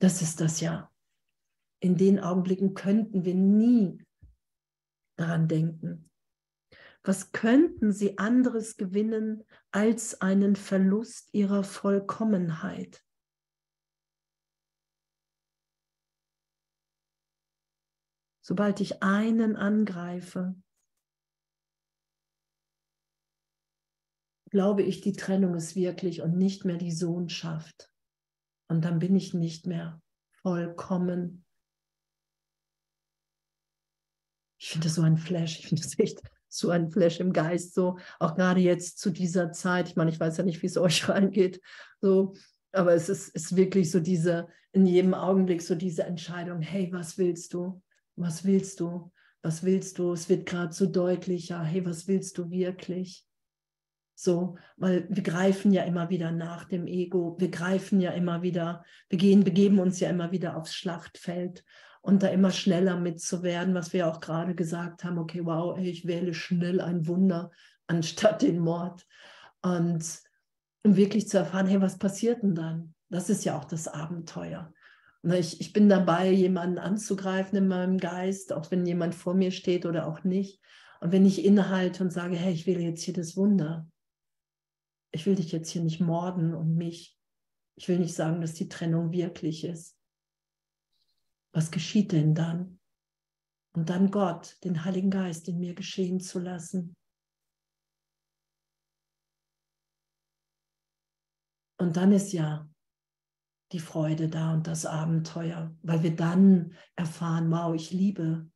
Das 0.00 0.22
ist 0.22 0.40
das 0.40 0.60
ja. 0.60 0.90
In 1.80 1.96
den 1.96 2.20
Augenblicken 2.20 2.72
könnten 2.74 3.24
wir 3.24 3.34
nie 3.34 4.02
daran 5.16 5.46
denken. 5.46 6.10
Was 7.04 7.32
könnten 7.32 7.92
sie 7.92 8.18
anderes 8.18 8.76
gewinnen 8.76 9.44
als 9.72 10.20
einen 10.20 10.54
Verlust 10.54 11.30
ihrer 11.32 11.64
Vollkommenheit? 11.64 13.04
Sobald 18.44 18.80
ich 18.80 19.02
einen 19.02 19.56
angreife, 19.56 20.54
glaube 24.50 24.82
ich, 24.82 25.00
die 25.00 25.12
Trennung 25.12 25.54
ist 25.54 25.74
wirklich 25.74 26.22
und 26.22 26.36
nicht 26.36 26.64
mehr 26.64 26.76
die 26.76 26.92
Sohnschaft. 26.92 27.90
Und 28.68 28.84
dann 28.84 28.98
bin 28.98 29.16
ich 29.16 29.32
nicht 29.32 29.66
mehr 29.66 30.00
vollkommen. 30.42 31.44
Ich 34.60 34.70
finde 34.70 34.86
das 34.86 34.96
so 34.96 35.02
ein 35.02 35.16
Flash. 35.16 35.58
Ich 35.58 35.68
finde 35.68 35.82
das 35.82 35.98
echt 35.98 36.20
so 36.54 36.70
ein 36.70 36.90
Flash 36.90 37.20
im 37.20 37.32
Geist. 37.32 37.74
So 37.74 37.98
auch 38.18 38.34
gerade 38.34 38.60
jetzt 38.60 38.98
zu 38.98 39.10
dieser 39.10 39.52
Zeit. 39.52 39.88
Ich 39.88 39.96
meine, 39.96 40.10
ich 40.10 40.20
weiß 40.20 40.36
ja 40.36 40.44
nicht, 40.44 40.62
wie 40.62 40.66
es 40.66 40.76
euch 40.76 41.08
reingeht. 41.08 41.60
So, 42.00 42.34
aber 42.72 42.94
es 42.94 43.08
ist, 43.08 43.28
ist 43.28 43.56
wirklich 43.56 43.90
so 43.90 44.00
diese 44.00 44.48
in 44.72 44.86
jedem 44.86 45.14
Augenblick 45.14 45.62
so 45.62 45.74
diese 45.74 46.04
Entscheidung. 46.04 46.60
Hey, 46.60 46.90
was 46.92 47.18
willst 47.18 47.52
du? 47.54 47.82
Was 48.16 48.44
willst 48.44 48.80
du? 48.80 49.12
Was 49.42 49.62
willst 49.62 49.98
du? 49.98 50.12
Es 50.12 50.28
wird 50.28 50.46
gerade 50.46 50.72
so 50.72 50.86
deutlicher. 50.86 51.62
Hey, 51.62 51.84
was 51.84 52.08
willst 52.08 52.38
du 52.38 52.50
wirklich? 52.50 53.26
So, 54.14 54.56
weil 54.76 55.06
wir 55.08 55.22
greifen 55.22 55.72
ja 55.72 55.82
immer 55.82 56.08
wieder 56.08 56.30
nach 56.30 56.64
dem 56.64 56.86
Ego, 56.86 57.36
wir 57.40 57.50
greifen 57.50 58.00
ja 58.00 58.12
immer 58.12 58.42
wieder, 58.42 58.84
wir 59.08 59.18
gehen, 59.18 59.42
begeben 59.42 59.78
uns 59.78 59.98
ja 60.00 60.10
immer 60.10 60.30
wieder 60.30 60.56
aufs 60.56 60.74
Schlachtfeld 60.74 61.64
und 62.02 62.22
da 62.22 62.28
immer 62.28 62.50
schneller 62.50 62.98
mitzuwerden, 62.98 63.74
was 63.74 63.92
wir 63.92 64.08
auch 64.08 64.20
gerade 64.20 64.54
gesagt 64.54 65.04
haben, 65.04 65.18
okay, 65.18 65.44
wow, 65.44 65.78
ey, 65.78 65.88
ich 65.88 66.06
wähle 66.06 66.34
schnell 66.34 66.80
ein 66.80 67.06
Wunder 67.06 67.50
anstatt 67.86 68.42
den 68.42 68.58
Mord. 68.58 69.06
Und 69.62 70.04
um 70.84 70.96
wirklich 70.96 71.28
zu 71.28 71.38
erfahren, 71.38 71.68
hey, 71.68 71.80
was 71.80 71.98
passiert 71.98 72.42
denn 72.42 72.54
dann? 72.54 72.94
Das 73.08 73.30
ist 73.30 73.44
ja 73.44 73.56
auch 73.56 73.64
das 73.64 73.86
Abenteuer. 73.86 74.72
Und 75.22 75.32
ich, 75.32 75.60
ich 75.60 75.72
bin 75.72 75.88
dabei, 75.88 76.30
jemanden 76.30 76.78
anzugreifen 76.78 77.56
in 77.56 77.68
meinem 77.68 77.98
Geist, 77.98 78.52
auch 78.52 78.70
wenn 78.72 78.84
jemand 78.84 79.14
vor 79.14 79.34
mir 79.34 79.52
steht 79.52 79.86
oder 79.86 80.08
auch 80.08 80.24
nicht. 80.24 80.60
Und 81.00 81.12
wenn 81.12 81.24
ich 81.24 81.44
innehalte 81.44 82.02
und 82.02 82.12
sage, 82.12 82.34
hey, 82.34 82.52
ich 82.52 82.66
wähle 82.66 82.80
jetzt 82.80 83.02
hier 83.02 83.14
das 83.14 83.36
Wunder, 83.36 83.88
ich 85.12 85.26
will 85.26 85.36
dich 85.36 85.52
jetzt 85.52 85.70
hier 85.70 85.82
nicht 85.82 86.00
morden 86.00 86.54
und 86.54 86.74
mich. 86.74 87.16
Ich 87.76 87.88
will 87.88 87.98
nicht 87.98 88.14
sagen, 88.14 88.40
dass 88.40 88.54
die 88.54 88.68
Trennung 88.68 89.12
wirklich 89.12 89.64
ist. 89.64 89.96
Was 91.52 91.70
geschieht 91.70 92.12
denn 92.12 92.34
dann? 92.34 92.80
Und 93.74 93.88
dann 93.88 94.10
Gott, 94.10 94.56
den 94.64 94.84
Heiligen 94.84 95.10
Geist 95.10 95.48
in 95.48 95.58
mir 95.58 95.74
geschehen 95.74 96.20
zu 96.20 96.38
lassen. 96.38 96.94
Und 101.78 101.96
dann 101.96 102.12
ist 102.12 102.32
ja 102.32 102.68
die 103.72 103.80
Freude 103.80 104.28
da 104.28 104.52
und 104.52 104.66
das 104.66 104.86
Abenteuer, 104.86 105.74
weil 105.82 106.02
wir 106.02 106.14
dann 106.14 106.74
erfahren, 106.96 107.50
wow, 107.50 107.74
ich 107.74 107.90
liebe, 107.90 108.50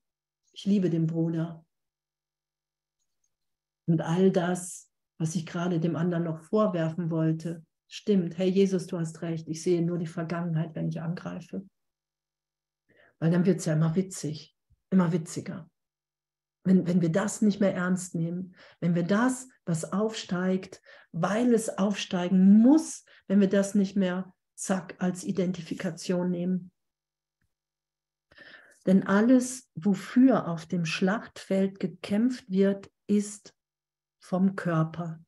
ich 0.52 0.64
liebe 0.64 0.90
den 0.90 1.06
Bruder. 1.06 1.64
Und 3.86 4.02
all 4.02 4.30
das 4.30 4.86
was 5.18 5.34
ich 5.34 5.46
gerade 5.46 5.80
dem 5.80 5.96
anderen 5.96 6.24
noch 6.24 6.40
vorwerfen 6.40 7.10
wollte, 7.10 7.64
stimmt. 7.88 8.36
Hey 8.36 8.50
Jesus, 8.50 8.86
du 8.86 8.98
hast 8.98 9.22
recht. 9.22 9.48
Ich 9.48 9.62
sehe 9.62 9.82
nur 9.82 9.98
die 9.98 10.06
Vergangenheit, 10.06 10.74
wenn 10.74 10.88
ich 10.88 11.00
angreife. 11.00 11.64
Weil 13.18 13.30
dann 13.30 13.46
wird 13.46 13.60
es 13.60 13.66
ja 13.66 13.72
immer 13.72 13.94
witzig, 13.94 14.56
immer 14.90 15.12
witziger. 15.12 15.70
Wenn, 16.64 16.86
wenn 16.86 17.00
wir 17.00 17.12
das 17.12 17.42
nicht 17.42 17.60
mehr 17.60 17.74
ernst 17.74 18.14
nehmen, 18.14 18.54
wenn 18.80 18.94
wir 18.94 19.04
das, 19.04 19.48
was 19.64 19.92
aufsteigt, 19.92 20.82
weil 21.12 21.54
es 21.54 21.78
aufsteigen 21.78 22.60
muss, 22.60 23.04
wenn 23.28 23.40
wir 23.40 23.48
das 23.48 23.74
nicht 23.74 23.96
mehr 23.96 24.34
zack 24.56 24.96
als 24.98 25.24
Identifikation 25.24 26.30
nehmen. 26.30 26.72
Denn 28.86 29.06
alles, 29.06 29.70
wofür 29.74 30.48
auf 30.48 30.66
dem 30.66 30.84
Schlachtfeld 30.84 31.80
gekämpft 31.80 32.50
wird, 32.50 32.90
ist 33.06 33.54
vom 34.20 34.56
Körper. 34.56 35.24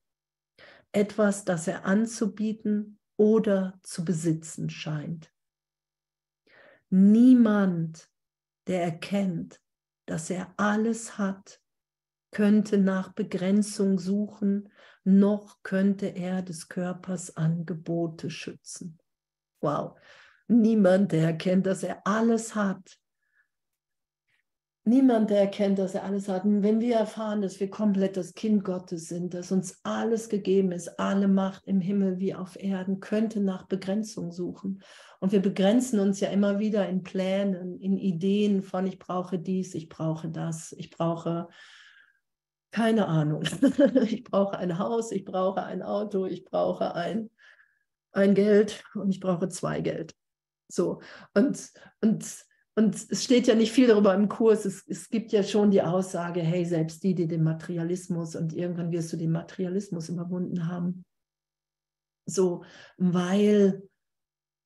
Etwas, 0.92 1.44
das 1.44 1.68
er 1.68 1.84
anzubieten 1.84 2.98
oder 3.16 3.78
zu 3.82 4.04
besitzen 4.04 4.70
scheint. 4.70 5.32
Niemand, 6.90 8.10
der 8.66 8.82
erkennt, 8.82 9.60
dass 10.06 10.30
er 10.30 10.52
alles 10.56 11.18
hat, 11.18 11.60
könnte 12.30 12.78
nach 12.78 13.12
Begrenzung 13.12 13.98
suchen, 13.98 14.70
noch 15.04 15.62
könnte 15.62 16.06
er 16.06 16.42
des 16.42 16.68
Körpers 16.68 17.36
Angebote 17.36 18.30
schützen. 18.30 18.98
Wow. 19.60 19.98
Niemand, 20.46 21.12
der 21.12 21.24
erkennt, 21.24 21.66
dass 21.66 21.82
er 21.82 22.06
alles 22.06 22.54
hat, 22.54 22.98
Niemand, 24.88 25.30
erkennt, 25.30 25.78
dass 25.78 25.94
er 25.94 26.04
alles 26.04 26.28
hat. 26.28 26.44
Und 26.44 26.62
wenn 26.62 26.80
wir 26.80 26.96
erfahren, 26.96 27.42
dass 27.42 27.60
wir 27.60 27.68
komplett 27.68 28.16
das 28.16 28.32
Kind 28.32 28.64
Gottes 28.64 29.08
sind, 29.08 29.34
dass 29.34 29.52
uns 29.52 29.78
alles 29.82 30.30
gegeben 30.30 30.72
ist, 30.72 30.98
alle 30.98 31.28
Macht 31.28 31.66
im 31.66 31.82
Himmel 31.82 32.18
wie 32.20 32.34
auf 32.34 32.58
Erden, 32.58 32.98
könnte 32.98 33.40
nach 33.40 33.66
Begrenzung 33.66 34.32
suchen. 34.32 34.82
Und 35.20 35.32
wir 35.32 35.42
begrenzen 35.42 36.00
uns 36.00 36.20
ja 36.20 36.30
immer 36.30 36.58
wieder 36.58 36.88
in 36.88 37.02
Plänen, 37.02 37.78
in 37.78 37.98
Ideen 37.98 38.62
von, 38.62 38.86
ich 38.86 38.98
brauche 38.98 39.38
dies, 39.38 39.74
ich 39.74 39.90
brauche 39.90 40.30
das, 40.30 40.72
ich 40.72 40.88
brauche 40.88 41.48
keine 42.70 43.08
Ahnung. 43.08 43.42
ich 44.06 44.24
brauche 44.24 44.56
ein 44.56 44.78
Haus, 44.78 45.12
ich 45.12 45.26
brauche 45.26 45.64
ein 45.64 45.82
Auto, 45.82 46.24
ich 46.24 46.46
brauche 46.46 46.94
ein, 46.94 47.28
ein 48.12 48.34
Geld 48.34 48.82
und 48.94 49.10
ich 49.10 49.20
brauche 49.20 49.50
zwei 49.50 49.82
Geld. 49.82 50.14
So. 50.66 51.02
Und, 51.34 51.72
und 52.00 52.47
und 52.78 52.94
es 53.10 53.24
steht 53.24 53.48
ja 53.48 53.56
nicht 53.56 53.72
viel 53.72 53.88
darüber 53.88 54.14
im 54.14 54.28
Kurs. 54.28 54.64
Es, 54.64 54.86
es, 54.86 55.10
gibt 55.10 55.32
ja 55.32 55.42
schon 55.42 55.72
die 55.72 55.82
Aussage, 55.82 56.40
hey, 56.42 56.64
selbst 56.64 57.02
die, 57.02 57.12
die 57.12 57.26
den 57.26 57.42
Materialismus 57.42 58.36
und 58.36 58.52
irgendwann 58.52 58.92
wirst 58.92 59.12
du 59.12 59.16
den 59.16 59.32
Materialismus 59.32 60.08
überwunden 60.08 60.68
haben. 60.68 61.04
So, 62.24 62.62
weil, 62.96 63.82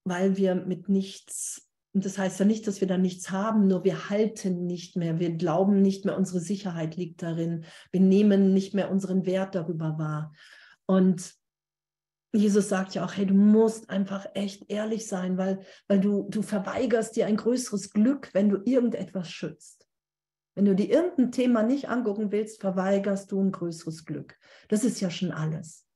weil 0.05 0.37
wir 0.37 0.55
mit 0.55 0.91
nichts, 0.91 1.67
und 1.95 2.05
das 2.05 2.19
heißt 2.19 2.39
ja 2.39 2.45
nicht, 2.45 2.67
dass 2.67 2.83
wir 2.83 2.89
da 2.89 2.99
nichts 2.99 3.31
haben, 3.31 3.67
nur 3.67 3.83
wir 3.83 4.11
halten 4.11 4.67
nicht 4.67 4.95
mehr, 4.95 5.19
wir 5.19 5.31
glauben 5.31 5.81
nicht 5.81 6.05
mehr, 6.05 6.19
unsere 6.19 6.41
Sicherheit 6.41 6.97
liegt 6.97 7.23
darin, 7.23 7.65
wir 7.93 8.01
nehmen 8.01 8.53
nicht 8.53 8.75
mehr 8.75 8.91
unseren 8.91 9.25
Wert 9.25 9.55
darüber 9.55 9.97
wahr. 9.97 10.35
Und 10.85 11.35
Jesus 12.35 12.71
sagt 12.71 12.95
ja 12.95 13.05
auch, 13.05 13.13
hey, 13.15 13.27
du 13.27 13.35
musst 13.35 13.91
einfach 13.91 14.27
echt 14.35 14.71
ehrlich 14.71 15.07
sein, 15.07 15.37
weil, 15.37 15.61
weil 15.87 16.01
du, 16.01 16.27
du 16.31 16.41
verweigerst 16.41 17.15
dir 17.17 17.27
ein 17.27 17.37
größeres 17.37 17.91
Glück, 17.91 18.31
wenn 18.33 18.49
du 18.49 18.63
irgendetwas 18.65 19.31
schützt. 19.31 19.87
Wenn 20.55 20.65
du 20.65 20.75
dir 20.75 20.89
irgendein 20.89 21.33
Thema 21.33 21.63
nicht 21.63 21.89
angucken 21.89 22.33
willst, 22.33 22.61
verweigerst 22.61 23.31
du 23.33 23.43
ein 23.43 23.53
größeres 23.53 24.05
Glück. 24.07 24.39
Das 24.69 24.83
ist 24.83 25.01
ja 25.01 25.11
schon 25.11 25.31
alles. 25.31 25.87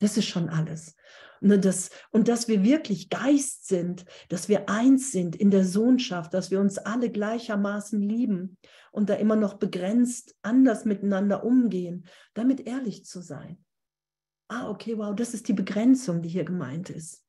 Das 0.00 0.18
ist 0.18 0.26
schon 0.26 0.50
alles. 0.50 0.96
Und, 1.40 1.64
das, 1.64 1.90
und 2.10 2.28
dass 2.28 2.48
wir 2.48 2.62
wirklich 2.62 3.10
Geist 3.10 3.66
sind, 3.66 4.04
dass 4.28 4.48
wir 4.48 4.68
eins 4.68 5.12
sind 5.12 5.36
in 5.36 5.50
der 5.50 5.64
Sohnschaft, 5.64 6.34
dass 6.34 6.50
wir 6.50 6.60
uns 6.60 6.78
alle 6.78 7.10
gleichermaßen 7.10 8.00
lieben 8.00 8.58
und 8.92 9.08
da 9.08 9.14
immer 9.14 9.36
noch 9.36 9.54
begrenzt 9.54 10.34
anders 10.42 10.84
miteinander 10.84 11.44
umgehen, 11.44 12.06
damit 12.34 12.66
ehrlich 12.66 13.04
zu 13.04 13.20
sein 13.20 13.63
ah, 14.48 14.68
okay, 14.68 14.96
wow, 14.96 15.14
das 15.14 15.34
ist 15.34 15.48
die 15.48 15.52
Begrenzung, 15.52 16.22
die 16.22 16.28
hier 16.28 16.44
gemeint 16.44 16.90
ist. 16.90 17.24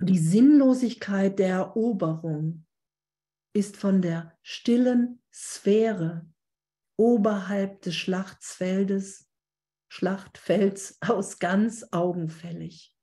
Die 0.00 0.18
Sinnlosigkeit 0.18 1.38
der 1.38 1.56
Eroberung 1.56 2.66
ist 3.54 3.76
von 3.76 4.02
der 4.02 4.38
stillen 4.42 5.22
Sphäre 5.32 6.28
oberhalb 6.98 7.80
des 7.82 7.96
Schlachtfeldes, 7.96 9.30
Schlachtfelds 9.88 10.98
aus 11.00 11.38
ganz 11.38 11.86
augenfällig. 11.92 12.94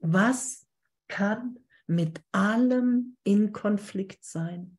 Was 0.00 0.66
kann 1.08 1.58
mit 1.86 2.22
allem 2.32 3.16
in 3.22 3.52
Konflikt 3.52 4.24
sein? 4.24 4.78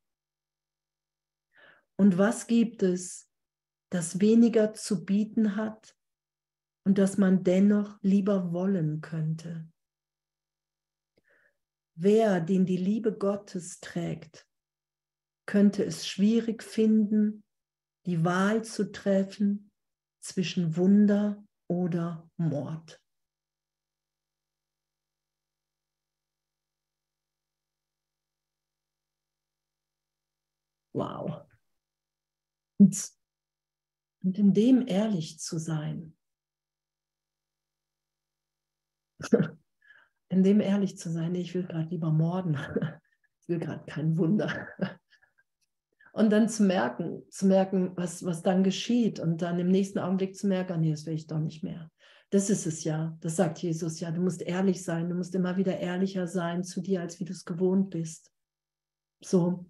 Und 1.96 2.18
was 2.18 2.48
gibt 2.48 2.82
es 2.82 3.30
das 3.94 4.20
weniger 4.20 4.74
zu 4.74 5.06
bieten 5.06 5.56
hat 5.56 5.96
und 6.84 6.98
das 6.98 7.20
man 7.20 7.44
dennoch 7.44 8.02
lieber 8.02 8.52
wollen 8.52 9.02
könnte. 9.02 9.72
Wer, 11.96 12.42
den 12.42 12.66
die 12.66 12.78
Liebe 12.78 13.16
Gottes 13.16 13.80
trägt, 13.82 14.50
könnte 15.46 15.86
es 15.86 16.08
schwierig 16.08 16.64
finden, 16.64 17.44
die 18.08 18.26
Wahl 18.26 18.64
zu 18.64 18.92
treffen 18.92 19.72
zwischen 20.22 20.76
Wunder 20.76 21.46
oder 21.68 22.28
Mord. 22.38 23.00
Wow. 30.94 31.46
Und 32.80 33.23
und 34.24 34.38
in 34.38 34.54
dem 34.54 34.88
ehrlich 34.88 35.40
zu 35.40 35.58
sein. 35.58 36.16
in 40.30 40.44
dem 40.44 40.62
ehrlich 40.62 40.98
zu 40.98 41.12
sein, 41.12 41.36
ich 41.36 41.54
will 41.54 41.64
gerade 41.64 41.90
lieber 41.90 42.12
morden. 42.12 42.58
ich 43.42 43.50
will 43.50 43.60
gerade 43.60 43.86
kein 43.86 44.18
Wunder. 44.18 44.68
Und 46.16 46.30
dann 46.30 46.48
zu 46.48 46.62
merken, 46.62 47.24
zu 47.32 47.48
merken, 47.48 47.92
was, 47.96 48.24
was 48.24 48.44
dann 48.44 48.64
geschieht 48.64 49.20
und 49.20 49.42
dann 49.42 49.58
im 49.58 49.70
nächsten 49.70 49.98
Augenblick 49.98 50.36
zu 50.36 50.46
merken, 50.46 50.82
nee, 50.82 50.92
das 50.92 51.08
will 51.08 51.16
ich 51.16 51.26
doch 51.26 51.40
nicht 51.40 51.64
mehr. 51.64 51.90
Das 52.30 52.52
ist 52.52 52.68
es 52.68 52.84
ja, 52.84 53.18
das 53.22 53.36
sagt 53.36 53.58
Jesus 53.58 54.00
ja. 54.00 54.12
Du 54.12 54.22
musst 54.22 54.44
ehrlich 54.44 54.84
sein, 54.84 55.10
du 55.10 55.16
musst 55.16 55.34
immer 55.34 55.58
wieder 55.58 55.80
ehrlicher 55.80 56.28
sein 56.28 56.64
zu 56.64 56.82
dir, 56.82 57.02
als 57.02 57.20
wie 57.20 57.26
du 57.26 57.32
es 57.32 57.46
gewohnt 57.46 57.90
bist. 57.90 58.32
So, 59.24 59.66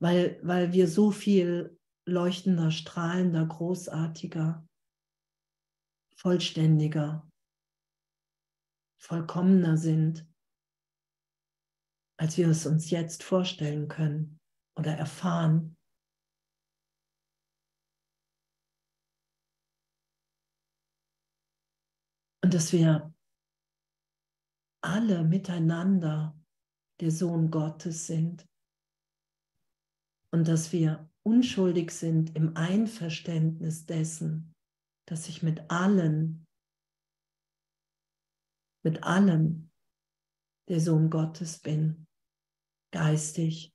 weil, 0.00 0.40
weil 0.42 0.72
wir 0.72 0.88
so 0.88 1.12
viel 1.12 1.78
leuchtender, 2.06 2.70
strahlender, 2.70 3.46
großartiger, 3.46 4.66
vollständiger, 6.16 7.30
vollkommener 9.00 9.76
sind, 9.76 10.26
als 12.18 12.36
wir 12.36 12.48
es 12.48 12.66
uns 12.66 12.90
jetzt 12.90 13.22
vorstellen 13.22 13.88
können 13.88 14.38
oder 14.78 14.92
erfahren. 14.92 15.76
Und 22.42 22.52
dass 22.52 22.72
wir 22.72 23.14
alle 24.82 25.24
miteinander 25.24 26.38
der 27.00 27.10
Sohn 27.10 27.50
Gottes 27.50 28.06
sind 28.06 28.46
und 30.30 30.46
dass 30.46 30.72
wir 30.72 31.10
unschuldig 31.24 31.90
sind 31.90 32.36
im 32.36 32.56
Einverständnis 32.56 33.86
dessen, 33.86 34.54
dass 35.06 35.28
ich 35.28 35.42
mit 35.42 35.70
allen, 35.70 36.46
mit 38.84 39.02
allem 39.02 39.70
der 40.68 40.80
Sohn 40.80 41.10
Gottes 41.10 41.58
bin, 41.58 42.06
geistig, 42.92 43.74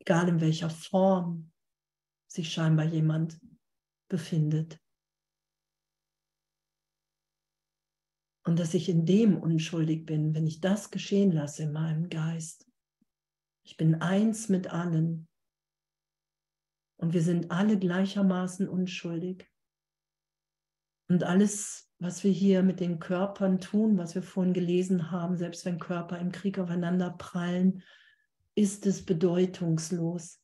egal 0.00 0.28
in 0.28 0.40
welcher 0.40 0.70
Form 0.70 1.52
sich 2.26 2.52
scheinbar 2.52 2.86
jemand 2.86 3.40
befindet. 4.08 4.80
Und 8.46 8.58
dass 8.58 8.74
ich 8.74 8.88
in 8.88 9.04
dem 9.04 9.36
unschuldig 9.36 10.06
bin, 10.06 10.34
wenn 10.34 10.46
ich 10.46 10.60
das 10.60 10.90
geschehen 10.90 11.30
lasse 11.32 11.64
in 11.64 11.72
meinem 11.72 12.08
Geist. 12.08 12.66
Ich 13.64 13.76
bin 13.76 13.96
eins 13.96 14.48
mit 14.48 14.68
allen. 14.68 15.29
Und 17.00 17.14
wir 17.14 17.22
sind 17.22 17.50
alle 17.50 17.78
gleichermaßen 17.78 18.68
unschuldig. 18.68 19.50
Und 21.08 21.24
alles, 21.24 21.90
was 21.98 22.22
wir 22.24 22.30
hier 22.30 22.62
mit 22.62 22.78
den 22.78 22.98
Körpern 22.98 23.58
tun, 23.58 23.96
was 23.96 24.14
wir 24.14 24.22
vorhin 24.22 24.52
gelesen 24.52 25.10
haben, 25.10 25.38
selbst 25.38 25.64
wenn 25.64 25.78
Körper 25.78 26.18
im 26.18 26.30
Krieg 26.30 26.58
aufeinander 26.58 27.10
prallen, 27.10 27.82
ist 28.54 28.84
es 28.84 29.02
bedeutungslos, 29.04 30.42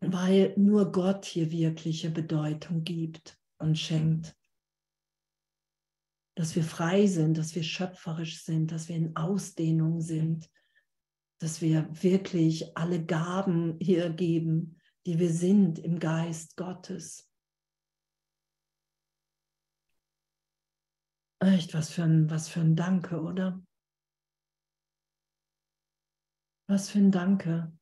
weil 0.00 0.54
nur 0.56 0.90
Gott 0.90 1.26
hier 1.26 1.52
wirkliche 1.52 2.08
Bedeutung 2.08 2.82
gibt 2.82 3.38
und 3.58 3.78
schenkt. 3.78 4.34
Dass 6.34 6.56
wir 6.56 6.64
frei 6.64 7.06
sind, 7.06 7.36
dass 7.36 7.54
wir 7.54 7.62
schöpferisch 7.62 8.42
sind, 8.42 8.72
dass 8.72 8.88
wir 8.88 8.96
in 8.96 9.16
Ausdehnung 9.16 10.00
sind, 10.00 10.48
dass 11.40 11.60
wir 11.60 11.88
wirklich 12.02 12.74
alle 12.74 13.04
Gaben 13.04 13.76
hier 13.80 14.08
geben, 14.08 14.77
die 15.08 15.18
wir 15.18 15.32
sind 15.32 15.78
im 15.78 15.98
Geist 15.98 16.54
Gottes. 16.58 17.26
Echt, 21.40 21.72
was 21.72 21.90
für 21.90 22.02
ein, 22.02 22.28
was 22.28 22.50
für 22.50 22.60
ein 22.60 22.76
Danke, 22.76 23.22
oder? 23.22 23.64
Was 26.66 26.90
für 26.90 26.98
ein 26.98 27.10
Danke. 27.10 27.72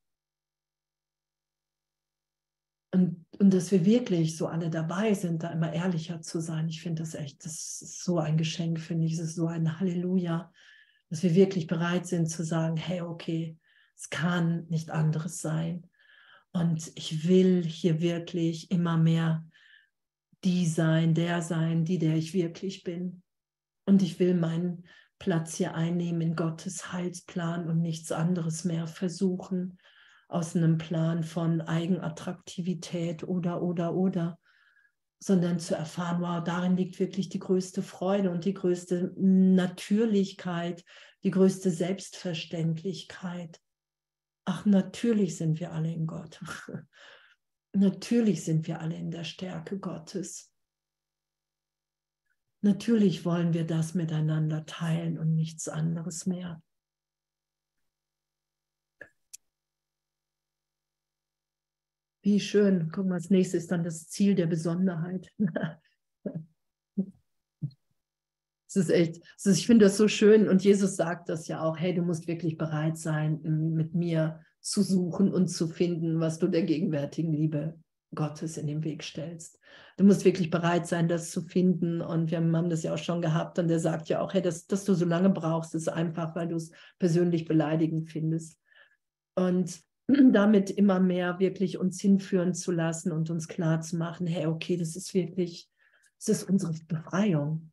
Und, 2.95 3.27
und 3.41 3.53
dass 3.53 3.73
wir 3.73 3.85
wirklich 3.85 4.37
so 4.37 4.47
alle 4.47 4.71
dabei 4.71 5.13
sind, 5.13 5.43
da 5.43 5.51
immer 5.51 5.73
ehrlicher 5.73 6.23
zu 6.23 6.41
sein. 6.41 6.69
Ich 6.69 6.81
finde 6.81 7.03
das 7.03 7.15
echt, 7.15 7.45
das 7.45 7.83
ist 7.83 8.05
so 8.05 8.21
ein 8.21 8.37
Geschenk, 8.37 8.79
finde 8.79 9.05
ich. 9.07 9.15
Es 9.15 9.19
ist 9.19 9.35
so 9.35 9.49
ein 9.49 9.81
Halleluja, 9.81 10.53
dass 11.11 11.25
wir 11.25 11.35
wirklich 11.35 11.67
bereit 11.67 12.07
sind 12.07 12.29
zu 12.29 12.45
sagen, 12.45 12.77
hey, 12.77 13.01
okay, 13.01 13.59
es 13.97 14.11
kann 14.11 14.67
nicht 14.69 14.91
anderes 14.91 15.41
sein. 15.41 15.91
Und 16.57 16.91
ich 16.95 17.29
will 17.29 17.63
hier 17.65 18.01
wirklich 18.01 18.71
immer 18.71 18.97
mehr 18.97 19.45
die 20.43 20.65
sein, 20.67 21.13
der 21.13 21.43
sein, 21.43 21.85
die, 21.85 21.99
der 21.99 22.17
ich 22.17 22.33
wirklich 22.33 22.83
bin. 22.83 23.23
Und 23.85 24.01
ich 24.01 24.19
will 24.19 24.35
meinen 24.35 24.85
Platz 25.19 25.57
hier 25.57 25.75
einnehmen 25.75 26.23
in 26.23 26.35
Gottes 26.35 26.93
Heilsplan 26.93 27.69
und 27.69 27.83
nichts 27.83 28.11
anderes 28.11 28.65
mehr 28.65 28.87
versuchen 28.87 29.79
aus 30.29 30.57
einem 30.57 30.79
Plan 30.79 31.25
von 31.25 31.61
Eigenattraktivität 31.61 33.23
oder, 33.23 33.61
oder, 33.61 33.95
oder, 33.95 34.39
sondern 35.19 35.59
zu 35.59 35.77
erfahren, 35.77 36.23
wow, 36.23 36.43
darin 36.43 36.77
liegt 36.77 36.99
wirklich 36.99 37.29
die 37.29 37.39
größte 37.39 37.83
Freude 37.83 38.31
und 38.31 38.47
die 38.47 38.55
größte 38.55 39.13
Natürlichkeit, 39.17 40.85
die 41.23 41.31
größte 41.31 41.71
Selbstverständlichkeit. 41.71 43.61
Ach, 44.49 44.65
natürlich 44.65 45.37
sind 45.37 45.59
wir 45.59 45.73
alle 45.73 45.93
in 45.93 46.07
Gott. 46.07 46.41
natürlich 47.73 48.45
sind 48.45 48.67
wir 48.69 48.81
alle 48.81 48.97
in 48.97 49.11
der 49.11 49.25
Stärke 49.25 49.79
Gottes. 49.79 50.53
Natürlich 52.63 53.25
wollen 53.25 53.55
wir 53.55 53.67
das 53.67 53.95
miteinander 53.95 54.65
teilen 54.65 55.19
und 55.19 55.35
nichts 55.35 55.69
anderes 55.69 56.27
mehr. 56.27 56.63
Wie 62.23 62.41
schön. 62.41 62.91
Guck 62.93 63.07
mal, 63.07 63.17
als 63.17 63.31
nächstes 63.31 63.65
ist 63.65 63.73
dann 63.73 63.85
das 63.85 64.09
Ziel 64.09 64.37
der 64.37 64.47
Besonderheit. 64.47 65.33
Es 68.77 68.89
ist 68.89 68.91
echt, 68.91 69.23
es 69.39 69.47
ist, 69.47 69.59
ich 69.59 69.67
finde 69.67 69.87
das 69.87 69.97
so 69.97 70.07
schön 70.07 70.49
und 70.49 70.63
Jesus 70.63 70.97
sagt 70.97 71.29
das 71.29 71.49
ja 71.49 71.63
auch, 71.63 71.79
hey, 71.79 71.95
du 71.95 72.03
musst 72.03 72.29
wirklich 72.29 72.59
bereit 72.59 72.99
sein, 72.99 73.41
mit 73.43 73.95
mir 73.95 74.41
zu 74.61 74.83
suchen 74.83 75.33
und 75.33 75.49
zu 75.49 75.69
finden, 75.69 76.21
was 76.21 76.39
du 76.39 76.49
der 76.49 76.63
gegenwärtigen 76.63 77.33
Liebe 77.33 77.79
Gottes 78.15 78.57
in 78.57 78.67
den 78.67 78.85
Weg 78.85 79.03
stellst. 79.03 79.59
Du 79.97 80.05
musst 80.05 80.25
wirklich 80.25 80.51
bereit 80.51 80.87
sein, 80.87 81.09
das 81.09 81.31
zu 81.31 81.43
finden. 81.43 82.01
Und 82.01 82.31
wir 82.31 82.39
haben 82.39 82.71
das 82.71 82.83
ja 82.83 82.93
auch 82.93 82.99
schon 82.99 83.23
gehabt. 83.23 83.59
Und 83.59 83.69
der 83.69 83.81
sagt 83.81 84.09
ja 84.09 84.21
auch, 84.21 84.35
hey, 84.35 84.43
dass, 84.43 84.67
dass 84.67 84.85
du 84.85 84.95
so 84.95 85.05
lange 85.05 85.31
brauchst, 85.31 85.75
ist 85.75 85.89
einfach, 85.89 86.35
weil 86.35 86.49
du 86.49 86.57
es 86.57 86.71
persönlich 86.99 87.47
beleidigend 87.47 88.11
findest. 88.11 88.59
Und 89.35 89.81
damit 90.09 90.71
immer 90.71 91.01
mehr 91.01 91.39
wirklich 91.39 91.79
uns 91.79 92.01
hinführen 92.01 92.55
zu 92.55 92.73
lassen 92.73 93.13
und 93.13 93.31
uns 93.31 93.49
klar 93.49 93.81
zu 93.81 93.97
machen, 93.97 94.27
hey, 94.27 94.47
okay, 94.47 94.77
das 94.77 94.97
ist 94.97 95.15
wirklich, 95.15 95.69
es 96.19 96.29
ist 96.29 96.45
unsere 96.45 96.73
Befreiung. 96.87 97.71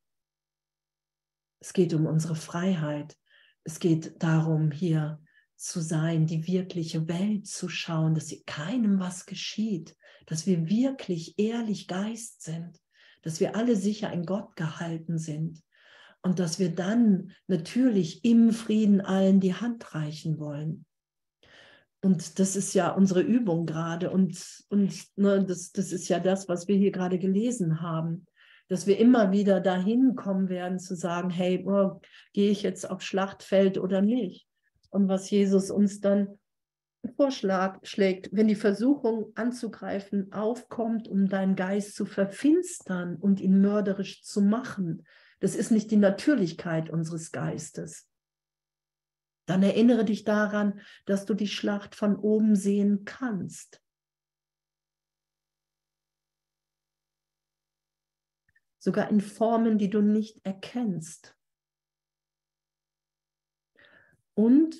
Es 1.63 1.71
geht 1.71 1.93
um 1.93 2.05
unsere 2.07 2.35
Freiheit. 2.35 3.15
Es 3.63 3.79
geht 3.79 4.21
darum, 4.21 4.69
hier 4.71 5.21
zu 5.55 5.79
sein, 5.79 6.25
die 6.25 6.45
wirkliche 6.45 7.07
Welt 7.07 7.47
zu 7.47 7.69
schauen, 7.69 8.15
dass 8.15 8.35
keinem 8.45 8.99
was 8.99 9.25
geschieht, 9.25 9.95
dass 10.25 10.45
wir 10.45 10.67
wirklich 10.67 11.39
ehrlich 11.39 11.87
Geist 11.87 12.41
sind, 12.41 12.81
dass 13.21 13.39
wir 13.39 13.55
alle 13.55 13.77
sicher 13.77 14.11
in 14.11 14.25
Gott 14.25 14.57
gehalten 14.57 15.17
sind 15.17 15.63
und 16.21 16.39
dass 16.39 16.59
wir 16.59 16.75
dann 16.75 17.31
natürlich 17.47 18.25
im 18.25 18.51
Frieden 18.51 18.99
allen 18.99 19.39
die 19.39 19.53
Hand 19.53 19.95
reichen 19.95 20.39
wollen. 20.39 20.83
Und 22.01 22.39
das 22.39 22.57
ist 22.57 22.73
ja 22.73 22.89
unsere 22.89 23.21
Übung 23.21 23.65
gerade 23.65 24.11
und, 24.11 24.65
und 24.67 25.01
ne, 25.15 25.45
das, 25.45 25.71
das 25.71 25.93
ist 25.93 26.09
ja 26.09 26.19
das, 26.19 26.49
was 26.49 26.67
wir 26.67 26.75
hier 26.75 26.91
gerade 26.91 27.19
gelesen 27.19 27.79
haben 27.79 28.25
dass 28.69 28.87
wir 28.87 28.97
immer 28.97 29.31
wieder 29.31 29.59
dahin 29.59 30.15
kommen 30.15 30.49
werden 30.49 30.79
zu 30.79 30.95
sagen, 30.95 31.29
hey, 31.29 31.63
oh, 31.67 32.01
gehe 32.33 32.51
ich 32.51 32.63
jetzt 32.63 32.89
aufs 32.89 33.05
Schlachtfeld 33.05 33.77
oder 33.77 34.01
nicht? 34.01 34.47
Und 34.89 35.07
was 35.07 35.29
Jesus 35.29 35.71
uns 35.71 35.99
dann 35.99 36.39
vorschlägt, 37.17 38.29
wenn 38.31 38.47
die 38.47 38.55
Versuchung 38.55 39.31
anzugreifen 39.35 40.31
aufkommt, 40.31 41.07
um 41.07 41.27
deinen 41.27 41.55
Geist 41.55 41.95
zu 41.95 42.05
verfinstern 42.05 43.17
und 43.17 43.41
ihn 43.41 43.59
mörderisch 43.59 44.23
zu 44.23 44.41
machen, 44.41 45.05
das 45.39 45.55
ist 45.55 45.71
nicht 45.71 45.91
die 45.91 45.97
Natürlichkeit 45.97 46.89
unseres 46.89 47.31
Geistes. 47.31 48.07
Dann 49.45 49.61
erinnere 49.61 50.05
dich 50.05 50.23
daran, 50.23 50.79
dass 51.05 51.25
du 51.25 51.33
die 51.33 51.47
Schlacht 51.49 51.95
von 51.95 52.15
oben 52.15 52.55
sehen 52.55 53.03
kannst. 53.03 53.82
Sogar 58.83 59.09
in 59.09 59.21
Formen, 59.21 59.77
die 59.77 59.89
du 59.89 60.01
nicht 60.01 60.45
erkennst. 60.45 61.37
Und 64.33 64.75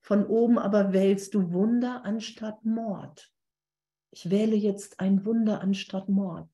von 0.00 0.26
oben 0.26 0.58
aber 0.58 0.92
wählst 0.92 1.34
du 1.34 1.52
Wunder 1.52 2.04
anstatt 2.04 2.64
Mord. 2.64 3.32
Ich 4.10 4.28
wähle 4.28 4.56
jetzt 4.56 4.98
ein 4.98 5.24
Wunder 5.24 5.60
anstatt 5.60 6.08
Mord. 6.08 6.50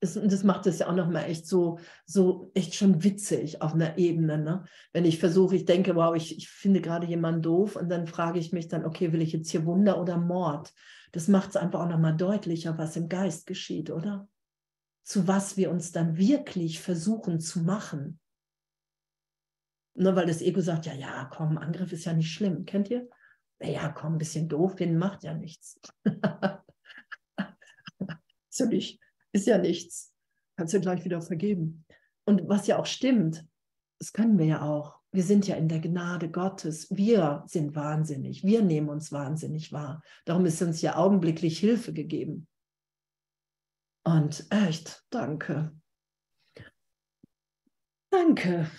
Das, 0.00 0.14
das 0.14 0.44
macht 0.44 0.68
es 0.68 0.78
ja 0.78 0.88
auch 0.88 0.94
nochmal 0.94 1.24
echt 1.24 1.48
so, 1.48 1.80
so 2.04 2.52
echt 2.54 2.76
schon 2.76 3.02
witzig 3.02 3.60
auf 3.60 3.74
einer 3.74 3.98
Ebene. 3.98 4.38
Ne? 4.38 4.64
Wenn 4.92 5.04
ich 5.04 5.18
versuche, 5.18 5.56
ich 5.56 5.64
denke, 5.64 5.96
wow, 5.96 6.14
ich, 6.14 6.36
ich 6.36 6.48
finde 6.48 6.80
gerade 6.80 7.08
jemanden 7.08 7.42
doof 7.42 7.74
und 7.74 7.88
dann 7.88 8.06
frage 8.06 8.38
ich 8.38 8.52
mich 8.52 8.68
dann, 8.68 8.84
okay, 8.84 9.12
will 9.12 9.22
ich 9.22 9.32
jetzt 9.32 9.50
hier 9.50 9.66
Wunder 9.66 10.00
oder 10.00 10.16
Mord? 10.16 10.72
Das 11.16 11.28
macht 11.28 11.48
es 11.48 11.56
einfach 11.56 11.80
auch 11.80 11.88
nochmal 11.88 12.14
deutlicher, 12.14 12.76
was 12.76 12.94
im 12.94 13.08
Geist 13.08 13.46
geschieht, 13.46 13.88
oder? 13.88 14.28
Zu 15.02 15.26
was 15.26 15.56
wir 15.56 15.70
uns 15.70 15.90
dann 15.90 16.18
wirklich 16.18 16.78
versuchen 16.78 17.40
zu 17.40 17.60
machen. 17.60 18.20
Nur 19.94 20.14
weil 20.14 20.26
das 20.26 20.42
Ego 20.42 20.60
sagt, 20.60 20.84
ja, 20.84 20.92
ja, 20.92 21.24
komm, 21.32 21.56
Angriff 21.56 21.90
ist 21.90 22.04
ja 22.04 22.12
nicht 22.12 22.30
schlimm. 22.30 22.66
Kennt 22.66 22.90
ihr? 22.90 23.08
Naja, 23.60 23.88
komm, 23.88 24.16
ein 24.16 24.18
bisschen 24.18 24.46
doof 24.46 24.76
finden 24.76 24.98
macht 24.98 25.24
ja 25.24 25.32
nichts. 25.32 25.80
ist, 26.04 26.18
ja 28.58 28.66
nicht, 28.66 29.00
ist 29.32 29.46
ja 29.46 29.56
nichts. 29.56 30.12
Kannst 30.58 30.74
du 30.74 30.82
gleich 30.82 31.02
wieder 31.06 31.22
vergeben. 31.22 31.86
Und 32.26 32.46
was 32.46 32.66
ja 32.66 32.78
auch 32.78 32.84
stimmt, 32.84 33.46
das 33.98 34.12
können 34.12 34.38
wir 34.38 34.44
ja 34.44 34.60
auch. 34.60 35.00
Wir 35.16 35.22
sind 35.22 35.46
ja 35.48 35.56
in 35.56 35.66
der 35.66 35.80
Gnade 35.80 36.30
Gottes. 36.30 36.94
Wir 36.94 37.42
sind 37.46 37.74
wahnsinnig. 37.74 38.44
Wir 38.44 38.60
nehmen 38.60 38.90
uns 38.90 39.12
wahnsinnig 39.12 39.72
wahr. 39.72 40.02
Darum 40.26 40.44
ist 40.44 40.60
uns 40.60 40.82
ja 40.82 40.96
augenblicklich 40.96 41.58
Hilfe 41.58 41.94
gegeben. 41.94 42.46
Und 44.04 44.46
echt, 44.50 45.06
danke. 45.08 45.74
Danke. 48.10 48.70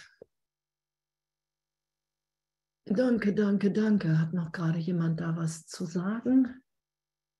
Danke, 2.85 3.33
danke, 3.33 3.71
danke. 3.71 4.19
Hat 4.19 4.33
noch 4.33 4.51
gerade 4.51 4.77
jemand 4.77 5.19
da 5.19 5.35
was 5.35 5.65
zu 5.65 5.85
sagen? 5.85 6.63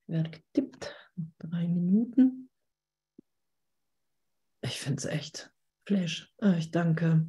Werde 0.08 0.32
getippt. 0.32 0.96
Drei 1.38 1.68
Minuten. 1.68 2.50
Ich 4.62 4.80
finde 4.82 4.98
es 4.98 5.06
echt 5.06 5.54
Flash. 5.86 6.34
Ich 6.58 6.72
danke. 6.72 7.28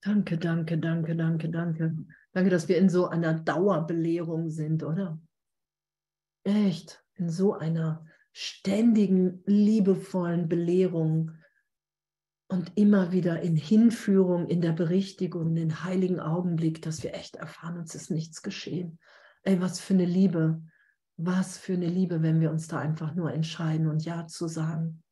Danke, 0.00 0.38
danke, 0.38 0.78
danke, 0.78 1.16
danke, 1.16 1.48
danke. 1.48 1.96
Danke, 2.32 2.50
dass 2.50 2.68
wir 2.68 2.78
in 2.78 2.88
so 2.88 3.08
einer 3.08 3.34
Dauerbelehrung 3.34 4.50
sind, 4.50 4.82
oder? 4.84 5.20
Echt, 6.44 7.04
in 7.14 7.28
so 7.28 7.54
einer 7.54 8.06
ständigen, 8.32 9.42
liebevollen 9.46 10.48
Belehrung 10.48 11.32
und 12.48 12.72
immer 12.76 13.12
wieder 13.12 13.40
in 13.40 13.56
Hinführung, 13.56 14.46
in 14.46 14.60
der 14.60 14.72
Berichtigung, 14.72 15.48
in 15.48 15.56
den 15.56 15.84
heiligen 15.84 16.20
Augenblick, 16.20 16.80
dass 16.80 17.02
wir 17.02 17.14
echt 17.14 17.36
erfahren, 17.36 17.78
uns 17.78 17.94
ist 17.94 18.10
nichts 18.10 18.42
geschehen. 18.42 18.98
Ey, 19.42 19.60
was 19.60 19.80
für 19.80 19.94
eine 19.94 20.06
Liebe, 20.06 20.62
was 21.16 21.58
für 21.58 21.74
eine 21.74 21.88
Liebe, 21.88 22.22
wenn 22.22 22.40
wir 22.40 22.50
uns 22.50 22.68
da 22.68 22.78
einfach 22.78 23.14
nur 23.14 23.32
entscheiden 23.32 23.88
und 23.88 24.04
Ja 24.04 24.26
zu 24.26 24.46
sagen. 24.46 25.02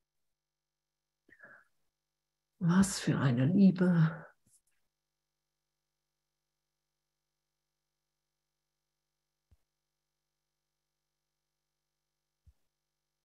Was 2.58 3.00
für 3.00 3.18
eine 3.18 3.46
Liebe. 3.46 4.25